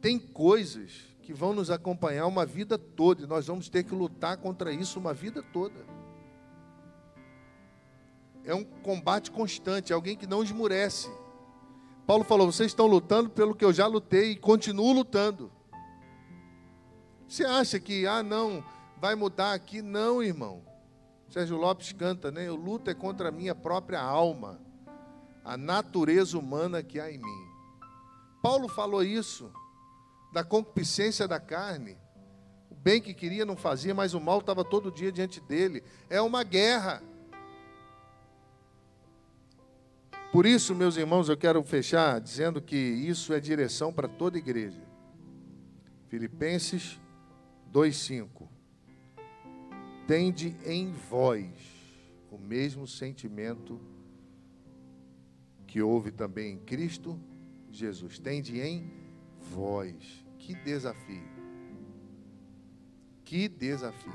Tem 0.00 0.18
coisas 0.18 1.10
que 1.22 1.34
vão 1.34 1.52
nos 1.52 1.70
acompanhar 1.70 2.26
uma 2.26 2.46
vida 2.46 2.78
toda 2.78 3.22
e 3.22 3.26
nós 3.26 3.46
vamos 3.46 3.68
ter 3.68 3.84
que 3.84 3.94
lutar 3.94 4.38
contra 4.38 4.72
isso 4.72 4.98
uma 4.98 5.12
vida 5.12 5.42
toda. 5.42 5.84
É 8.50 8.54
um 8.54 8.64
combate 8.64 9.30
constante, 9.30 9.92
é 9.92 9.94
alguém 9.94 10.16
que 10.16 10.26
não 10.26 10.42
esmurece. 10.42 11.08
Paulo 12.04 12.24
falou: 12.24 12.50
vocês 12.50 12.72
estão 12.72 12.86
lutando 12.86 13.30
pelo 13.30 13.54
que 13.54 13.64
eu 13.64 13.72
já 13.72 13.86
lutei 13.86 14.32
e 14.32 14.36
continuo 14.36 14.92
lutando. 14.92 15.52
Você 17.28 17.44
acha 17.44 17.78
que, 17.78 18.08
ah, 18.08 18.24
não, 18.24 18.64
vai 19.00 19.14
mudar 19.14 19.52
aqui? 19.52 19.80
Não, 19.80 20.20
irmão. 20.20 20.64
Sérgio 21.28 21.56
Lopes 21.56 21.92
canta, 21.92 22.32
né? 22.32 22.48
Eu 22.48 22.56
luto 22.56 22.90
é 22.90 22.94
contra 22.94 23.28
a 23.28 23.30
minha 23.30 23.54
própria 23.54 24.00
alma, 24.00 24.60
a 25.44 25.56
natureza 25.56 26.36
humana 26.36 26.82
que 26.82 26.98
há 26.98 27.08
em 27.08 27.18
mim. 27.18 27.48
Paulo 28.42 28.68
falou 28.68 29.04
isso, 29.04 29.48
da 30.32 30.42
concupiscência 30.42 31.28
da 31.28 31.38
carne. 31.38 31.96
O 32.68 32.74
bem 32.74 33.00
que 33.00 33.14
queria 33.14 33.46
não 33.46 33.56
fazia, 33.56 33.94
mas 33.94 34.12
o 34.12 34.20
mal 34.20 34.40
estava 34.40 34.64
todo 34.64 34.90
dia 34.90 35.12
diante 35.12 35.40
dele. 35.40 35.84
É 36.08 36.20
uma 36.20 36.42
guerra. 36.42 37.00
Por 40.32 40.46
isso, 40.46 40.74
meus 40.74 40.96
irmãos, 40.96 41.28
eu 41.28 41.36
quero 41.36 41.60
fechar 41.64 42.20
dizendo 42.20 42.62
que 42.62 42.76
isso 42.76 43.32
é 43.32 43.40
direção 43.40 43.92
para 43.92 44.06
toda 44.06 44.38
igreja. 44.38 44.80
Filipenses 46.08 47.00
2,5 47.72 48.48
tende 50.06 50.56
em 50.64 50.92
vós 50.92 51.48
o 52.30 52.38
mesmo 52.38 52.86
sentimento 52.86 53.80
que 55.66 55.82
houve 55.82 56.10
também 56.10 56.54
em 56.54 56.58
Cristo 56.58 57.18
Jesus. 57.70 58.18
Tende 58.18 58.60
em 58.60 58.90
vós. 59.52 60.24
Que 60.38 60.54
desafio. 60.54 61.28
Que 63.24 63.48
desafio. 63.48 64.12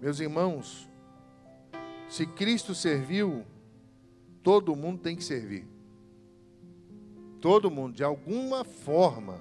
Meus 0.00 0.20
irmãos, 0.20 0.88
se 2.08 2.26
Cristo 2.26 2.74
serviu, 2.74 3.46
todo 4.42 4.76
mundo 4.76 5.00
tem 5.00 5.16
que 5.16 5.24
servir. 5.24 5.66
Todo 7.40 7.70
mundo, 7.70 7.94
de 7.94 8.02
alguma 8.02 8.64
forma, 8.64 9.40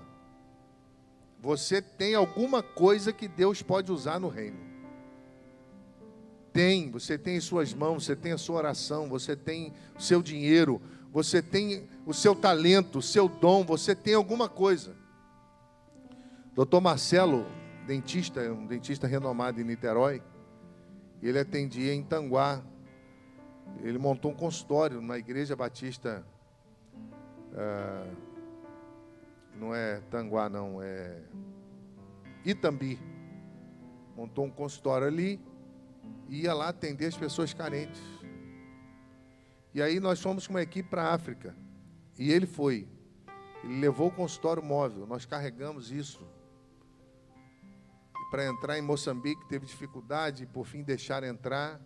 você 1.40 1.82
tem 1.82 2.16
alguma 2.16 2.62
coisa 2.62 3.12
que 3.12 3.28
Deus 3.28 3.62
pode 3.62 3.92
usar 3.92 4.20
no 4.20 4.28
reino. 4.28 4.60
Tem, 6.52 6.90
você 6.90 7.18
tem 7.18 7.38
em 7.38 7.42
suas 7.42 7.74
mãos, 7.74 8.06
você 8.06 8.16
tem 8.16 8.32
a 8.32 8.38
sua 8.38 8.58
oração, 8.58 9.08
você 9.08 9.36
tem 9.36 9.74
o 9.98 10.02
seu 10.02 10.22
dinheiro, 10.22 10.82
você 11.12 11.42
tem 11.42 11.88
o 12.06 12.14
seu 12.14 12.36
talento, 12.36 13.00
o 13.00 13.02
seu 13.02 13.28
dom, 13.28 13.64
você 13.64 13.96
tem 13.96 14.14
alguma 14.14 14.50
coisa. 14.50 14.96
Doutor 16.54 16.82
Marcelo, 16.82 17.46
dentista, 17.86 18.42
um 18.52 18.66
dentista 18.66 19.06
renomado 19.06 19.62
em 19.62 19.64
Niterói, 19.64 20.22
ele 21.22 21.40
atendia 21.40 21.94
em 21.94 22.04
Tanguá. 22.04 22.64
Ele 23.82 23.98
montou 23.98 24.32
um 24.32 24.36
consultório 24.36 25.02
na 25.02 25.18
Igreja 25.18 25.56
Batista. 25.56 26.26
Ah, 27.56 28.14
não 29.56 29.74
é 29.74 30.02
Tanguá, 30.12 30.50
não, 30.50 30.82
é 30.82 31.22
Itambi. 32.46 33.00
Montou 34.16 34.46
um 34.46 34.52
consultório 34.52 35.08
ali 35.08 35.40
e 36.28 36.42
ia 36.42 36.54
lá 36.54 36.70
atender 36.70 37.08
as 37.08 37.18
pessoas 37.18 37.54
carentes. 37.54 38.02
E 39.74 39.82
aí 39.82 40.00
nós 40.00 40.22
fomos 40.22 40.48
com 40.48 40.54
uma 40.54 40.62
equipe 40.62 40.90
para 40.90 41.04
a 41.04 41.14
África. 41.14 41.56
E 42.18 42.32
ele 42.32 42.48
foi. 42.48 42.88
Ele 43.64 43.80
levou 43.80 44.08
o 44.08 44.12
consultório 44.12 44.64
móvel. 44.64 45.06
Nós 45.06 45.26
carregamos 45.26 45.92
isso. 45.92 46.26
Para 48.32 48.46
entrar 48.46 48.78
em 48.78 48.82
Moçambique 48.82 49.48
teve 49.48 49.66
dificuldade, 49.66 50.46
por 50.48 50.66
fim 50.66 50.84
deixaram 50.84 51.28
entrar. 51.28 51.80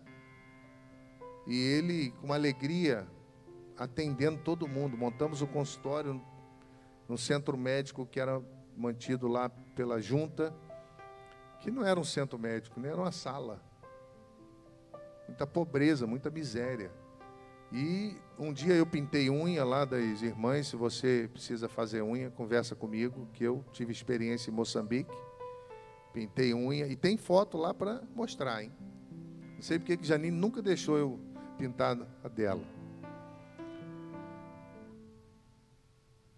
E 1.46 1.56
ele, 1.56 2.10
com 2.12 2.26
uma 2.26 2.34
alegria, 2.34 3.06
atendendo 3.76 4.38
todo 4.38 4.68
mundo. 4.68 4.96
Montamos 4.96 5.42
o 5.42 5.46
consultório 5.46 6.20
no 7.08 7.18
centro 7.18 7.56
médico 7.56 8.06
que 8.06 8.20
era 8.20 8.42
mantido 8.76 9.28
lá 9.28 9.48
pela 9.48 10.00
junta, 10.00 10.54
que 11.60 11.70
não 11.70 11.84
era 11.84 11.98
um 11.98 12.04
centro 12.04 12.38
médico, 12.38 12.80
nem 12.80 12.90
era 12.90 13.00
uma 13.00 13.12
sala. 13.12 13.62
Muita 15.26 15.46
pobreza, 15.46 16.06
muita 16.06 16.30
miséria. 16.30 16.90
E 17.72 18.16
um 18.38 18.52
dia 18.52 18.74
eu 18.74 18.84
pintei 18.84 19.30
unha 19.30 19.64
lá 19.64 19.84
das 19.84 20.20
irmãs. 20.20 20.68
Se 20.68 20.76
você 20.76 21.28
precisa 21.32 21.68
fazer 21.68 22.02
unha, 22.02 22.30
conversa 22.30 22.74
comigo, 22.74 23.28
que 23.32 23.44
eu 23.44 23.64
tive 23.72 23.92
experiência 23.92 24.50
em 24.50 24.54
Moçambique. 24.54 25.14
Pintei 26.12 26.52
unha 26.52 26.86
e 26.86 26.94
tem 26.94 27.16
foto 27.16 27.56
lá 27.56 27.72
para 27.72 28.02
mostrar, 28.14 28.62
hein? 28.62 28.72
Não 29.54 29.62
sei 29.62 29.78
porque 29.78 29.96
que 29.96 30.06
Janine 30.06 30.36
nunca 30.36 30.60
deixou 30.60 30.98
eu 30.98 31.31
pintar 31.62 31.96
a 32.24 32.28
dela. 32.28 32.64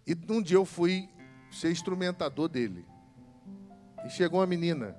E 0.05 0.15
um 0.29 0.41
dia 0.41 0.57
eu 0.57 0.65
fui 0.65 1.09
ser 1.51 1.71
instrumentador 1.71 2.47
dele. 2.47 2.85
E 4.05 4.09
chegou 4.09 4.39
uma 4.39 4.45
menina, 4.45 4.95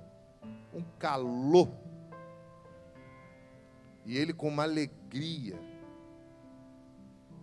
um 0.73 0.83
calor. 0.99 1.71
E 4.05 4.17
ele 4.17 4.33
com 4.33 4.49
uma 4.49 4.63
alegria 4.63 5.57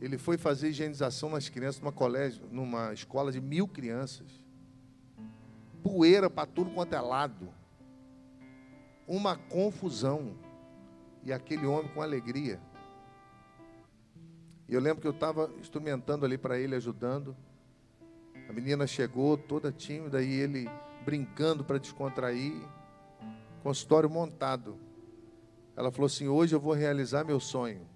ele 0.04 0.18
foi 0.18 0.36
fazer 0.36 0.68
higienização 0.68 1.30
nas 1.30 1.48
crianças 1.48 1.80
numa 1.80 1.90
colégio, 1.90 2.46
numa 2.50 2.92
escola 2.92 3.32
de 3.32 3.40
mil 3.40 3.66
crianças. 3.66 4.44
Poeira 5.82 6.28
para 6.28 6.46
tudo 6.46 6.70
quanto 6.72 6.94
é 6.94 7.00
lado. 7.00 7.48
Uma 9.08 9.34
confusão. 9.34 10.36
E 11.22 11.32
aquele 11.32 11.64
homem 11.64 11.90
com 11.94 12.02
alegria. 12.02 12.60
E 14.68 14.74
eu 14.74 14.80
lembro 14.80 15.00
que 15.00 15.06
eu 15.06 15.12
estava 15.12 15.50
instrumentando 15.60 16.24
ali 16.24 16.38
para 16.38 16.58
ele, 16.58 16.74
ajudando. 16.74 17.36
A 18.48 18.52
menina 18.52 18.86
chegou 18.86 19.36
toda 19.36 19.70
tímida 19.72 20.22
e 20.22 20.32
ele 20.32 20.68
brincando 21.04 21.64
para 21.64 21.78
descontrair. 21.78 22.54
Consultório 23.62 24.08
montado. 24.08 24.78
Ela 25.76 25.90
falou 25.90 26.06
assim: 26.06 26.28
Hoje 26.28 26.54
eu 26.54 26.60
vou 26.60 26.72
realizar 26.72 27.24
meu 27.24 27.40
sonho. 27.40 27.86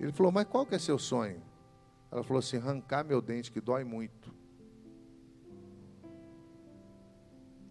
Ele 0.00 0.12
falou, 0.12 0.32
mas 0.32 0.46
qual 0.46 0.64
que 0.64 0.74
é 0.74 0.78
seu 0.78 0.98
sonho? 0.98 1.42
Ela 2.10 2.24
falou 2.24 2.38
assim, 2.38 2.56
arrancar 2.56 3.04
meu 3.04 3.20
dente, 3.20 3.52
que 3.52 3.60
dói 3.60 3.84
muito. 3.84 4.34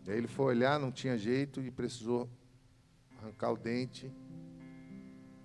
E 0.06 0.12
aí 0.12 0.18
ele 0.18 0.28
foi 0.28 0.45
olhar, 0.45 0.80
não 0.80 0.91
tinha 0.91 1.18
jeito 1.18 1.60
e 1.60 1.72
precisou 1.72 2.30
arrancar 3.18 3.52
o 3.52 3.58
dente. 3.58 4.12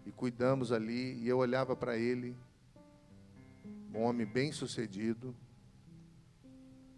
E 0.07 0.13
cuidamos 0.13 0.73
ali, 0.73 1.15
e 1.15 1.29
eu 1.29 1.39
olhava 1.39 1.75
para 1.75 1.97
ele, 1.97 2.37
um 3.95 4.03
homem 4.03 4.27
bem 4.27 4.53
sucedido. 4.53 5.35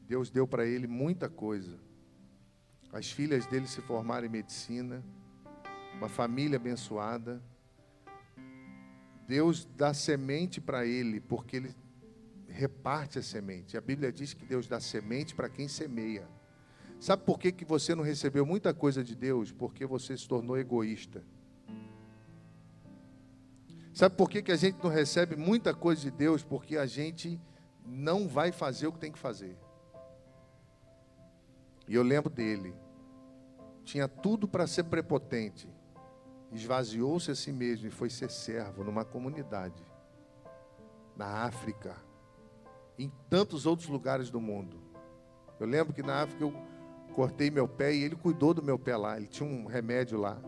Deus 0.08 0.30
deu 0.30 0.46
para 0.46 0.66
ele 0.66 0.86
muita 0.86 1.28
coisa. 1.28 1.78
As 2.92 3.10
filhas 3.10 3.46
dele 3.46 3.66
se 3.66 3.80
formaram 3.82 4.26
em 4.26 4.30
medicina, 4.30 5.04
uma 5.94 6.08
família 6.08 6.56
abençoada. 6.56 7.42
Deus 9.26 9.66
dá 9.76 9.92
semente 9.92 10.60
para 10.60 10.86
ele, 10.86 11.20
porque 11.20 11.56
ele 11.56 11.74
reparte 12.48 13.18
a 13.18 13.22
semente. 13.22 13.76
A 13.76 13.80
Bíblia 13.80 14.12
diz 14.12 14.32
que 14.32 14.46
Deus 14.46 14.66
dá 14.66 14.80
semente 14.80 15.34
para 15.34 15.48
quem 15.48 15.68
semeia. 15.68 16.26
Sabe 16.98 17.24
por 17.24 17.38
que, 17.38 17.52
que 17.52 17.64
você 17.64 17.94
não 17.94 18.02
recebeu 18.02 18.46
muita 18.46 18.72
coisa 18.72 19.04
de 19.04 19.14
Deus? 19.14 19.52
Porque 19.52 19.84
você 19.84 20.16
se 20.16 20.26
tornou 20.26 20.56
egoísta. 20.56 21.22
Sabe 23.96 24.14
por 24.14 24.28
que, 24.28 24.42
que 24.42 24.52
a 24.52 24.56
gente 24.56 24.76
não 24.84 24.90
recebe 24.90 25.36
muita 25.36 25.72
coisa 25.72 26.02
de 26.02 26.10
Deus? 26.10 26.44
Porque 26.44 26.76
a 26.76 26.84
gente 26.84 27.40
não 27.82 28.28
vai 28.28 28.52
fazer 28.52 28.86
o 28.86 28.92
que 28.92 28.98
tem 28.98 29.10
que 29.10 29.18
fazer. 29.18 29.56
E 31.88 31.94
eu 31.94 32.02
lembro 32.02 32.28
dele. 32.28 32.74
Tinha 33.84 34.06
tudo 34.06 34.46
para 34.46 34.66
ser 34.66 34.84
prepotente 34.84 35.66
esvaziou-se 36.52 37.30
a 37.30 37.34
si 37.34 37.50
mesmo 37.50 37.88
e 37.88 37.90
foi 37.90 38.10
ser 38.10 38.30
servo 38.30 38.84
numa 38.84 39.04
comunidade, 39.04 39.82
na 41.16 41.44
África, 41.44 41.96
em 42.98 43.10
tantos 43.28 43.66
outros 43.66 43.88
lugares 43.88 44.30
do 44.30 44.40
mundo. 44.40 44.80
Eu 45.58 45.66
lembro 45.66 45.92
que 45.92 46.02
na 46.02 46.22
África 46.22 46.44
eu 46.44 46.52
cortei 47.14 47.50
meu 47.50 47.66
pé 47.66 47.94
e 47.94 48.04
ele 48.04 48.14
cuidou 48.14 48.52
do 48.52 48.62
meu 48.62 48.78
pé 48.78 48.96
lá, 48.96 49.16
ele 49.16 49.26
tinha 49.26 49.48
um 49.48 49.66
remédio 49.66 50.18
lá. 50.18 50.38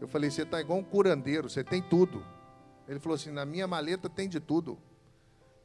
Eu 0.00 0.08
falei: 0.08 0.30
Você 0.30 0.42
está 0.42 0.60
igual 0.60 0.78
um 0.78 0.84
curandeiro, 0.84 1.48
você 1.48 1.62
tem 1.62 1.82
tudo. 1.82 2.24
Ele 2.86 2.98
falou 2.98 3.16
assim: 3.16 3.30
Na 3.30 3.44
minha 3.44 3.66
maleta 3.66 4.08
tem 4.08 4.28
de 4.28 4.40
tudo. 4.40 4.78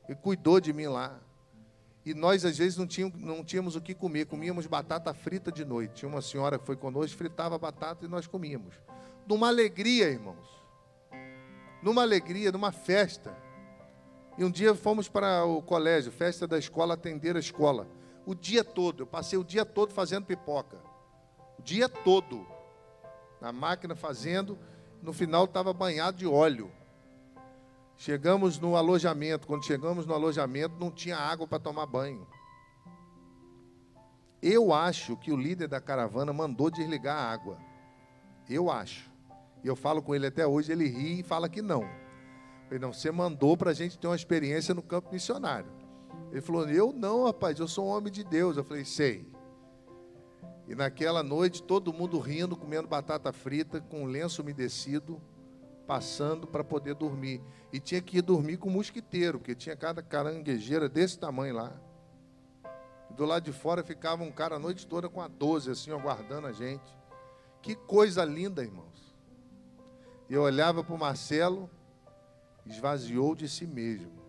Ele 0.07 0.17
cuidou 0.17 0.59
de 0.59 0.73
mim 0.73 0.88
lá. 0.88 1.19
E 2.05 2.13
nós, 2.13 2.43
às 2.43 2.57
vezes, 2.57 2.77
não 2.77 2.86
tínhamos, 2.86 3.21
não 3.21 3.43
tínhamos 3.45 3.77
o 3.77 3.81
que 3.81 3.93
comer, 3.93 4.25
comíamos 4.25 4.67
batata 4.67 5.13
frita 5.13 5.49
de 5.49 5.63
noite. 5.63 5.93
Tinha 5.93 6.09
uma 6.09 6.21
senhora 6.21 6.59
que 6.59 6.65
foi 6.65 6.75
conosco, 6.75 7.17
fritava 7.17 7.57
batata 7.57 8.05
e 8.05 8.09
nós 8.09 8.27
comíamos 8.27 8.73
numa 9.27 9.47
alegria, 9.47 10.09
irmãos. 10.09 10.47
Numa 11.81 12.01
alegria, 12.01 12.51
numa 12.51 12.71
festa. 12.71 13.36
E 14.38 14.43
um 14.43 14.51
dia 14.51 14.73
fomos 14.73 15.07
para 15.07 15.45
o 15.45 15.61
colégio, 15.61 16.11
festa 16.11 16.47
da 16.47 16.57
escola, 16.57 16.93
atender 16.93 17.36
a 17.36 17.39
escola. 17.39 17.88
O 18.25 18.34
dia 18.34 18.63
todo, 18.63 19.03
eu 19.03 19.07
passei 19.07 19.38
o 19.38 19.43
dia 19.43 19.65
todo 19.65 19.93
fazendo 19.93 20.25
pipoca. 20.25 20.77
O 21.59 21.61
dia 21.61 21.88
todo. 21.88 22.47
Na 23.43 23.51
máquina 23.51 23.93
fazendo, 23.93 24.57
no 25.01 25.11
final 25.11 25.43
estava 25.43 25.73
banhado 25.73 26.15
de 26.15 26.25
óleo. 26.25 26.71
Chegamos 27.97 28.57
no 28.57 28.77
alojamento, 28.77 29.47
quando 29.47 29.65
chegamos 29.65 30.05
no 30.05 30.13
alojamento, 30.13 30.79
não 30.79 30.89
tinha 30.89 31.17
água 31.17 31.45
para 31.45 31.59
tomar 31.59 31.85
banho. 31.85 32.25
Eu 34.41 34.73
acho 34.73 35.17
que 35.17 35.29
o 35.29 35.35
líder 35.35 35.67
da 35.67 35.81
caravana 35.81 36.31
mandou 36.31 36.71
desligar 36.71 37.17
a 37.17 37.33
água. 37.33 37.57
Eu 38.49 38.71
acho. 38.71 39.11
E 39.61 39.67
eu 39.67 39.75
falo 39.75 40.01
com 40.01 40.15
ele 40.15 40.27
até 40.27 40.47
hoje, 40.47 40.71
ele 40.71 40.87
ri 40.87 41.19
e 41.19 41.23
fala 41.23 41.49
que 41.49 41.61
não. 41.61 41.81
Eu 41.83 42.63
falei, 42.67 42.79
não, 42.79 42.93
você 42.93 43.11
mandou 43.11 43.57
para 43.57 43.71
a 43.71 43.73
gente 43.73 43.99
ter 43.99 44.07
uma 44.07 44.15
experiência 44.15 44.73
no 44.73 44.81
campo 44.81 45.11
missionário. 45.11 45.69
Ele 46.31 46.39
falou, 46.39 46.69
eu 46.69 46.93
não, 46.93 47.25
rapaz, 47.25 47.59
eu 47.59 47.67
sou 47.67 47.87
um 47.87 47.89
homem 47.89 48.09
de 48.09 48.23
Deus. 48.23 48.55
Eu 48.55 48.63
falei, 48.63 48.85
sei. 48.85 49.32
E 50.68 50.76
naquela 50.76 51.22
noite, 51.22 51.61
todo 51.61 51.93
mundo 51.93 52.20
rindo, 52.20 52.55
comendo 52.55 52.88
batata 52.88 53.34
frita, 53.34 53.82
com 53.82 54.03
um 54.03 54.05
lenço 54.05 54.41
umedecido, 54.41 55.22
passando 55.86 56.47
para 56.47 56.64
poder 56.64 56.95
dormir. 56.95 57.41
E 57.72 57.80
tinha 57.80 58.01
que 58.01 58.18
ir 58.18 58.22
dormir 58.22 58.57
com 58.57 58.70
o 58.70 58.72
mosquiteiro, 58.72 59.39
porque 59.39 59.55
tinha 59.55 59.76
cada 59.76 60.01
caranguejeira 60.01 60.88
desse 60.88 61.20
tamanho 61.20 61.55
lá. 61.55 61.74
Do 63.09 63.26
lado 63.26 63.43
de 63.43 63.51
fora 63.51 63.84
ficava 63.84 64.24
um 64.24 64.32
cara 64.32 64.55
a 64.55 64.59
noite 64.59 64.88
toda 64.88 65.09
com 65.09 65.22
a 65.22 65.28
12, 65.28 65.72
assim, 65.72 65.91
aguardando 65.91 66.47
a 66.47 66.51
gente. 66.51 66.97
Que 67.61 67.76
coisa 67.76 68.24
linda, 68.24 68.64
irmão. 68.64 68.88
E 70.30 70.34
eu 70.34 70.41
olhava 70.41 70.84
para 70.84 70.95
o 70.95 70.97
Marcelo 70.97 71.70
esvaziou 72.66 73.36
de 73.36 73.47
si 73.47 73.68
mesmo. 73.68 74.24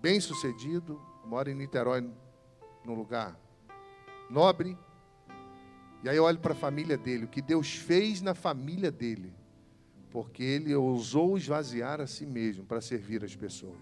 Bem 0.00 0.20
sucedido, 0.20 1.00
mora 1.24 1.50
em 1.50 1.54
Niterói, 1.54 2.00
num 2.84 2.94
lugar 2.94 3.38
nobre. 4.32 4.76
E 6.02 6.08
aí 6.08 6.16
eu 6.16 6.24
olho 6.24 6.40
para 6.40 6.52
a 6.52 6.56
família 6.56 6.96
dele, 6.96 7.26
o 7.26 7.28
que 7.28 7.40
Deus 7.40 7.76
fez 7.76 8.20
na 8.20 8.34
família 8.34 8.90
dele, 8.90 9.32
porque 10.10 10.42
ele 10.42 10.74
ousou 10.74 11.36
esvaziar 11.36 12.00
a 12.00 12.06
si 12.08 12.26
mesmo 12.26 12.64
para 12.64 12.80
servir 12.80 13.22
as 13.22 13.36
pessoas. 13.36 13.78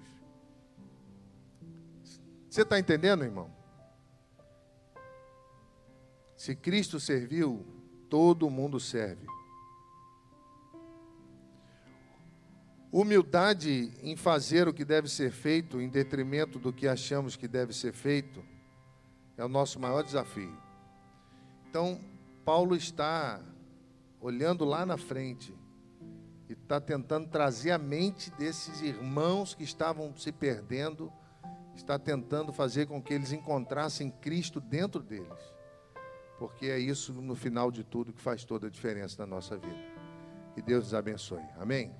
Você 2.50 2.62
está 2.62 2.78
entendendo, 2.78 3.24
irmão? 3.24 3.50
Se 6.36 6.54
Cristo 6.54 6.98
serviu, 6.98 7.64
todo 8.10 8.50
mundo 8.50 8.78
serve. 8.80 9.26
Humildade 12.92 13.92
em 14.02 14.16
fazer 14.16 14.66
o 14.66 14.74
que 14.74 14.84
deve 14.84 15.08
ser 15.08 15.30
feito 15.30 15.80
em 15.80 15.88
detrimento 15.88 16.58
do 16.58 16.72
que 16.72 16.88
achamos 16.88 17.36
que 17.36 17.46
deve 17.46 17.72
ser 17.72 17.92
feito 17.92 18.42
é 19.40 19.44
o 19.44 19.48
nosso 19.48 19.80
maior 19.80 20.02
desafio. 20.02 20.54
Então, 21.68 21.98
Paulo 22.44 22.76
está 22.76 23.40
olhando 24.20 24.66
lá 24.66 24.84
na 24.84 24.98
frente 24.98 25.56
e 26.46 26.52
está 26.52 26.78
tentando 26.78 27.26
trazer 27.28 27.70
a 27.70 27.78
mente 27.78 28.30
desses 28.32 28.82
irmãos 28.82 29.54
que 29.54 29.62
estavam 29.64 30.14
se 30.14 30.30
perdendo, 30.30 31.10
está 31.74 31.98
tentando 31.98 32.52
fazer 32.52 32.86
com 32.86 33.02
que 33.02 33.14
eles 33.14 33.32
encontrassem 33.32 34.10
Cristo 34.10 34.60
dentro 34.60 35.02
deles, 35.02 35.54
porque 36.38 36.66
é 36.66 36.78
isso, 36.78 37.14
no 37.14 37.34
final 37.34 37.70
de 37.70 37.82
tudo, 37.82 38.12
que 38.12 38.20
faz 38.20 38.44
toda 38.44 38.66
a 38.66 38.70
diferença 38.70 39.24
na 39.24 39.26
nossa 39.26 39.56
vida. 39.56 39.90
Que 40.54 40.60
Deus 40.60 40.88
os 40.88 40.94
abençoe. 40.94 41.44
Amém? 41.58 41.94